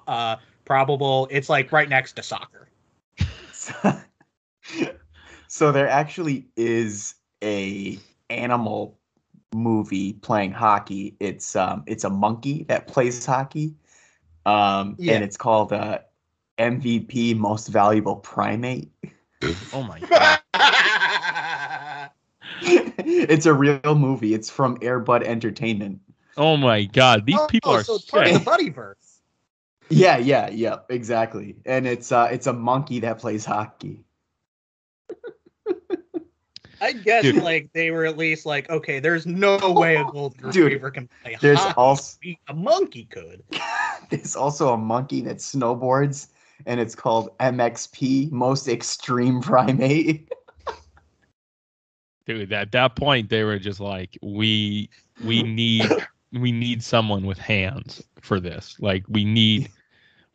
uh 0.07 0.35
probable. 0.65 1.27
It's 1.31 1.49
like 1.49 1.71
right 1.71 1.87
next 1.89 2.13
to 2.13 2.23
soccer. 2.23 2.69
so 5.47 5.71
there 5.71 5.87
actually 5.87 6.47
is 6.57 7.15
a 7.43 7.97
animal 8.29 8.97
movie 9.53 10.13
playing 10.13 10.51
hockey. 10.51 11.15
It's 11.19 11.55
um 11.55 11.83
it's 11.87 12.03
a 12.03 12.09
monkey 12.09 12.63
that 12.67 12.87
plays 12.87 13.25
hockey. 13.25 13.75
Um 14.45 14.95
Yeah. 14.99 15.13
and 15.15 15.23
it's 15.23 15.37
called 15.37 15.71
uh 15.73 15.99
MVP 16.57 17.35
Most 17.37 17.67
Valuable 17.67 18.17
Primate. 18.17 18.91
Oh 19.73 19.83
my 19.83 19.99
god. 19.99 20.39
it's 23.29 23.45
a 23.45 23.53
real 23.53 23.95
movie. 23.95 24.33
It's 24.33 24.49
from 24.49 24.77
Airbud 24.79 25.23
Entertainment. 25.23 25.99
Oh 26.37 26.57
my 26.57 26.83
god. 26.85 27.25
These 27.25 27.39
people 27.49 27.71
Oh, 27.71 27.75
are 27.75 27.83
so 27.83 27.95
it's 27.95 28.05
part 28.05 28.27
of 28.27 28.33
the 28.33 28.39
Buddyverse. 28.51 29.19
Yeah, 29.89 30.17
yeah, 30.17 30.49
yeah, 30.49 30.77
exactly. 30.89 31.55
And 31.65 31.87
it's 31.87 32.11
uh 32.11 32.27
it's 32.31 32.47
a 32.47 32.53
monkey 32.53 32.99
that 33.01 33.19
plays 33.19 33.45
hockey. 33.45 34.03
I 36.81 36.91
guess 36.91 37.23
Dude. 37.23 37.41
like 37.41 37.69
they 37.73 37.89
were 37.91 38.05
at 38.05 38.17
least 38.17 38.45
like, 38.45 38.69
okay, 38.69 38.99
there's 38.99 39.25
no 39.25 39.57
way 39.71 39.95
a 39.95 40.03
golden 40.11 40.49
Dude, 40.51 40.63
retriever 40.65 40.91
can 40.91 41.09
play 41.23 41.37
There's 41.39 41.57
hockey. 41.59 41.73
also 41.77 42.17
A 42.49 42.53
monkey 42.53 43.05
could. 43.05 43.43
there's 44.09 44.35
also 44.35 44.73
a 44.73 44.77
monkey 44.77 45.21
that 45.21 45.37
snowboards 45.37 46.27
and 46.65 46.79
it's 46.79 46.93
called 46.93 47.35
MXP 47.39 48.31
Most 48.31 48.67
Extreme 48.67 49.41
Primate. 49.41 50.31
Dude, 52.25 52.51
at 52.53 52.71
that 52.71 52.95
point 52.95 53.29
they 53.29 53.43
were 53.43 53.59
just 53.59 53.79
like, 53.79 54.17
we 54.21 54.89
we 55.23 55.43
need 55.61 55.89
we 56.31 56.51
need 56.51 56.83
someone 56.83 57.25
with 57.25 57.37
hands 57.37 58.03
for 58.21 58.39
this. 58.39 58.75
Like 58.79 59.03
we 59.07 59.25
need 59.25 59.69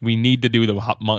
we 0.00 0.16
need 0.16 0.42
to 0.42 0.48
do 0.48 0.66
the 0.66 0.74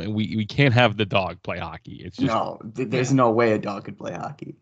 we 0.09 0.35
we 0.35 0.45
can't 0.45 0.73
have 0.73 0.97
the 0.97 1.05
dog 1.05 1.41
play 1.43 1.59
hockey. 1.59 2.01
It's 2.03 2.17
just 2.17 2.27
No, 2.27 2.59
th- 2.75 2.89
there's 2.89 3.13
no 3.13 3.31
way 3.31 3.51
a 3.53 3.59
dog 3.59 3.85
could 3.85 3.97
play 3.97 4.13
hockey. 4.13 4.55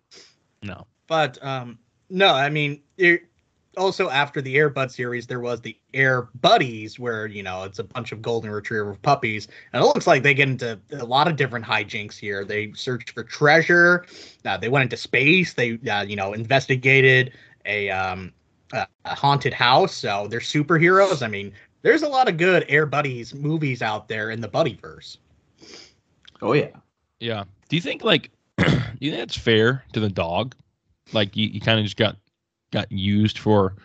no. 0.61 0.87
But 1.07 1.43
um 1.43 1.79
no, 2.09 2.33
I 2.33 2.49
mean 2.49 2.81
it, 2.97 3.23
also 3.77 4.09
after 4.09 4.41
the 4.41 4.55
Airbud 4.55 4.91
series 4.91 5.27
there 5.27 5.39
was 5.39 5.61
the 5.61 5.77
Air 5.93 6.29
Buddies 6.41 6.99
where, 6.99 7.27
you 7.27 7.43
know, 7.43 7.63
it's 7.63 7.79
a 7.79 7.83
bunch 7.83 8.11
of 8.11 8.21
golden 8.21 8.51
retriever 8.51 8.95
puppies. 9.01 9.47
And 9.73 9.83
it 9.83 9.85
looks 9.85 10.07
like 10.07 10.23
they 10.23 10.33
get 10.33 10.49
into 10.49 10.79
a 10.91 11.05
lot 11.05 11.27
of 11.27 11.35
different 11.35 11.65
hijinks 11.65 12.17
here. 12.17 12.43
They 12.43 12.71
searched 12.73 13.11
for 13.11 13.23
treasure, 13.23 14.05
uh, 14.45 14.57
they 14.57 14.69
went 14.69 14.83
into 14.83 14.97
space, 14.97 15.53
they 15.53 15.79
uh, 15.89 16.03
you 16.03 16.15
know, 16.15 16.33
investigated 16.33 17.33
a 17.65 17.89
um 17.89 18.31
a, 18.73 18.87
a 19.05 19.15
haunted 19.15 19.53
house. 19.53 19.93
So 19.93 20.27
they're 20.27 20.39
superheroes. 20.39 21.23
I 21.23 21.27
mean, 21.27 21.53
there's 21.81 22.03
a 22.03 22.09
lot 22.09 22.27
of 22.27 22.37
good 22.37 22.65
Air 22.67 22.85
Buddies 22.85 23.33
movies 23.33 23.81
out 23.81 24.07
there 24.07 24.31
in 24.31 24.41
the 24.41 24.49
Buddyverse. 24.49 25.17
Oh 26.41 26.53
yeah. 26.53 26.71
Yeah. 27.19 27.43
Do 27.67 27.75
you 27.75 27.81
think 27.81 28.03
like 28.03 28.31
do 28.57 28.65
you 28.99 29.11
think 29.11 29.23
it's 29.23 29.37
fair 29.37 29.83
to 29.93 29.99
the 29.99 30.09
dog? 30.09 30.55
Like 31.13 31.35
you, 31.35 31.47
you 31.47 31.59
kind 31.59 31.79
of 31.79 31.85
just 31.85 31.97
got 31.97 32.17
got 32.71 32.91
used 32.91 33.39
for 33.39 33.75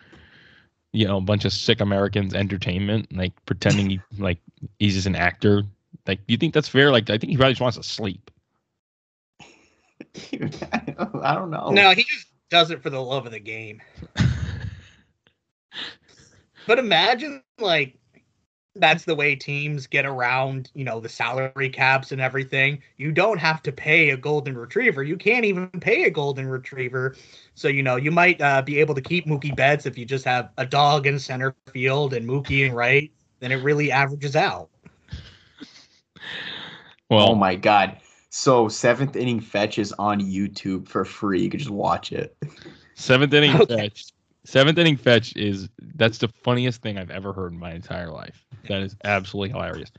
you 0.93 1.05
know 1.05 1.17
a 1.17 1.21
bunch 1.21 1.45
of 1.45 1.53
sick 1.53 1.81
Americans 1.81 2.33
entertainment, 2.33 3.15
like 3.15 3.33
pretending 3.45 3.89
he 3.89 4.01
like 4.17 4.39
he's 4.79 4.95
just 4.95 5.07
an 5.07 5.15
actor. 5.15 5.63
Like, 6.07 6.19
do 6.27 6.33
you 6.33 6.37
think 6.37 6.53
that's 6.53 6.67
fair? 6.67 6.91
Like, 6.91 7.09
I 7.09 7.17
think 7.17 7.31
he 7.31 7.37
probably 7.37 7.53
just 7.53 7.61
wants 7.61 7.77
to 7.77 7.83
sleep. 7.83 8.29
I 11.21 11.35
don't 11.35 11.49
know. 11.49 11.69
No, 11.69 11.91
he 11.91 12.03
just 12.03 12.27
does 12.49 12.71
it 12.71 12.83
for 12.83 12.89
the 12.89 13.01
love 13.01 13.25
of 13.25 13.31
the 13.31 13.39
game. 13.39 13.81
but 16.67 16.79
imagine 16.79 17.41
like 17.59 17.97
that's 18.75 19.05
the 19.05 19.15
way 19.15 19.35
teams 19.35 19.87
get 19.87 20.05
around, 20.05 20.69
you 20.73 20.83
know, 20.83 20.99
the 20.99 21.09
salary 21.09 21.69
caps 21.69 22.11
and 22.11 22.21
everything. 22.21 22.81
You 22.97 23.11
don't 23.11 23.37
have 23.37 23.61
to 23.63 23.71
pay 23.71 24.09
a 24.11 24.17
golden 24.17 24.57
retriever. 24.57 25.03
You 25.03 25.17
can't 25.17 25.45
even 25.45 25.69
pay 25.69 26.03
a 26.03 26.09
golden 26.09 26.47
retriever. 26.47 27.15
So, 27.55 27.67
you 27.67 27.83
know, 27.83 27.95
you 27.95 28.11
might 28.11 28.41
uh, 28.41 28.61
be 28.61 28.79
able 28.79 28.95
to 28.95 29.01
keep 29.01 29.25
Mookie 29.25 29.55
Betts 29.55 29.85
if 29.85 29.97
you 29.97 30.05
just 30.05 30.25
have 30.25 30.51
a 30.57 30.65
dog 30.65 31.07
in 31.07 31.19
center 31.19 31.55
field 31.71 32.13
and 32.13 32.27
Mookie 32.27 32.65
in 32.65 32.73
right. 32.73 33.11
Then 33.39 33.51
it 33.51 33.57
really 33.57 33.91
averages 33.91 34.35
out. 34.35 34.69
Well, 37.09 37.31
Oh 37.31 37.35
my 37.35 37.55
god. 37.55 37.97
So 38.29 38.67
seventh 38.67 39.15
inning 39.15 39.39
fetch 39.39 39.79
is 39.79 39.93
on 39.93 40.19
YouTube 40.21 40.87
for 40.87 41.05
free. 41.05 41.41
You 41.43 41.49
can 41.49 41.59
just 41.59 41.71
watch 41.71 42.11
it. 42.11 42.35
seventh 42.95 43.33
inning 43.33 43.55
Okay. 43.61 43.75
fetch. 43.77 44.05
Seventh 44.45 44.77
inning 44.77 44.97
fetch 44.97 45.35
is 45.35 45.69
that's 45.95 46.19
the 46.19 46.29
funniest 46.29 46.81
thing 46.81 46.97
I've 46.97 47.11
ever 47.11 47.33
heard 47.33 47.51
in 47.51 47.59
my 47.59 47.73
entire 47.73 48.11
life. 48.11 48.45
That 48.67 48.81
is 48.81 48.95
absolutely 49.03 49.49
hilarious. 49.49 49.91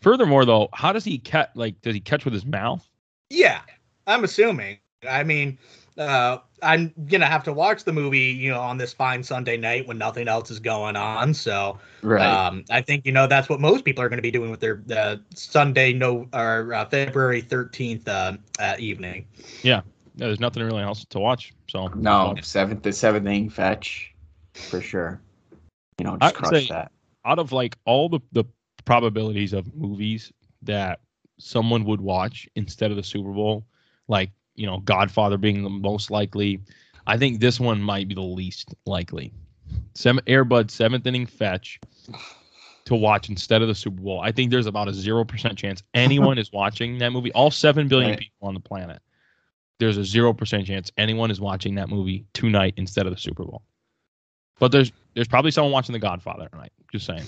Furthermore, 0.00 0.44
though, 0.44 0.68
how 0.72 0.92
does 0.92 1.04
he 1.04 1.18
catch? 1.18 1.50
Like, 1.54 1.80
does 1.82 1.94
he 1.94 2.00
catch 2.00 2.24
with 2.24 2.34
his 2.34 2.46
mouth? 2.46 2.88
Yeah, 3.30 3.60
I'm 4.06 4.24
assuming. 4.24 4.78
I 5.08 5.24
mean, 5.24 5.58
uh, 5.98 6.38
I'm 6.62 6.92
gonna 7.06 7.26
have 7.26 7.44
to 7.44 7.52
watch 7.52 7.84
the 7.84 7.92
movie, 7.92 8.18
you 8.18 8.50
know, 8.50 8.60
on 8.60 8.78
this 8.78 8.92
fine 8.92 9.22
Sunday 9.22 9.56
night 9.56 9.86
when 9.86 9.98
nothing 9.98 10.28
else 10.28 10.50
is 10.50 10.58
going 10.58 10.96
on. 10.96 11.34
So, 11.34 11.78
Right. 12.02 12.22
um, 12.22 12.64
I 12.70 12.80
think 12.80 13.04
you 13.06 13.12
know 13.12 13.26
that's 13.26 13.48
what 13.48 13.60
most 13.60 13.84
people 13.84 14.02
are 14.02 14.08
going 14.08 14.18
to 14.18 14.22
be 14.22 14.30
doing 14.30 14.50
with 14.50 14.60
their 14.60 14.82
uh, 14.94 15.16
Sunday 15.34 15.92
no 15.92 16.28
or 16.32 16.72
uh, 16.72 16.86
February 16.86 17.42
13th 17.42 18.08
uh, 18.08 18.36
uh, 18.58 18.76
evening. 18.78 19.26
Yeah, 19.62 19.82
there's 20.14 20.40
nothing 20.40 20.62
really 20.62 20.82
else 20.82 21.04
to 21.06 21.18
watch. 21.18 21.52
So 21.68 21.88
no, 21.88 22.34
seventh 22.42 22.82
the 22.82 22.92
seventh 22.92 23.26
inning 23.26 23.50
fetch 23.50 24.12
for 24.54 24.80
sure. 24.80 25.20
You 25.98 26.04
know, 26.04 26.16
just 26.18 26.34
crush 26.34 26.68
that. 26.68 26.90
out 27.24 27.38
of 27.38 27.52
like 27.52 27.76
all 27.84 28.08
the 28.08 28.20
the 28.32 28.44
probabilities 28.84 29.52
of 29.52 29.72
movies 29.74 30.32
that 30.62 31.00
someone 31.38 31.84
would 31.84 32.00
watch 32.00 32.48
instead 32.56 32.90
of 32.90 32.96
the 32.96 33.02
Super 33.02 33.30
Bowl, 33.32 33.64
like 34.08 34.30
you 34.54 34.66
know 34.66 34.78
Godfather 34.80 35.38
being 35.38 35.62
the 35.62 35.70
most 35.70 36.10
likely, 36.10 36.60
I 37.06 37.16
think 37.18 37.40
this 37.40 37.58
one 37.60 37.82
might 37.82 38.08
be 38.08 38.14
the 38.14 38.20
least 38.20 38.74
likely. 38.86 39.32
Sem- 39.94 40.20
Airbud 40.26 40.70
seventh 40.70 41.06
inning 41.06 41.26
fetch 41.26 41.80
to 42.84 42.94
watch 42.96 43.28
instead 43.28 43.62
of 43.62 43.68
the 43.68 43.74
Super 43.74 44.02
Bowl. 44.02 44.20
I 44.20 44.32
think 44.32 44.50
there's 44.50 44.66
about 44.66 44.88
a 44.88 44.92
zero 44.94 45.24
percent 45.24 45.56
chance 45.56 45.82
anyone 45.94 46.36
is 46.38 46.52
watching 46.52 46.98
that 46.98 47.10
movie. 47.10 47.32
All 47.32 47.50
seven 47.50 47.88
billion 47.88 48.10
Right. 48.10 48.18
people 48.18 48.48
on 48.48 48.54
the 48.54 48.60
planet. 48.60 49.00
There's 49.78 49.96
a 49.96 50.04
zero 50.04 50.32
percent 50.32 50.66
chance 50.66 50.90
anyone 50.96 51.30
is 51.30 51.40
watching 51.40 51.74
that 51.76 51.88
movie 51.88 52.24
tonight 52.34 52.74
instead 52.76 53.06
of 53.06 53.12
the 53.12 53.20
Super 53.20 53.44
Bowl. 53.44 53.62
But 54.58 54.72
there's 54.72 54.92
there's 55.14 55.28
probably 55.28 55.50
someone 55.50 55.72
watching 55.72 55.92
The 55.92 55.98
Godfather 55.98 56.48
tonight. 56.48 56.72
Just 56.92 57.06
saying. 57.06 57.24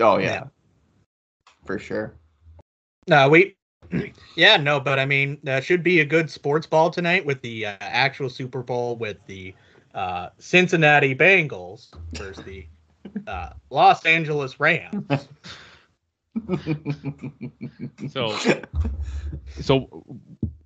Oh 0.00 0.18
yeah. 0.18 0.26
Yeah. 0.26 0.44
For 1.64 1.78
sure. 1.78 2.14
No, 3.08 3.28
we. 3.28 3.56
Yeah, 4.36 4.58
no, 4.58 4.78
but 4.80 4.98
I 4.98 5.06
mean, 5.06 5.38
that 5.44 5.64
should 5.64 5.82
be 5.82 6.00
a 6.00 6.04
good 6.04 6.30
sports 6.30 6.66
ball 6.66 6.90
tonight 6.90 7.24
with 7.24 7.40
the 7.40 7.66
uh, 7.66 7.76
actual 7.80 8.28
Super 8.28 8.62
Bowl 8.62 8.96
with 8.96 9.16
the 9.26 9.54
uh, 9.94 10.28
Cincinnati 10.38 11.14
Bengals 11.14 11.88
versus 12.12 12.44
the 12.44 12.66
uh, 13.26 13.50
Los 13.70 14.04
Angeles 14.04 14.60
Rams. 14.60 15.06
So 18.08 18.36
so 19.60 20.04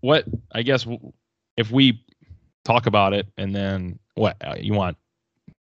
what 0.00 0.24
I 0.52 0.62
guess 0.62 0.86
if 1.56 1.70
we 1.70 2.04
talk 2.64 2.86
about 2.86 3.12
it 3.12 3.26
and 3.36 3.54
then 3.54 3.98
what 4.14 4.36
uh, 4.44 4.54
you 4.58 4.74
want 4.74 4.96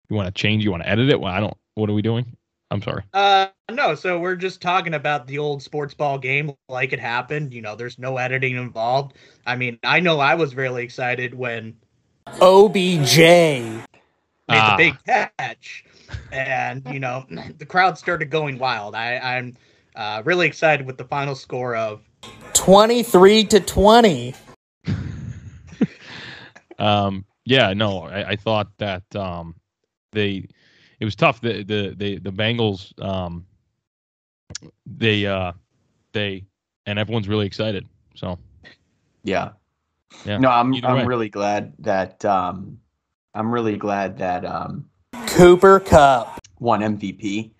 you 0.08 0.16
want 0.16 0.26
to 0.26 0.32
change 0.40 0.64
you 0.64 0.70
want 0.70 0.82
to 0.82 0.88
edit 0.88 1.10
it 1.10 1.20
well 1.20 1.32
i 1.32 1.38
don't 1.40 1.56
what 1.74 1.88
are 1.90 1.92
we 1.92 2.02
doing 2.02 2.36
i'm 2.70 2.80
sorry 2.82 3.02
Uh, 3.12 3.46
no, 3.70 3.94
so 3.94 4.18
we're 4.18 4.36
just 4.36 4.60
talking 4.62 4.94
about 4.94 5.26
the 5.26 5.38
old 5.38 5.62
sports 5.62 5.94
ball 5.94 6.18
game 6.18 6.50
like 6.68 6.92
it 6.92 6.98
happened. 6.98 7.52
You 7.52 7.60
know, 7.60 7.76
there's 7.76 7.98
no 7.98 8.16
editing 8.16 8.56
involved. 8.56 9.14
I 9.46 9.56
mean, 9.56 9.78
I 9.84 10.00
know 10.00 10.20
I 10.20 10.34
was 10.34 10.54
really 10.54 10.82
excited 10.82 11.34
when 11.34 11.76
OBJ. 12.40 13.18
made 13.18 13.82
Ah. 14.48 14.70
the 14.76 14.76
big 14.76 15.04
catch, 15.04 15.84
and 16.32 16.82
you 16.90 16.98
know, 17.00 17.26
the 17.58 17.66
crowd 17.66 17.98
started 17.98 18.30
going 18.30 18.58
wild. 18.58 18.94
I, 18.94 19.18
I'm 19.18 19.54
uh, 19.98 20.22
really 20.24 20.46
excited 20.46 20.86
with 20.86 20.96
the 20.96 21.04
final 21.04 21.34
score 21.34 21.76
of 21.76 22.00
23 22.54 23.44
to 23.44 23.60
20. 23.60 24.34
um 26.78 27.24
yeah 27.44 27.72
no 27.74 28.02
i, 28.04 28.30
I 28.30 28.36
thought 28.36 28.68
that 28.78 29.02
um 29.16 29.54
they 30.12 30.46
it 31.00 31.04
was 31.04 31.14
tough. 31.14 31.40
The 31.40 31.62
the 31.62 31.94
the 31.96 32.18
the 32.18 32.30
Bengals 32.30 32.98
um 33.02 33.46
they 34.86 35.26
uh 35.26 35.52
they 36.12 36.44
and 36.86 36.98
everyone's 36.98 37.28
really 37.28 37.46
excited. 37.46 37.86
So 38.14 38.38
Yeah. 39.22 39.50
Yeah, 40.24 40.38
No, 40.38 40.48
I'm 40.48 40.74
either 40.74 40.88
I'm 40.88 40.96
way. 40.96 41.04
really 41.04 41.28
glad 41.28 41.74
that 41.80 42.24
um 42.24 42.78
I'm 43.34 43.52
really 43.52 43.76
glad 43.76 44.18
that 44.18 44.44
um 44.44 44.86
Cooper 45.28 45.80
Kupp. 45.80 46.40
won 46.58 46.80
MVP. 46.80 47.52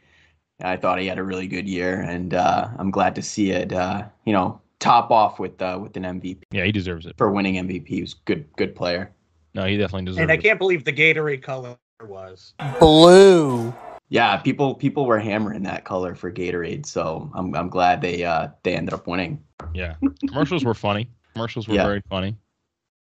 I 0.61 0.77
thought 0.77 0.99
he 0.99 1.07
had 1.07 1.19
a 1.19 1.23
really 1.25 1.47
good 1.47 1.69
year, 1.69 2.01
and 2.01 2.35
uh, 2.35 2.69
I'm 2.79 2.91
glad 2.91 3.15
to 3.17 3.23
see 3.23 3.51
it. 3.53 3.73
Uh, 3.73 4.05
you 4.25 4.33
know, 4.33 4.61
top 4.81 5.11
off 5.11 5.39
with 5.39 5.61
uh, 5.63 5.79
with 5.81 5.97
an 5.97 6.03
MVP 6.05 6.43
yeah, 6.51 6.65
he 6.65 6.73
deserves 6.73 7.07
it. 7.07 7.15
for 7.17 7.31
winning 7.31 7.55
MVP. 7.55 7.87
He 7.87 8.01
was 8.01 8.15
good 8.15 8.45
good 8.57 8.75
player. 8.75 9.11
No, 9.55 9.65
he 9.67 9.77
definitely 9.77 10.07
deserves 10.07 10.19
it. 10.19 10.23
And 10.23 10.31
I 10.33 10.35
it. 10.35 10.43
can't 10.43 10.59
believe 10.59 10.85
the 10.85 10.93
Gatorade 10.93 11.43
color 11.43 11.77
was. 12.07 12.55
Blue. 12.81 13.73
Yeah, 14.11 14.37
people 14.39 14.75
people 14.75 15.05
were 15.07 15.19
hammering 15.19 15.63
that 15.65 15.85
color 15.85 16.15
for 16.15 16.33
Gatorade, 16.33 16.87
so 16.87 17.31
I'm 17.35 17.55
I'm 17.55 17.69
glad 17.69 18.01
they 18.01 18.25
uh 18.25 18.49
they 18.63 18.75
ended 18.75 18.95
up 18.95 19.07
winning. 19.07 19.43
Yeah, 19.75 19.95
commercials 20.29 20.65
were 20.65 20.75
funny. 20.75 21.09
Commercials 21.35 21.69
were 21.69 21.75
Yeah. 21.75 21.85
very 21.85 22.03
funny. 22.09 22.37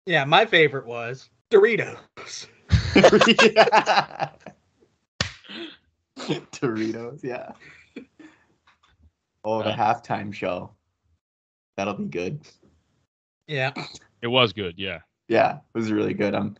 Yeah, 0.06 0.26
my 0.26 0.46
favorite 0.46 0.86
was 0.86 1.30
Doritos. 1.50 2.48
Doritos, 6.52 7.24
yeah. 7.24 7.52
Oh, 9.44 9.64
the 9.64 9.70
Uh, 9.70 9.76
halftime 9.76 10.34
show. 10.34 10.72
That'll 11.78 11.96
be 11.96 12.06
good. 12.06 12.42
Yeah. 13.48 13.72
It 14.22 14.28
was 14.28 14.54
good. 14.54 14.76
Yeah. 14.78 15.00
Yeah, 15.28 15.56
it 15.56 15.78
was 15.78 15.92
really 15.92 16.14
good. 16.14 16.36
I'm 16.36 16.58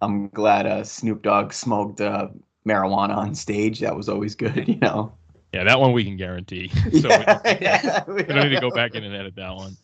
I'm 0.00 0.28
glad 0.28 0.66
uh, 0.66 0.84
Snoop 0.84 1.22
Dogg 1.22 1.52
smoked 1.52 2.00
uh, 2.00 2.28
marijuana 2.66 3.16
on 3.16 3.34
stage. 3.34 3.80
That 3.80 3.96
was 3.96 4.08
always 4.08 4.34
good, 4.34 4.68
you 4.68 4.76
know. 4.76 5.14
Yeah, 5.52 5.64
that 5.64 5.80
one 5.80 5.92
we 5.92 6.04
can 6.04 6.16
guarantee. 6.16 6.68
so 6.74 6.88
we, 6.90 7.00
don't, 7.00 7.62
yeah, 7.62 8.04
we 8.08 8.22
don't 8.24 8.48
need 8.48 8.56
to 8.56 8.60
go 8.60 8.70
back 8.70 8.94
in 8.94 9.04
and 9.04 9.14
edit 9.14 9.36
that 9.36 9.54
one. 9.54 9.76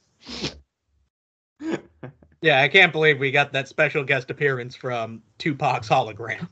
Yeah, 2.42 2.60
I 2.60 2.68
can't 2.68 2.90
believe 2.90 3.18
we 3.20 3.30
got 3.30 3.52
that 3.52 3.68
special 3.68 4.02
guest 4.02 4.30
appearance 4.30 4.74
from 4.74 5.22
Tupac's 5.38 5.88
hologram. 5.88 6.48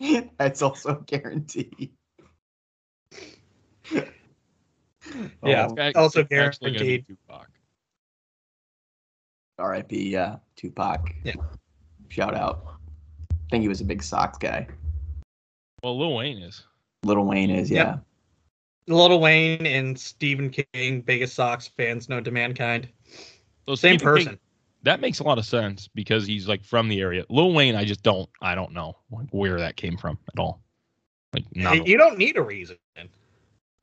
That's 0.38 0.62
also 0.62 0.94
guaranteed. 1.06 1.90
Yeah. 3.90 5.68
Oh, 5.70 5.74
Back- 5.74 5.96
Also 5.96 6.20
actually 6.22 6.72
gonna 6.72 6.84
be 6.84 6.98
guaranteed. 6.98 7.06
Tupac. 7.06 7.48
R.I.P. 9.58 10.10
Yeah, 10.10 10.36
Tupac. 10.56 11.12
Yeah. 11.24 11.34
Shout 12.08 12.34
out. 12.34 12.64
I 13.32 13.34
think 13.50 13.62
he 13.62 13.68
was 13.68 13.80
a 13.80 13.84
big 13.84 14.02
Sox 14.02 14.38
guy. 14.38 14.68
Well, 15.82 15.98
Lil 15.98 16.14
Wayne 16.14 16.38
is. 16.38 16.62
Little 17.04 17.24
Wayne 17.24 17.50
is, 17.50 17.70
Yep. 17.70 17.86
yeah. 17.86 18.94
Little 18.94 19.20
Wayne 19.20 19.66
and 19.66 19.98
Stephen 19.98 20.50
King, 20.50 21.00
biggest 21.02 21.34
Sox 21.34 21.68
fans 21.68 22.08
known 22.08 22.24
to 22.24 22.30
mankind. 22.30 22.88
So 23.68 23.74
Same 23.74 23.98
Stephen 23.98 24.16
King- 24.16 24.24
person. 24.26 24.38
That 24.82 25.00
makes 25.00 25.18
a 25.18 25.24
lot 25.24 25.38
of 25.38 25.44
sense 25.44 25.88
because 25.88 26.26
he's 26.26 26.48
like 26.48 26.64
from 26.64 26.88
the 26.88 27.00
area. 27.00 27.24
Lil 27.28 27.52
Wayne, 27.52 27.74
I 27.74 27.84
just 27.84 28.02
don't. 28.02 28.28
I 28.40 28.54
don't 28.54 28.72
know 28.72 28.96
where 29.30 29.58
that 29.58 29.76
came 29.76 29.96
from 29.96 30.18
at 30.32 30.38
all. 30.38 30.62
Like, 31.34 31.44
none. 31.54 31.84
You 31.84 31.98
don't 31.98 32.16
need 32.16 32.36
a 32.36 32.42
reason. 32.42 32.76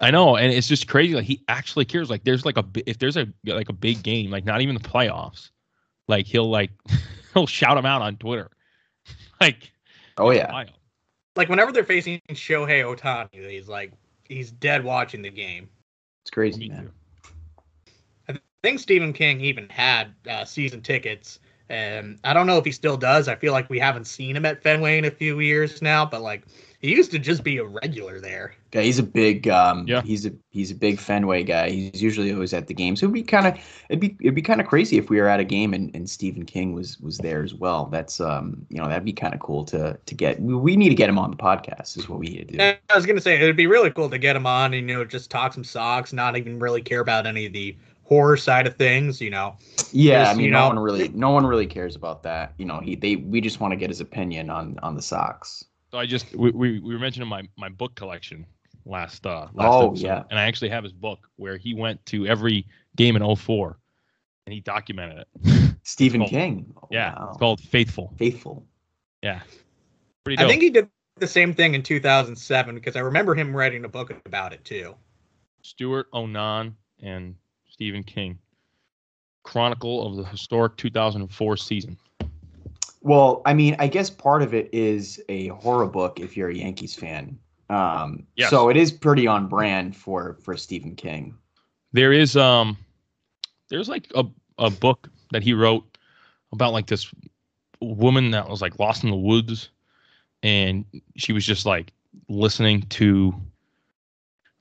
I 0.02 0.12
know, 0.12 0.36
and 0.36 0.52
it's 0.52 0.68
just 0.68 0.88
crazy. 0.88 1.14
Like 1.14 1.26
he 1.26 1.42
actually 1.48 1.86
cares. 1.86 2.10
Like 2.10 2.24
there's 2.24 2.46
like 2.46 2.58
a 2.58 2.66
if 2.86 3.00
there's 3.00 3.18
a 3.18 3.28
like 3.46 3.70
a 3.70 3.74
big 3.74 4.04
game, 4.04 4.30
like 4.30 4.46
not 4.46 4.62
even 4.62 4.76
the 4.76 4.82
playoffs, 4.82 5.52
like 6.08 6.26
he'll 6.26 6.50
like 6.50 6.72
he'll 7.34 7.48
shout 7.48 7.78
him 7.78 7.86
out 7.86 8.02
on 8.02 8.18
Twitter. 8.18 8.52
like 9.42 9.72
Oh 10.18 10.32
yeah. 10.32 10.66
Like 11.36 11.50
whenever 11.50 11.72
they're 11.72 11.84
facing 11.84 12.22
Shohei 12.32 12.84
Ohtani, 12.84 13.50
he's 13.50 13.68
like 13.68 13.92
he's 14.24 14.52
dead 14.52 14.84
watching 14.84 15.22
the 15.22 15.30
game. 15.30 15.70
It's 16.24 16.32
crazy, 16.32 16.70
oh, 16.72 16.76
Me 16.76 16.82
man. 16.82 16.84
too. 16.84 16.92
I 18.30 18.40
think 18.66 18.80
Stephen 18.80 19.14
King 19.14 19.42
even 19.42 19.70
had 19.70 20.16
uh, 20.28 20.44
season 20.44 20.82
tickets, 20.82 21.40
and 21.70 22.18
I 22.24 22.34
don't 22.34 22.48
know 22.48 22.58
if 22.58 22.66
he 22.66 22.72
still 22.72 22.98
does. 22.98 23.28
I 23.28 23.36
feel 23.36 23.54
like 23.54 23.70
we 23.70 23.78
haven't 23.78 24.06
seen 24.06 24.36
him 24.36 24.44
at 24.46 24.64
Fenway 24.64 24.98
in 24.98 25.06
a 25.06 25.12
few 25.12 25.40
years 25.40 25.84
now, 25.84 26.04
but 26.04 26.24
like 26.24 26.46
he 26.82 26.90
used 26.90 27.12
to 27.12 27.20
just 27.20 27.44
be 27.44 27.58
a 27.58 27.64
regular 27.64 28.20
there. 28.20 28.56
Yeah, 28.74 28.82
he's 28.82 28.98
a 29.00 29.04
big 29.04 29.48
um 29.48 29.88
Yeah. 29.88 30.02
he's 30.02 30.26
a 30.26 30.32
he's 30.50 30.72
a 30.72 30.76
big 30.76 31.00
Fenway 31.00 31.44
guy. 31.44 31.70
He's 31.70 32.02
usually 32.02 32.34
always 32.34 32.54
at 32.54 32.66
the 32.66 32.74
games. 32.74 33.00
So 33.00 33.06
it'd 33.06 33.14
be 33.14 33.22
kind 33.24 33.46
of 33.48 33.54
it'd 33.90 34.00
be 34.00 34.18
it'd 34.20 34.36
be 34.36 34.42
kind 34.42 34.60
of 34.60 34.68
crazy 34.68 34.98
if 34.98 35.10
we 35.12 35.22
were 35.22 35.28
at 35.28 35.40
a 35.40 35.44
game 35.44 35.76
and, 35.76 35.96
and 35.96 36.10
Stephen 36.10 36.44
King 36.44 36.74
was 36.74 37.00
was 37.00 37.20
there 37.20 37.44
as 37.44 37.54
well. 37.54 37.86
That's 37.86 38.20
um 38.20 38.66
you 38.70 38.80
know 38.82 38.88
that'd 38.88 39.06
be 39.06 39.14
kind 39.14 39.34
of 39.36 39.40
cool 39.40 39.64
to 39.66 39.98
to 40.04 40.16
get. 40.16 40.42
We, 40.42 40.56
we 40.56 40.76
need 40.76 40.90
to 40.90 40.96
get 40.96 41.08
him 41.10 41.20
on 41.20 41.30
the 41.32 41.38
podcast. 41.38 41.98
Is 41.98 42.10
what 42.10 42.20
we 42.20 42.28
need 42.30 42.48
to 42.50 42.58
do. 42.58 42.60
And 42.60 42.78
I 42.90 42.96
was 42.96 43.06
gonna 43.06 43.22
say 43.22 43.36
it'd 43.36 43.56
be 43.56 43.68
really 43.68 43.92
cool 43.92 44.10
to 44.10 44.18
get 44.18 44.36
him 44.36 44.48
on 44.48 44.74
and 44.74 44.90
you 44.90 44.96
know 44.96 45.06
just 45.06 45.32
talk 45.32 45.54
some 45.54 45.64
Sox, 45.64 46.14
not 46.14 46.36
even 46.36 46.60
really 46.60 46.82
care 46.82 47.00
about 47.00 47.26
any 47.28 47.46
of 47.46 47.54
the 47.54 47.76
horror 48.06 48.38
side 48.38 48.66
of 48.68 48.76
things. 48.78 49.20
You 49.20 49.32
know, 49.32 49.58
Yeah, 49.92 50.30
I 50.30 50.34
mean, 50.34 50.46
you 50.46 50.52
no 50.52 50.60
know- 50.62 50.68
one 50.70 50.80
really, 50.80 51.10
no 51.10 51.32
one 51.32 51.46
really 51.46 51.68
cares 51.68 51.96
about 51.96 52.24
that. 52.24 52.54
You 52.58 52.66
know, 52.66 52.80
he 52.80 52.96
they 52.96 53.18
we 53.18 53.42
just 53.42 53.60
want 53.60 53.72
to 53.74 53.76
get 53.76 53.90
his 53.90 54.00
opinion 54.02 54.50
on 54.50 54.80
on 54.82 54.96
the 54.96 55.02
Sox. 55.02 55.66
So 55.92 55.98
I 56.00 56.06
just 56.06 56.34
we, 56.36 56.52
we, 56.52 56.80
we 56.80 56.94
were 56.94 57.00
mentioning 57.00 57.28
my 57.28 57.44
my 57.58 57.70
book 57.70 57.96
collection 57.96 58.46
last 58.86 59.26
uh 59.26 59.48
last 59.54 59.74
Oh, 59.74 59.88
episode, 59.90 60.06
yeah. 60.06 60.24
and 60.30 60.40
I 60.40 60.44
actually 60.44 60.70
have 60.70 60.84
his 60.84 60.94
book 60.94 61.28
where 61.38 61.58
he 61.58 61.74
went 61.74 62.06
to 62.08 62.26
every 62.28 62.66
game 62.96 63.16
in 63.16 63.36
04 63.36 63.78
and 64.46 64.54
he 64.54 64.60
documented 64.62 65.20
it. 65.44 65.76
Stephen 65.84 66.22
called- 66.22 66.30
King. 66.32 66.74
Oh, 66.82 66.88
yeah, 66.92 67.14
wow. 67.18 67.28
it's 67.30 67.38
called 67.38 67.60
Faithful. 67.62 68.14
Faithful. 68.18 68.66
Yeah, 69.24 69.42
pretty 70.24 70.44
I 70.44 70.48
think 70.48 70.62
he 70.62 70.70
did 70.70 70.88
the 71.18 71.26
same 71.28 71.54
thing 71.54 71.74
in 71.76 71.82
2007 71.82 72.76
because 72.76 72.96
I 72.96 73.00
remember 73.00 73.34
him 73.34 73.56
writing 73.56 73.86
a 73.86 73.90
book 73.90 74.12
about 74.26 74.52
it 74.54 74.64
too. 74.66 74.94
Stewart 75.64 76.08
O'Nan 76.14 76.76
and 77.02 77.36
Stephen 77.76 78.04
King. 78.04 78.40
Chronicle 79.44 80.08
of 80.08 80.16
the 80.16 80.24
historic 80.24 80.78
2004 80.78 81.58
season. 81.58 81.98
Well, 83.02 83.42
I 83.46 83.54
mean, 83.54 83.76
I 83.80 83.88
guess 83.88 84.10
part 84.10 84.42
of 84.42 84.54
it 84.54 84.70
is 84.72 85.22
a 85.28 85.50
horror 85.50 85.86
book 85.86 86.22
if 86.22 86.38
you're 86.38 86.48
a 86.48 86.56
Yankees 86.56 86.96
fan. 86.96 87.38
Um, 87.70 88.26
Yes. 88.38 88.50
So 88.50 88.70
it 88.70 88.78
is 88.78 88.94
pretty 88.94 89.28
on 89.28 89.50
brand 89.50 89.94
for 89.94 90.38
for 90.42 90.56
Stephen 90.56 90.96
King. 90.96 91.38
There 91.92 92.14
is 92.14 92.38
um 92.38 92.78
there's 93.70 93.90
like 93.90 94.10
a, 94.16 94.24
a 94.58 94.70
book 94.70 95.10
that 95.34 95.44
he 95.44 95.54
wrote 95.54 95.98
about 96.54 96.72
like 96.72 96.88
this 96.88 97.12
woman 97.82 98.32
that 98.32 98.48
was 98.48 98.62
like 98.62 98.80
lost 98.80 99.04
in 99.04 99.10
the 99.10 99.18
woods 99.18 99.70
and 100.44 100.86
she 101.18 101.34
was 101.34 101.46
just 101.46 101.66
like 101.66 101.92
listening 102.30 102.84
to 102.84 103.36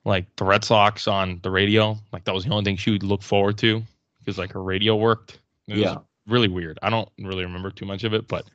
like 0.05 0.25
the 0.37 0.45
Red 0.45 0.63
Sox 0.63 1.07
on 1.07 1.39
the 1.43 1.51
radio. 1.51 1.97
Like 2.13 2.23
that 2.25 2.33
was 2.33 2.45
the 2.45 2.51
only 2.51 2.63
thing 2.63 2.77
she 2.77 2.91
would 2.91 3.03
look 3.03 3.21
forward 3.21 3.57
to 3.59 3.81
because 4.19 4.37
like 4.37 4.51
her 4.53 4.63
radio 4.63 4.95
worked. 4.95 5.39
It 5.67 5.77
Yeah. 5.77 5.95
was 5.95 6.03
really 6.27 6.47
weird. 6.47 6.79
I 6.81 6.89
don't 6.89 7.09
really 7.19 7.43
remember 7.43 7.71
too 7.71 7.85
much 7.85 8.03
of 8.03 8.13
it, 8.13 8.27
but 8.27 8.45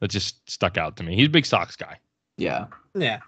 that 0.00 0.08
just 0.10 0.48
stuck 0.48 0.78
out 0.78 0.96
to 0.96 1.02
me. 1.02 1.14
He's 1.16 1.26
a 1.26 1.30
big 1.30 1.46
Sox 1.46 1.76
guy. 1.76 1.98
Yeah. 2.36 2.66
Yeah. 2.94 3.18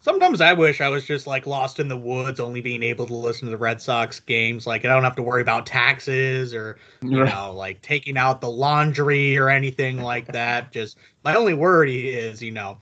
Sometimes 0.00 0.40
I 0.40 0.52
wish 0.52 0.80
I 0.80 0.88
was 0.88 1.04
just 1.04 1.26
like 1.26 1.46
lost 1.46 1.80
in 1.80 1.88
the 1.88 1.96
woods, 1.96 2.38
only 2.38 2.60
being 2.60 2.84
able 2.84 3.04
to 3.06 3.14
listen 3.14 3.46
to 3.46 3.50
the 3.50 3.56
Red 3.56 3.82
Sox 3.82 4.20
games. 4.20 4.66
Like 4.66 4.84
I 4.84 4.88
don't 4.88 5.02
have 5.02 5.16
to 5.16 5.22
worry 5.22 5.42
about 5.42 5.66
taxes 5.66 6.54
or 6.54 6.78
you 7.02 7.24
know, 7.24 7.52
like 7.52 7.82
taking 7.82 8.16
out 8.16 8.40
the 8.40 8.50
laundry 8.50 9.36
or 9.36 9.48
anything 9.50 10.00
like 10.00 10.26
that. 10.28 10.72
Just 10.72 10.98
my 11.24 11.34
only 11.34 11.54
worry 11.54 12.10
is, 12.10 12.40
you 12.40 12.52
know, 12.52 12.78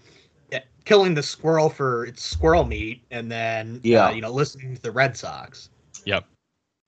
killing 0.87 1.13
the 1.15 1.23
squirrel 1.23 1.69
for 1.69 2.07
its 2.07 2.23
squirrel 2.23 2.65
meat 2.65 3.05
and 3.11 3.31
then, 3.31 3.81
Yeah. 3.83 4.07
uh, 4.07 4.11
you 4.13 4.23
know, 4.23 4.31
listening 4.31 4.75
to 4.77 4.81
the 4.81 4.91
Red 4.91 5.15
Sox. 5.17 5.69
Yep. 6.07 6.25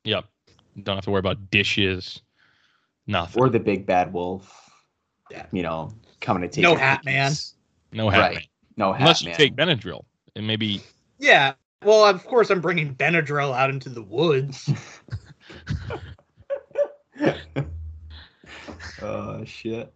Yep. 0.04 0.24
Don't 0.84 0.96
have 0.96 1.04
to 1.04 1.10
worry 1.10 1.18
about 1.18 1.50
dishes. 1.50 2.22
Nothing. 3.08 3.42
Or 3.42 3.50
the 3.50 3.58
big 3.60 3.84
bad 3.84 4.12
wolf. 4.12 4.70
Yeah. 5.30 5.44
You 5.52 5.62
know, 5.62 5.90
coming 6.20 6.42
to 6.42 6.48
take 6.48 6.62
No 6.62 6.70
your 6.70 6.78
hat 6.78 7.04
man. 7.04 7.32
no 7.92 8.08
hat 8.08 8.18
Right. 8.20 8.34
man. 8.36 8.42
No 8.76 8.92
hat 8.92 9.00
Unless 9.02 9.22
you 9.22 9.28
man. 9.30 9.36
take 9.36 9.56
Benadryl 9.56 10.04
and 10.36 10.46
maybe 10.46 10.80
Yeah. 11.18 11.54
Well, 11.84 12.04
of 12.04 12.24
course, 12.24 12.50
I'm 12.50 12.60
bringing 12.60 12.94
Benadryl 12.94 13.52
out 13.56 13.70
into 13.70 13.88
the 13.88 14.02
woods. 14.02 14.70
oh 19.02 19.44
shit. 19.44 19.92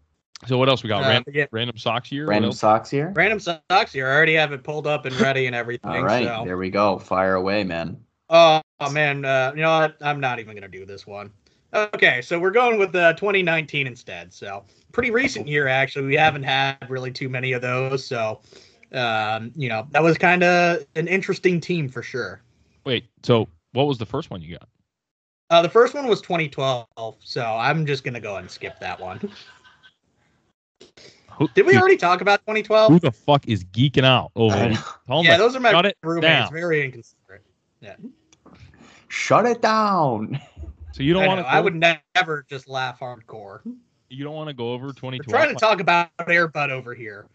So 0.47 0.59
what 0.59 0.69
else 0.69 0.83
we 0.83 0.89
got? 0.89 1.05
Uh, 1.05 1.09
Ran- 1.09 1.23
but 1.25 1.35
yeah, 1.35 1.47
random 1.53 1.77
Sox 1.77 2.09
here. 2.09 2.27
Random 2.27 2.53
Sox 2.53 2.91
here. 2.91 3.13
random 3.15 3.39
Sox 3.39 3.93
here. 3.93 4.09
I 4.09 4.15
already 4.15 4.35
have 4.35 4.53
it 4.53 4.65
pulled 4.65 4.87
up 4.87 5.07
and 5.07 5.19
ready 5.21 5.47
and 5.47 5.55
everything. 5.55 5.91
All 5.91 6.03
right, 6.03 6.27
So. 6.27 6.43
there 6.45 6.57
we 6.57 6.71
go. 6.71 6.99
Fire 6.99 7.35
away, 7.35 7.63
man. 7.65 7.99
Oh, 8.29 8.61
man, 8.91 9.25
uh, 9.25 9.53
you 9.55 9.63
know 9.63 9.79
what? 9.79 9.97
I'm 10.01 10.19
not 10.19 10.39
even 10.41 10.55
gonna 10.55 10.69
do 10.69 10.85
this 10.87 11.07
one. 11.07 11.31
Okay, 11.75 12.21
so 12.23 12.39
we're 12.39 12.51
going 12.51 12.79
with 12.79 12.95
uh, 12.95 13.13
2019 13.15 13.87
instead. 13.87 14.33
So 14.33 14.65
pretty 14.93 15.11
recent 15.11 15.47
year 15.47 15.69
actually. 15.69 16.07
We 16.07 16.17
haven't 16.17 16.43
had 16.43 16.77
really 16.91 17.11
too 17.11 17.29
many 17.29 17.53
of 17.53 17.63
those. 17.63 18.07
So, 18.07 18.41
um, 18.93 19.53
you 19.57 19.69
know, 19.69 19.87
that 19.91 20.03
was 20.03 20.19
kind 20.19 20.43
of 20.43 20.85
an 20.97 21.09
interesting 21.09 21.61
team 21.61 21.89
for 21.89 22.03
sure. 22.03 22.43
Wait. 22.85 23.05
So 23.23 23.49
what 23.73 23.87
was 23.87 23.97
the 23.99 24.07
first 24.07 24.31
one 24.31 24.43
you 24.43 24.59
got? 24.59 24.69
Uh, 25.51 25.63
the 25.63 25.69
first 25.69 25.95
one 25.95 26.07
was 26.09 26.21
2012. 26.21 27.17
So 27.21 27.43
I'm 27.43 27.87
just 27.87 28.05
gonna 28.05 28.21
go 28.21 28.33
ahead 28.33 28.43
and 28.43 28.51
skip 28.51 28.79
that 28.81 29.01
one. 29.01 29.21
Who, 31.39 31.49
Did 31.55 31.67
we 31.67 31.77
already 31.77 31.97
talk 31.97 32.21
about 32.21 32.41
2012? 32.41 32.93
who 32.93 32.99
the 32.99 33.11
fuck 33.11 33.49
is 33.49 33.65
geeking 33.65 34.05
out 34.05 34.31
over 34.37 34.55
I 34.55 34.67
it? 34.67 34.71
know. 34.73 34.81
Tell 35.07 35.19
'em 35.21 35.25
Yeah, 35.25 35.37
those 35.39 35.57
are 35.57 35.61
my 35.61 35.71
shut 35.71 35.87
it 35.87 35.97
roommates. 36.03 36.51
Very 36.51 36.85
inconsiderate. 36.85 37.43
Yeah. 37.81 37.97
Shut 39.09 39.47
it 39.47 39.61
down. 39.63 40.39
So 40.93 41.03
you 41.03 41.15
don't 41.15 41.27
want 41.27 41.41
to? 41.41 41.47
I 41.47 41.59
would 41.61 41.75
never 41.75 42.45
just 42.51 42.69
laugh 42.69 43.01
hardcore. 43.01 43.61
You 44.11 44.25
don't 44.25 44.35
want 44.35 44.49
to 44.49 44.55
go 44.55 44.73
over 44.73 44.89
2012. 44.93 45.03
We're 45.03 45.25
2012. 45.25 45.43
trying 45.43 45.55
to 45.55 45.61
talk 45.61 45.81
about 45.81 46.11
Airbud 46.29 46.71
over 46.71 46.93
here. 46.95 47.27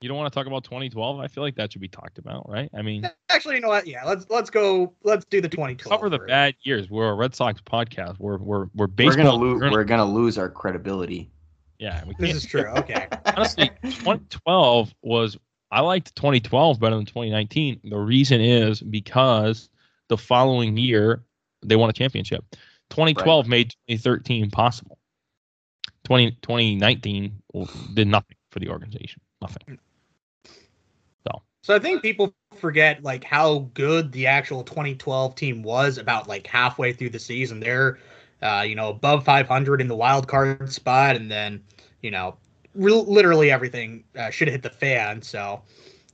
You 0.00 0.08
don't 0.08 0.16
want 0.16 0.32
to 0.32 0.36
talk 0.36 0.46
about 0.46 0.64
2012. 0.64 1.20
I 1.20 1.28
feel 1.28 1.44
like 1.44 1.54
that 1.56 1.70
should 1.70 1.80
be 1.82 1.86
talked 1.88 2.18
about, 2.18 2.48
right? 2.48 2.68
I 2.76 2.82
mean, 2.82 3.08
Actually, 3.28 3.56
you 3.56 3.60
know 3.60 3.68
what? 3.68 3.86
Yeah, 3.86 4.04
let's 4.04 4.26
let's 4.30 4.50
go. 4.50 4.92
Let's 5.04 5.24
do 5.26 5.40
the 5.40 5.48
2012. 5.48 5.90
cover 5.96 6.08
the 6.10 6.18
bad 6.18 6.54
years. 6.62 6.90
We're 6.90 7.10
a 7.10 7.14
Red 7.14 7.34
Sox 7.34 7.60
podcast. 7.60 8.18
We're 8.18 8.38
we're 8.38 8.60
we're 8.64 8.68
We're 8.74 8.86
baseball. 8.88 9.24
gonna 9.24 9.34
lose. 9.36 9.54
we're 9.54 9.60
gonna- 9.60 9.72
We're 9.72 9.84
gonna 9.84 10.04
lose 10.04 10.38
our 10.38 10.48
credibility. 10.48 11.30
Yeah, 11.82 12.04
we 12.06 12.14
This 12.16 12.36
is 12.36 12.46
true. 12.46 12.66
Okay. 12.76 13.08
honestly, 13.36 13.70
2012 13.82 14.94
was 15.02 15.36
I 15.70 15.80
liked 15.80 16.14
2012 16.14 16.78
better 16.78 16.94
than 16.94 17.06
2019. 17.06 17.80
The 17.84 17.98
reason 17.98 18.40
is 18.40 18.80
because 18.80 19.68
the 20.08 20.16
following 20.16 20.76
year 20.76 21.24
they 21.64 21.74
won 21.74 21.90
a 21.90 21.92
championship. 21.92 22.44
2012 22.90 23.48
made 23.48 23.70
2013 23.88 24.50
possible. 24.50 24.98
20, 26.04 26.32
2019 26.42 27.42
did 27.94 28.06
nothing 28.06 28.36
for 28.50 28.60
the 28.60 28.68
organization. 28.68 29.20
Nothing. 29.40 29.78
So 31.64 31.76
I 31.76 31.78
think 31.78 32.02
people 32.02 32.34
forget 32.56 33.04
like 33.04 33.22
how 33.22 33.70
good 33.74 34.10
the 34.10 34.26
actual 34.26 34.64
2012 34.64 35.34
team 35.36 35.62
was 35.62 35.96
about 35.96 36.26
like 36.26 36.46
halfway 36.46 36.92
through 36.92 37.10
the 37.10 37.20
season. 37.20 37.60
They're, 37.60 37.98
uh, 38.42 38.64
you 38.66 38.74
know, 38.74 38.88
above 38.88 39.24
500 39.24 39.80
in 39.80 39.88
the 39.88 39.96
wild 39.96 40.28
card 40.28 40.72
spot, 40.72 41.16
and 41.16 41.30
then, 41.30 41.62
you 42.02 42.10
know, 42.10 42.36
re- 42.74 42.92
literally 42.92 43.50
everything 43.50 44.04
uh, 44.18 44.30
should 44.30 44.48
have 44.48 44.52
hit 44.52 44.62
the 44.62 44.70
fan. 44.70 45.22
So 45.22 45.62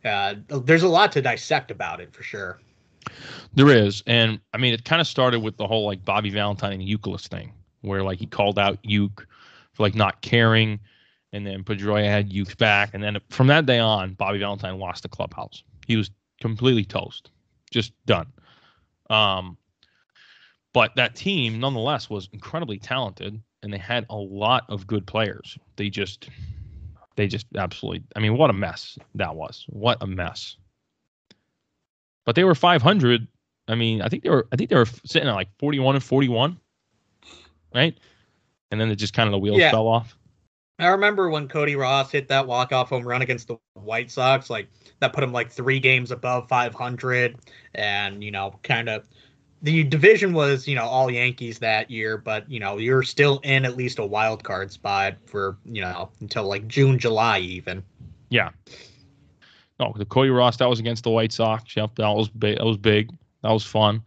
uh, 0.05 0.35
there's 0.49 0.83
a 0.83 0.89
lot 0.89 1.13
to 1.13 1.23
dissect 1.23 1.71
about 1.71 2.01
it 2.01 2.13
for 2.13 2.23
sure. 2.23 2.61
There 3.55 3.71
is, 3.71 4.03
and 4.07 4.39
I 4.53 4.59
mean, 4.59 4.75
it 4.75 4.85
kind 4.85 5.01
of 5.01 5.07
started 5.07 5.41
with 5.41 5.57
the 5.57 5.67
whole 5.67 5.87
like 5.87 6.05
Bobby 6.05 6.31
Valentine 6.31 6.75
and 6.75 6.83
Youkilis 6.83 7.27
thing, 7.27 7.53
where 7.81 8.03
like 8.03 8.19
he 8.19 8.27
called 8.27 8.59
out 8.59 8.83
Youk 8.83 9.27
for 9.73 9.83
like 9.83 9.95
not 9.95 10.21
caring, 10.21 10.79
and 11.33 11.47
then 11.47 11.65
Pedroia 11.65 12.05
had 12.05 12.31
Youk 12.31 12.57
back, 12.59 12.91
and 12.93 13.03
then 13.03 13.19
from 13.31 13.47
that 13.47 13.67
day 13.67 13.79
on, 13.79 14.13
Bobby 14.15 14.39
Valentine 14.39 14.79
lost 14.79 15.03
the 15.03 15.09
clubhouse. 15.09 15.63
He 15.87 15.97
was 15.97 16.11
completely 16.41 16.85
toast, 16.85 17.31
just 17.71 17.93
done. 18.05 18.27
Um, 19.09 19.57
but 20.79 20.95
that 20.95 21.17
team, 21.17 21.59
nonetheless, 21.59 22.09
was 22.09 22.29
incredibly 22.33 22.79
talented, 22.79 23.43
and 23.63 23.73
they 23.73 23.79
had 23.79 24.07
a 24.11 24.17
lot 24.17 24.65
of 24.69 24.87
good 24.87 25.07
players. 25.07 25.59
They 25.77 25.91
just, 25.91 26.29
they 27.17 27.27
just 27.27 27.47
absolutely. 27.57 28.05
I 28.15 28.21
mean, 28.21 28.37
what 28.37 28.51
a 28.51 28.53
mess 28.53 28.97
that 29.17 29.35
was! 29.35 29.65
What 29.69 29.99
a 30.01 30.07
mess 30.07 30.57
but 32.29 32.35
they 32.35 32.45
were 32.45 32.55
500. 32.55 33.27
I 33.69 33.75
mean, 33.75 34.03
I 34.03 34.09
think 34.11 34.23
they 34.23 34.29
were 34.29 34.47
I 34.53 34.57
think 34.57 34.69
they 34.69 34.77
were 34.77 34.85
sitting 35.07 35.31
at 35.31 35.35
like 35.35 35.49
41 35.59 35.95
and 35.95 36.05
41, 36.05 36.59
right? 37.75 37.99
And 38.71 38.79
then 38.79 38.91
it 38.91 38.97
just 38.97 39.15
kind 39.15 39.27
of 39.27 39.33
the 39.33 39.39
wheels 39.39 39.59
Yeah. 39.59 39.71
fell 39.71 39.89
off. 39.89 40.15
I 40.79 40.89
remember 40.89 41.31
when 41.31 41.49
Cody 41.49 41.75
Ross 41.75 42.13
hit 42.13 42.29
that 42.29 42.47
walk-off 42.47 42.91
home 42.91 43.09
run 43.09 43.23
against 43.23 43.49
the 43.49 43.57
White 43.75 44.11
Sox, 44.11 44.51
like 44.51 44.69
that 45.01 45.15
put 45.15 45.25
him 45.25 45.33
like 45.33 45.51
three 45.51 45.81
games 45.81 46.11
above 46.11 46.49
500, 46.49 47.37
and 47.75 48.23
you 48.23 48.31
know, 48.31 48.55
kind 48.63 48.91
of 48.91 49.09
the 49.63 49.85
division 49.85 50.33
was 50.33 50.69
you 50.69 50.75
know 50.75 50.85
all 50.85 51.11
Yankees 51.11 51.59
that 51.59 51.91
year, 51.91 52.17
but 52.17 52.49
you 52.51 52.61
know 52.61 52.79
you're 52.79 53.03
still 53.03 53.41
in 53.43 53.65
at 53.65 53.77
least 53.77 53.99
a 53.99 54.07
wild 54.07 54.45
card 54.45 54.71
spot 54.73 55.17
for 55.27 55.57
you 55.65 55.81
know 55.81 56.11
until 56.21 56.45
like 56.45 56.67
June, 56.69 56.99
July 56.99 57.39
even. 57.41 57.83
Yeah. 58.31 58.51
No, 59.81 59.93
the 59.97 60.05
Cody 60.05 60.31
Ross 60.31 60.57
that 60.57 60.69
was 60.69 60.81
against 60.81 61.05
the 61.05 61.11
White 61.11 61.33
Sox. 61.33 61.77
Yep, 61.77 61.97
that 61.97 62.09
was 62.09 62.29
big. 62.29 62.59
That 62.59 62.65
was 62.65 62.77
big. 62.77 63.11
That 63.43 63.51
was 63.51 63.65
fun. 63.65 64.03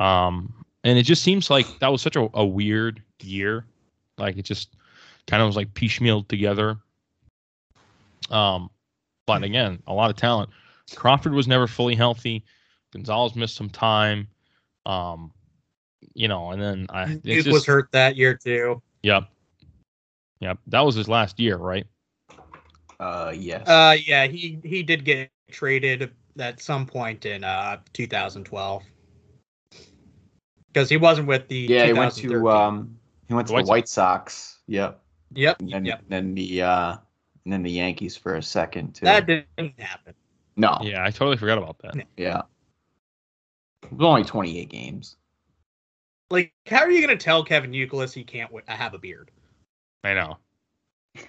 Um, 0.00 0.52
and 0.82 0.98
it 0.98 1.04
just 1.04 1.22
seems 1.22 1.48
like 1.48 1.66
that 1.78 1.88
was 1.88 2.02
such 2.02 2.16
a, 2.16 2.28
a 2.34 2.44
weird 2.44 3.02
year. 3.22 3.64
Like 4.18 4.36
it 4.36 4.42
just 4.42 4.74
kind 5.26 5.42
of 5.42 5.46
was 5.46 5.56
like 5.56 5.72
piecemealed 5.74 6.28
together. 6.28 6.76
Um, 8.30 8.70
but 9.26 9.42
again, 9.42 9.80
a 9.86 9.94
lot 9.94 10.10
of 10.10 10.16
talent. 10.16 10.50
Crawford 10.94 11.32
was 11.32 11.48
never 11.48 11.66
fully 11.66 11.94
healthy. 11.94 12.44
Gonzalez 12.92 13.34
missed 13.34 13.56
some 13.56 13.70
time. 13.70 14.28
Um, 14.86 15.32
you 16.14 16.28
know, 16.28 16.50
and 16.52 16.62
then 16.62 16.86
I 16.90 17.04
it's 17.04 17.24
Youk 17.26 17.34
just- 17.44 17.52
was 17.52 17.66
hurt 17.66 17.90
that 17.92 18.16
year 18.16 18.34
too. 18.34 18.80
Yep. 19.02 19.24
Yep. 20.40 20.58
That 20.68 20.80
was 20.80 20.94
his 20.94 21.08
last 21.08 21.38
year, 21.40 21.56
right? 21.56 21.86
Uh, 23.00 23.32
yes. 23.36 23.66
Uh, 23.68 23.96
yeah, 24.06 24.26
he 24.26 24.58
he 24.64 24.82
did 24.82 25.04
get 25.04 25.30
traded 25.50 26.10
at 26.38 26.60
some 26.60 26.86
point 26.86 27.24
in 27.26 27.42
uh 27.44 27.78
2012 27.92 28.82
because 30.68 30.88
he 30.88 30.96
wasn't 30.96 31.26
with 31.26 31.48
the 31.48 31.56
yeah, 31.68 31.86
he 31.86 31.92
went 31.92 32.14
to 32.16 32.48
um, 32.50 32.98
he 33.28 33.34
went 33.34 33.46
The 33.48 33.52
to 33.52 33.54
White 33.54 33.64
the 33.64 33.68
White 33.70 33.88
Sox. 33.88 34.58
Yep. 34.66 35.00
Yep, 35.34 35.60
And 35.60 35.70
then, 35.72 35.84
yep. 35.84 36.02
then 36.08 36.34
the 36.34 36.62
uh, 36.62 36.96
and 37.44 37.52
then 37.52 37.62
the 37.62 37.70
Yankees 37.70 38.16
for 38.16 38.36
a 38.36 38.42
second 38.42 38.94
too. 38.94 39.04
That 39.06 39.26
didn't 39.26 39.78
happen. 39.78 40.14
no. 40.56 40.78
Yeah, 40.82 41.04
I 41.04 41.10
totally 41.10 41.36
forgot 41.36 41.58
about 41.58 41.78
that. 41.82 41.96
Yeah. 42.16 42.42
It 43.82 43.92
was 43.92 44.06
only 44.06 44.24
28 44.24 44.68
games. 44.68 45.16
Like, 46.30 46.52
how 46.66 46.80
are 46.80 46.90
you 46.90 47.00
gonna 47.00 47.16
tell 47.16 47.44
Kevin 47.44 47.72
Youkilis 47.72 48.12
he 48.12 48.24
can't 48.24 48.50
w- 48.50 48.64
have 48.66 48.94
a 48.94 48.98
beard? 48.98 49.30
I 50.04 50.14
know. 50.14 50.38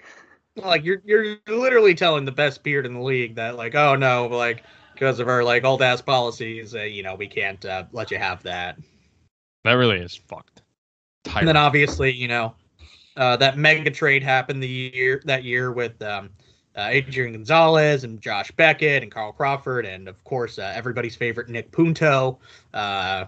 Like, 0.55 0.83
you're 0.83 1.03
you're 1.05 1.37
literally 1.47 1.93
telling 1.93 2.25
the 2.25 2.31
best 2.31 2.63
beard 2.63 2.87
in 2.87 2.95
the 2.95 2.99
league 2.99 3.35
that, 3.35 3.57
like, 3.57 3.75
oh 3.75 3.93
no, 3.95 4.25
like 4.25 4.63
because 4.93 5.19
of 5.19 5.27
our 5.27 5.43
like 5.43 5.63
old 5.63 5.83
ass 5.83 6.01
policies, 6.01 6.73
uh, 6.73 6.81
you 6.81 7.03
know, 7.03 7.13
we 7.13 7.27
can't 7.27 7.63
uh, 7.63 7.83
let 7.91 8.09
you 8.09 8.17
have 8.17 8.41
that. 8.41 8.75
That 9.65 9.73
really 9.73 9.99
is 9.99 10.15
fucked. 10.15 10.63
And 11.35 11.47
then 11.47 11.57
obviously, 11.57 12.11
you 12.11 12.27
know, 12.27 12.55
uh, 13.15 13.37
that 13.37 13.57
mega 13.57 13.91
trade 13.91 14.23
happened 14.23 14.63
the 14.63 14.67
year 14.67 15.21
that 15.25 15.43
year 15.43 15.71
with 15.71 16.01
um, 16.01 16.31
uh, 16.77 16.87
Adrian 16.89 17.33
Gonzalez 17.33 18.03
and 18.03 18.21
Josh 18.21 18.51
Beckett 18.51 19.03
and 19.03 19.11
Carl 19.11 19.31
Crawford 19.33 19.85
and 19.85 20.07
of 20.07 20.23
course 20.23 20.59
uh, 20.59 20.71
everybody's 20.75 21.15
favorite 21.15 21.49
Nick 21.49 21.71
Punto. 21.71 22.37
Uh, 22.73 23.25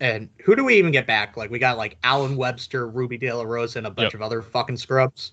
and 0.00 0.28
who 0.44 0.54
do 0.56 0.64
we 0.64 0.76
even 0.78 0.90
get 0.92 1.06
back? 1.06 1.36
Like 1.36 1.50
we 1.50 1.58
got 1.58 1.76
like 1.78 1.96
Allen 2.04 2.36
Webster, 2.36 2.88
Rubby 2.88 3.18
De 3.18 3.32
La 3.32 3.42
Rosa, 3.44 3.78
and 3.78 3.86
a 3.86 3.90
bunch 3.90 4.06
Yep. 4.12 4.14
of 4.14 4.22
other 4.22 4.42
fucking 4.42 4.76
scrubs. 4.76 5.32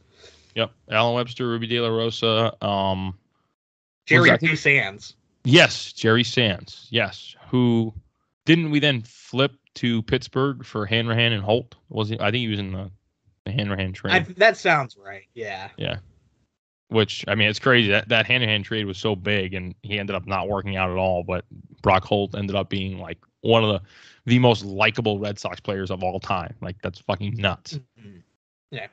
Yep. 0.55 0.71
Allen 0.89 1.15
Webster, 1.15 1.49
Rubby 1.49 1.67
De 1.67 1.79
La 1.79 1.89
Rosa. 1.89 2.55
Um, 2.65 3.17
Jerry? 4.05 4.35
D. 4.37 4.55
Sands. 4.55 5.15
yes, 5.43 5.91
Jerry 5.93 6.23
Sands. 6.23 6.87
Yes. 6.91 7.35
Who 7.49 7.93
didn't 8.45 8.71
we 8.71 8.79
then 8.79 9.01
flip 9.01 9.53
to 9.75 10.01
Pittsburgh 10.03 10.63
for 10.65 10.85
Hanrahan 10.85 11.33
and 11.33 11.43
Holt? 11.43 11.75
Was 11.89 12.09
he? 12.09 12.19
I 12.19 12.25
think 12.31 12.37
he 12.41 12.47
was 12.47 12.59
in 12.59 12.71
the, 12.71 12.89
the 13.45 13.51
Hanrahan 13.51 13.91
train. 13.93 14.13
I, 14.13 14.19
that 14.37 14.57
sounds 14.57 14.95
right. 14.97 15.23
Yeah. 15.33 15.69
Yeah. 15.77 15.97
Which 16.89 17.25
I 17.27 17.35
mean, 17.35 17.49
it's 17.49 17.59
crazy 17.59 17.89
that 17.89 18.09
that 18.09 18.27
Hanrahan 18.27 18.63
trade 18.63 18.85
was 18.85 18.97
so 18.97 19.15
big, 19.15 19.53
and 19.53 19.73
he 19.81 19.97
ended 19.97 20.15
up 20.15 20.27
not 20.27 20.47
working 20.47 20.75
out 20.75 20.91
at 20.91 20.97
all. 20.97 21.23
But 21.23 21.45
Brock 21.81 22.05
Holt 22.05 22.35
ended 22.35 22.55
up 22.55 22.69
being 22.69 22.99
like 22.99 23.17
one 23.41 23.63
of 23.63 23.69
the 23.69 23.81
the 24.25 24.39
most 24.39 24.63
likable 24.63 25.19
Red 25.19 25.39
Sox 25.39 25.59
players 25.59 25.89
of 25.89 26.03
all 26.03 26.19
time. 26.19 26.53
Like 26.61 26.81
that's 26.81 26.99
fucking 26.99 27.35
nuts. 27.37 27.79
Mhm. 27.99 28.21
Yeah. 28.71 28.87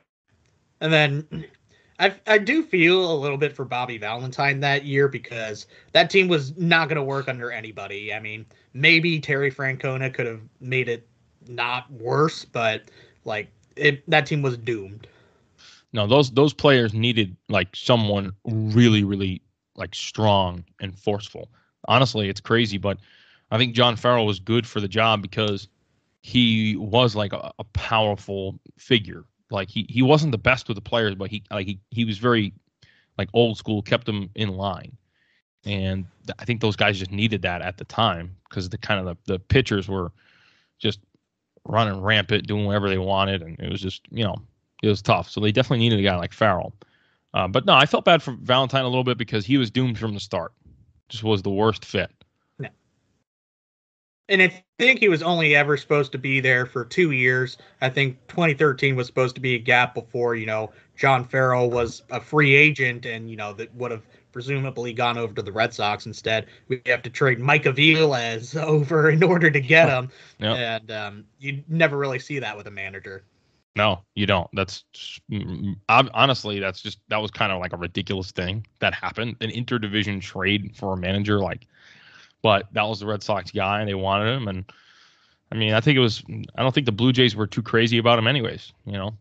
And 0.81 0.91
then 0.91 1.45
I 1.99 2.13
I 2.25 2.39
do 2.39 2.63
feel 2.63 3.11
a 3.11 3.17
little 3.17 3.37
bit 3.37 3.55
for 3.55 3.63
Bobby 3.65 3.97
Valentine 3.99 4.59
that 4.61 4.85
year 4.85 5.07
because 5.07 5.67
that 5.91 6.09
team 6.09 6.27
was 6.27 6.57
not 6.57 6.89
going 6.89 6.97
to 6.97 7.03
work 7.03 7.27
under 7.27 7.51
anybody. 7.51 8.13
I 8.13 8.19
mean, 8.19 8.45
maybe 8.73 9.19
Terry 9.19 9.51
Francona 9.51 10.11
could 10.13 10.25
have 10.25 10.41
made 10.59 10.89
it 10.89 11.07
not 11.47 11.91
worse, 11.91 12.43
but 12.45 12.89
like 13.25 13.49
it 13.75 14.07
that 14.09 14.25
team 14.25 14.41
was 14.41 14.57
doomed. 14.57 15.07
No, 15.93 16.07
those 16.07 16.31
those 16.31 16.53
players 16.53 16.93
needed 16.93 17.37
like 17.49 17.75
someone 17.75 18.33
really, 18.43 19.03
really 19.03 19.41
like 19.75 19.93
strong 19.93 20.63
and 20.79 20.97
forceful. 20.97 21.49
Honestly, 21.87 22.29
it's 22.29 22.41
crazy, 22.41 22.77
but 22.77 22.97
I 23.51 23.57
think 23.57 23.75
John 23.75 23.95
Farrell 23.95 24.25
was 24.25 24.39
good 24.39 24.65
for 24.65 24.81
the 24.81 24.87
job 24.87 25.21
because 25.21 25.67
he 26.21 26.75
was 26.77 27.15
like 27.15 27.33
a, 27.33 27.51
a 27.59 27.63
powerful 27.65 28.59
figure. 28.77 29.25
Like 29.51 29.69
he 29.69 29.85
he 29.87 30.01
wasn't 30.01 30.31
the 30.31 30.37
best 30.39 30.67
with 30.67 30.75
the 30.75 30.81
players, 30.81 31.13
but 31.13 31.29
he 31.29 31.43
like 31.51 31.67
he, 31.67 31.79
he 31.91 32.05
was 32.05 32.17
very 32.17 32.53
like 33.19 33.29
old 33.33 33.57
school, 33.57 33.83
kept 33.83 34.07
them 34.07 34.29
in 34.33 34.49
line. 34.49 34.97
And 35.65 36.07
I 36.39 36.45
think 36.45 36.59
those 36.59 36.75
guys 36.75 36.97
just 36.97 37.11
needed 37.11 37.43
that 37.43 37.61
at 37.61 37.77
the 37.77 37.85
time 37.85 38.35
because 38.49 38.67
the 38.69 38.77
kind 38.77 38.99
of 38.99 39.05
the, 39.05 39.33
the 39.33 39.39
pitchers 39.39 39.87
were 39.87 40.11
just 40.79 40.99
running 41.65 42.01
rampant, 42.01 42.47
doing 42.47 42.65
whatever 42.65 42.89
they 42.89 42.97
wanted, 42.97 43.43
and 43.43 43.59
it 43.59 43.71
was 43.71 43.79
just 43.79 44.01
you 44.09 44.23
know 44.23 44.41
it 44.83 44.87
was 44.89 45.01
tough. 45.01 45.29
So 45.29 45.39
they 45.41 45.51
definitely 45.51 45.79
needed 45.79 45.99
a 45.99 46.03
guy 46.03 46.15
like 46.17 46.33
Farrell. 46.33 46.73
Uh, 47.33 47.47
but 47.47 47.65
no, 47.65 47.73
I 47.73 47.87
felt 47.87 48.05
bad 48.05 48.21
for 48.21 48.33
Valentine 48.41 48.83
a 48.83 48.87
little 48.87 49.03
bit 49.03 49.17
because 49.17 49.45
he 49.45 49.57
was 49.57 49.71
doomed 49.71 49.97
from 49.97 50.13
the 50.13 50.19
start. 50.19 50.53
Just 51.09 51.23
was 51.23 51.41
the 51.41 51.49
worst 51.49 51.83
fit. 51.85 52.11
And 54.29 54.41
I 54.41 54.63
think 54.79 54.99
he 54.99 55.09
was 55.09 55.21
only 55.21 55.53
ever 55.53 55.75
supposed 55.75 56.13
to 56.13 56.17
be 56.17 56.39
there 56.39 56.65
for 56.65 56.85
two 56.85 57.11
years. 57.11 57.57
I 57.81 57.89
think 57.89 58.25
2013 58.29 58.95
was 58.95 59.05
supposed 59.05 59.35
to 59.35 59.41
be 59.41 59.55
a 59.55 59.59
gap 59.59 59.93
before, 59.93 60.35
you 60.35 60.45
know, 60.45 60.71
John 60.95 61.25
Farrell 61.25 61.69
was 61.69 62.03
a 62.09 62.21
free 62.21 62.55
agent 62.55 63.05
and 63.05 63.29
you 63.29 63.35
know 63.35 63.51
that 63.53 63.73
would 63.75 63.91
have 63.91 64.03
presumably 64.31 64.93
gone 64.93 65.17
over 65.17 65.33
to 65.33 65.41
the 65.41 65.51
Red 65.51 65.73
Sox 65.73 66.05
instead. 66.05 66.47
We 66.69 66.81
have 66.85 67.01
to 67.03 67.09
trade 67.09 67.39
Mike 67.39 67.63
Aviles 67.65 68.55
over 68.63 69.09
in 69.09 69.23
order 69.23 69.51
to 69.51 69.59
get 69.59 69.89
him, 69.97 70.09
Yep. 70.39 70.55
and 70.57 70.91
um, 70.91 71.25
you 71.39 71.61
never 71.67 71.97
really 71.97 72.19
see 72.19 72.39
that 72.39 72.55
with 72.55 72.67
a 72.67 72.71
manager. 72.71 73.25
No, 73.75 74.01
you 74.13 74.25
don't. 74.25 74.49
That's 74.53 74.83
mm, 75.31 75.75
ob- 75.89 76.11
honestly, 76.13 76.59
that's 76.59 76.81
just 76.81 76.99
that 77.07 77.17
was 77.17 77.31
kind 77.31 77.51
of 77.51 77.59
like 77.59 77.73
a 77.73 77.77
ridiculous 77.77 78.31
thing 78.31 78.65
that 78.79 78.93
happened. 78.93 79.35
An 79.41 79.49
interdivision 79.49 80.21
trade 80.21 80.75
for 80.75 80.93
a 80.93 80.97
manager, 80.97 81.39
like, 81.39 81.67
but 82.43 82.67
that 82.73 82.83
was 82.83 82.99
the 82.99 83.07
Red 83.07 83.23
Sox 83.23 83.51
guy, 83.51 83.79
and 83.79 83.89
they 83.89 83.95
wanted 83.95 84.31
him. 84.31 84.47
And 84.47 84.65
I 85.51 85.55
mean, 85.55 85.73
I 85.73 85.81
think 85.81 85.97
it 85.97 86.01
was. 86.01 86.23
I 86.55 86.61
don't 86.61 86.73
think 86.73 86.85
the 86.85 86.91
Blue 86.91 87.11
Jays 87.11 87.35
were 87.35 87.47
too 87.47 87.63
crazy 87.63 87.97
about 87.97 88.19
him, 88.19 88.27
anyways. 88.27 88.73
You 88.85 88.93
know. 88.93 89.11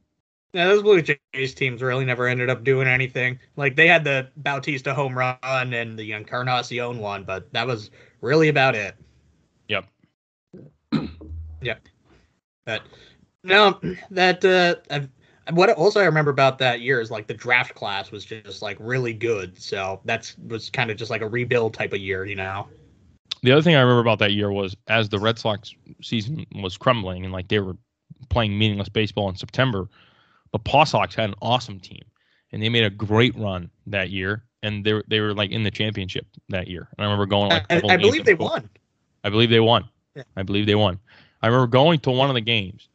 Yeah, 0.53 0.67
those 0.67 0.83
Blue 0.83 1.01
Jays 1.01 1.55
teams 1.55 1.81
really 1.81 2.05
never 2.05 2.29
ended 2.29 2.51
up 2.51 2.63
doing 2.63 2.87
anything. 2.87 3.39
Like 3.57 3.75
they 3.75 3.89
had 3.89 4.05
the 4.05 4.29
Bautista 4.37 4.93
home 4.93 5.17
run 5.17 5.39
and 5.43 5.99
the 5.99 6.13
Encarnacion 6.13 6.99
one, 6.99 7.25
but 7.25 7.51
that 7.55 7.67
was 7.67 7.91
really 8.21 8.49
about 8.49 8.75
it. 8.75 8.95
Yep. 9.69 9.87
Yep. 11.63 11.81
But 12.65 12.83
no, 13.45 13.81
that 14.11 14.45
uh, 14.45 15.01
what 15.51 15.71
also 15.71 16.01
I 16.01 16.05
remember 16.05 16.31
about 16.31 16.59
that 16.59 16.81
year 16.81 17.01
is 17.01 17.11
like 17.11 17.27
the 17.27 17.35
draft 17.35 17.75
class 17.75 18.11
was 18.11 18.25
just 18.25 18.63
like 18.63 18.77
really 18.81 19.13
good. 19.13 19.61
So 19.61 20.01
that's 20.05 20.37
was 20.39 20.71
kind 20.71 20.91
of 20.91 20.97
just 20.97 21.11
like 21.11 21.23
a 21.23 21.29
rebuild 21.29 21.75
type 21.75 21.93
of 21.93 21.99
year, 21.99 22.25
you 22.25 22.37
know. 22.37 22.69
The 23.43 23.51
other 23.51 23.63
thing 23.63 23.75
I 23.75 23.81
remember 23.81 24.01
about 24.01 24.21
that 24.21 24.33
year 24.33 24.53
was 24.53 24.77
as 24.89 25.09
the 25.09 25.19
Red 25.19 25.39
Sox 25.39 25.75
season 26.01 26.47
was 26.55 26.77
crumbling 26.77 27.25
and 27.25 27.33
like 27.33 27.49
they 27.49 27.59
were 27.59 27.77
playing 28.29 28.57
meaningless 28.57 28.89
baseball 28.89 29.29
in 29.29 29.37
September, 29.37 29.89
the 30.53 30.59
Paw 30.61 30.85
Sox 30.85 31.15
had 31.15 31.31
an 31.31 31.35
awesome 31.43 31.81
team 31.81 32.03
and 32.53 32.63
they 32.63 32.69
made 32.69 32.85
a 32.85 32.91
great 32.91 33.37
run 33.37 33.69
that 33.87 34.11
year 34.11 34.45
and 34.63 34.85
they 34.85 34.93
were, 34.93 35.05
they 35.09 35.21
were 35.21 35.35
like 35.35 35.51
in 35.51 35.65
the 35.65 35.71
championship 35.73 36.27
that 36.51 36.69
year. 36.69 36.89
And 36.97 37.05
I 37.05 37.11
remember 37.11 37.27
going 37.27 37.51
like 37.51 37.67
I, 37.69 37.83
I 37.89 37.97
believe 37.97 38.25
they 38.25 38.35
won. 38.35 38.71
I 39.25 39.31
believe 39.31 39.51
they 39.51 39.61
won. 39.61 39.89
Yeah. 40.15 40.23
I 40.37 40.45
believe 40.45 40.67
they 40.67 40.75
won. 40.77 41.01
I 41.43 41.49
remember 41.49 41.67
going 41.67 41.99
to 42.01 42.11
one 42.13 42.29
of 42.29 42.35
the 42.35 42.41
games. 42.41 42.89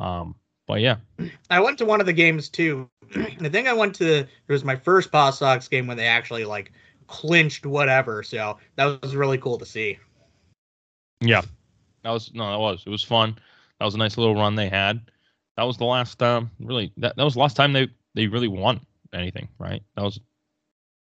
Um, 0.00 0.34
but 0.66 0.80
yeah, 0.80 0.96
I 1.50 1.60
went 1.60 1.78
to 1.78 1.84
one 1.84 2.00
of 2.00 2.06
the 2.06 2.12
games 2.12 2.48
too. 2.48 2.88
I 3.16 3.48
think 3.48 3.68
I 3.68 3.72
went 3.72 3.94
to 3.96 4.20
it 4.20 4.28
was 4.48 4.64
my 4.64 4.76
first 4.76 5.12
Paw 5.12 5.30
Sox 5.30 5.68
game 5.68 5.86
when 5.86 5.96
they 5.96 6.06
actually 6.06 6.44
like 6.44 6.72
clinched 7.06 7.66
whatever. 7.66 8.22
So 8.22 8.58
that 8.76 9.02
was 9.02 9.14
really 9.14 9.38
cool 9.38 9.58
to 9.58 9.66
see. 9.66 9.98
yeah, 11.20 11.42
that 12.02 12.10
was 12.10 12.32
no, 12.34 12.50
that 12.50 12.58
was 12.58 12.82
it 12.86 12.90
was 12.90 13.04
fun. 13.04 13.38
That 13.78 13.84
was 13.84 13.94
a 13.94 13.98
nice 13.98 14.16
little 14.16 14.34
run 14.34 14.54
they 14.54 14.68
had. 14.68 15.00
That 15.56 15.64
was 15.64 15.76
the 15.76 15.84
last 15.84 16.22
um 16.22 16.50
really 16.60 16.92
that, 16.96 17.16
that 17.16 17.24
was 17.24 17.34
the 17.34 17.40
last 17.40 17.56
time 17.56 17.72
they 17.72 17.88
they 18.14 18.26
really 18.26 18.48
won 18.48 18.80
anything, 19.12 19.48
right? 19.58 19.82
That 19.96 20.04
was 20.04 20.20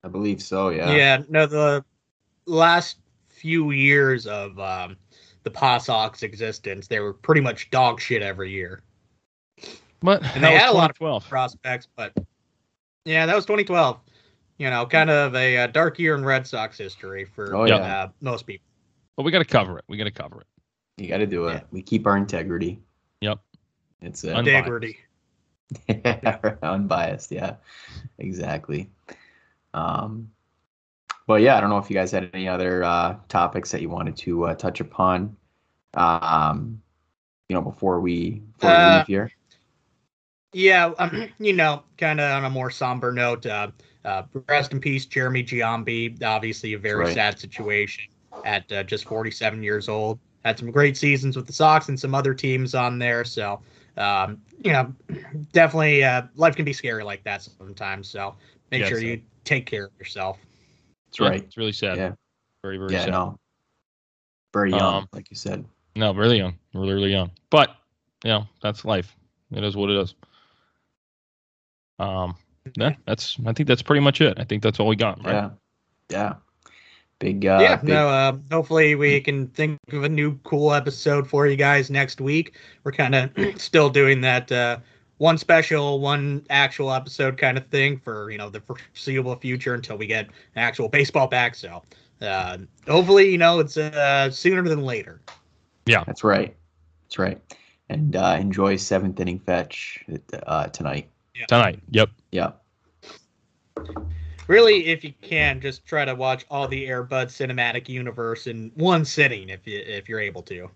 I 0.04 0.08
believe 0.08 0.42
so. 0.42 0.70
Yeah. 0.70 0.96
Yeah, 0.96 1.24
no, 1.28 1.46
the 1.46 1.84
last 2.46 2.98
few 3.28 3.72
years 3.72 4.26
of 4.26 4.58
um, 4.60 4.98
the 5.44 5.52
Paw 5.52 5.78
Sox 5.78 6.24
existence, 6.24 6.88
they 6.88 7.00
were 7.00 7.14
pretty 7.14 7.42
much 7.42 7.70
dog 7.70 8.00
shit 8.00 8.22
every 8.22 8.52
year. 8.52 8.84
But 10.02 10.24
And 10.36 10.44
they 10.44 10.54
had 10.56 10.70
a 10.70 10.74
lot 10.74 10.90
of 10.90 10.98
2012. 10.98 11.30
prospects, 11.30 11.88
but 11.96 12.14
yeah, 13.06 13.26
that 13.26 13.36
was 13.36 13.46
2012. 13.46 14.00
You 14.60 14.70
know, 14.72 14.86
kind 14.88 15.10
of 15.10 15.36
a, 15.36 15.58
uh 15.58 15.68
dark 15.68 16.00
year 16.00 16.16
in 16.16 16.26
Red 16.26 16.48
Sox 16.48 16.78
history 16.78 17.26
for 17.26 17.56
Oh, 17.56 17.66
yeah. 17.66 17.76
uh, 17.76 18.08
most 18.22 18.48
people. 18.48 18.66
But 19.16 19.24
we 19.24 19.32
got 19.32 19.40
to 19.40 19.46
cover 19.46 19.78
it. 19.80 19.86
We 19.88 19.98
got 19.98 20.06
to 20.06 20.12
cover 20.12 20.42
it. 20.42 20.48
You 21.02 21.08
got 21.08 21.18
to 21.18 21.28
do 21.28 21.48
it. 21.48 21.54
Yeah. 21.54 21.62
We 21.72 21.82
keep 21.84 22.08
our 22.08 22.18
integrity. 22.18 22.80
Yep. 23.22 23.40
It's 24.02 24.24
uh, 24.26 24.30
Unbiased. 24.30 24.48
Integrity. 24.48 24.98
unbiased. 26.64 27.32
Yeah. 27.32 27.56
Exactly. 28.20 28.90
Um, 29.74 30.30
but 31.28 31.42
yeah, 31.42 31.58
I 31.58 31.62
don't 31.62 31.70
know 31.70 31.78
if 31.78 31.90
you 31.90 31.94
guys 31.94 32.12
had 32.12 32.30
any 32.34 32.48
other 32.48 32.84
uh, 32.84 33.18
topics 33.28 33.70
that 33.72 33.82
you 33.82 33.90
wanted 33.90 34.16
to 34.18 34.46
uh, 34.46 34.56
touch 34.56 34.80
upon. 34.80 35.36
Um, 35.94 36.82
you 37.50 37.54
know, 37.56 37.62
before 37.62 38.00
we 38.00 38.42
before 38.58 38.70
we 38.72 38.76
Uh, 38.76 38.98
leave 38.98 39.08
here. 39.08 39.32
Yeah, 40.54 40.92
um, 41.00 41.30
you 41.40 41.54
know, 41.54 41.84
kind 41.98 42.20
of 42.20 42.32
on 42.32 42.46
a 42.46 42.50
more 42.50 42.72
somber 42.72 43.12
note, 43.12 43.46
uh, 43.46 43.72
uh, 44.06 44.24
rest 44.48 44.72
in 44.72 44.80
peace, 44.80 45.06
Jeremy 45.06 45.44
Giambi. 45.44 46.22
Obviously, 46.24 46.74
a 46.74 46.80
very 46.80 47.06
Right. 47.06 47.14
sad 47.14 47.40
situation 47.40 48.06
at 48.46 48.72
uh, 48.72 48.84
just 48.84 49.06
47 49.06 49.64
years 49.64 49.90
old. 49.90 50.20
Had 50.46 50.58
some 50.58 50.72
great 50.72 50.96
seasons 50.96 51.36
with 51.36 51.48
the 51.48 51.54
Sox 51.54 51.90
and 51.90 52.00
some 52.00 52.16
other 52.16 52.34
teams 52.34 52.74
on 52.74 53.00
there. 53.00 53.26
So, 53.26 53.62
um, 53.98 54.42
you 54.64 54.72
know, 54.72 54.94
definitely 55.52 56.04
uh, 56.04 56.24
life 56.36 56.56
can 56.56 56.64
be 56.66 56.74
scary 56.74 57.04
like 57.04 57.24
that 57.24 57.42
sometimes. 57.42 58.08
So 58.08 58.36
make 58.72 58.82
Yeah, 58.82 58.90
sure 58.90 59.00
so- 59.00 59.06
you 59.06 59.22
take 59.44 59.66
care 59.66 59.86
of 59.86 59.92
yourself. 60.00 60.38
That's 61.08 61.20
Yeah, 61.20 61.28
right. 61.30 61.44
It's 61.44 61.58
really 61.58 61.72
sad. 61.72 61.98
Yeah. 61.98 62.12
Very 62.64 62.78
very 62.78 62.94
Yeah. 62.94 63.06
sad. 63.06 63.12
No. 63.12 63.40
Very 64.54 64.72
young, 64.72 64.96
Um, 64.96 65.10
like 65.14 65.30
you 65.30 65.36
said. 65.36 65.66
No, 65.96 66.14
really 66.14 66.38
young. 66.38 66.58
Really 66.74 66.94
really 66.94 67.12
young. 67.12 67.32
But 67.50 67.76
you 68.24 68.30
know 68.30 68.48
that's 68.62 68.86
life. 68.86 69.16
It 69.52 69.64
is 69.64 69.76
what 69.76 69.90
it 69.90 69.98
is. 69.98 70.16
Um, 72.00 72.36
yeah, 72.76 72.96
that's. 73.06 73.38
I 73.46 73.54
think 73.54 73.68
that's 73.68 73.82
pretty 73.82 74.02
much 74.02 74.22
it. 74.22 74.38
I 74.40 74.44
think 74.44 74.64
that's 74.64 74.80
all 74.80 74.88
we 74.88 74.96
got. 74.96 75.24
Right? 75.24 75.34
Yeah. 75.34 75.50
Yeah. 76.10 76.34
Big. 77.20 77.46
Uh, 77.46 77.60
yeah, 77.62 77.76
big, 77.78 77.90
no, 77.90 78.10
uh, 78.10 78.38
hopefully 78.52 78.94
we 78.94 79.20
can 79.22 79.48
think 79.48 79.80
of 79.92 80.04
a 80.04 80.10
new 80.10 80.38
cool 80.44 80.72
episode 80.74 81.28
for 81.28 81.48
you 81.48 81.56
guys 81.56 81.90
next 81.90 82.22
week. 82.22 82.54
We're 82.84 82.92
kind 82.92 83.16
of 83.16 83.32
still 83.60 83.90
doing 83.90 84.22
that 84.22 84.52
uh, 84.52 84.78
one 85.18 85.40
special, 85.40 86.00
one 86.00 86.46
actual 86.52 86.92
episode 86.94 87.38
kind 87.38 87.58
of 87.58 87.66
thing 87.68 88.00
for 88.00 88.30
you 88.30 88.38
know 88.38 88.50
the 88.50 88.62
foreseeable 88.62 89.36
future 89.38 89.74
until 89.74 89.98
we 89.98 90.06
get 90.06 90.30
actual 90.56 90.90
baseball 90.90 91.28
back. 91.28 91.56
So 91.56 91.82
uh, 92.22 92.60
hopefully, 92.88 93.32
you 93.32 93.38
know, 93.40 93.60
it's 93.60 93.78
uh, 93.78 94.30
sooner 94.30 94.62
than 94.62 94.84
later. 94.84 95.22
Yeah, 95.88 96.04
that's 96.04 96.24
right. 96.24 96.56
That's 97.06 97.18
right. 97.18 97.42
And 97.90 98.16
uh, 98.16 98.38
enjoy 98.40 98.76
seventh 98.76 99.20
inning 99.20 99.40
fetch 99.40 100.06
uh, 100.46 100.68
tonight. 100.68 101.10
Tonight. 101.48 101.80
Yep. 101.92 102.10
Yeah. 102.32 102.52
Really, 104.48 104.88
if 104.88 105.04
you 105.04 105.14
can, 105.22 105.60
just 105.60 105.86
try 105.86 106.06
to 106.06 106.16
watch 106.16 106.46
all 106.50 106.68
the 106.68 106.88
Airbud 106.88 107.28
cinematic 107.28 107.90
universe 107.90 108.48
in 108.48 108.72
one 108.76 109.04
sitting, 109.04 109.50
if 109.50 109.68
you 109.68 109.84
if 109.86 110.08
you're 110.08 110.22
able 110.22 110.42
to. 110.44 110.70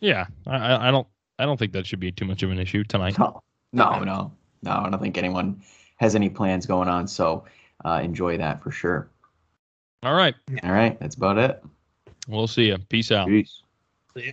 Yeah. 0.00 0.26
I, 0.46 0.56
I 0.56 0.88
I 0.88 0.90
don't. 0.90 1.06
I 1.38 1.44
don't 1.44 1.58
think 1.58 1.72
that 1.72 1.86
should 1.86 2.00
be 2.00 2.10
too 2.10 2.24
much 2.24 2.42
of 2.42 2.50
an 2.50 2.58
issue 2.58 2.82
tonight. 2.84 3.18
No, 3.18 3.42
no, 3.72 3.98
no, 3.98 4.32
no. 4.62 4.70
I 4.70 4.88
don't 4.88 5.00
think 5.00 5.18
anyone 5.18 5.60
has 5.96 6.14
any 6.14 6.30
plans 6.30 6.64
going 6.64 6.88
on. 6.88 7.06
So 7.08 7.44
uh, 7.84 8.00
enjoy 8.02 8.38
that 8.38 8.62
for 8.62 8.70
sure. 8.70 9.10
All 10.02 10.14
right. 10.14 10.34
All 10.62 10.72
right. 10.72 10.98
That's 10.98 11.14
about 11.14 11.36
it. 11.36 11.62
We'll 12.28 12.46
see 12.46 12.68
you. 12.68 12.78
Peace 12.88 13.12
out. 13.12 13.28
Peace. 13.28 13.62
See 14.14 14.26
ya. 14.26 14.32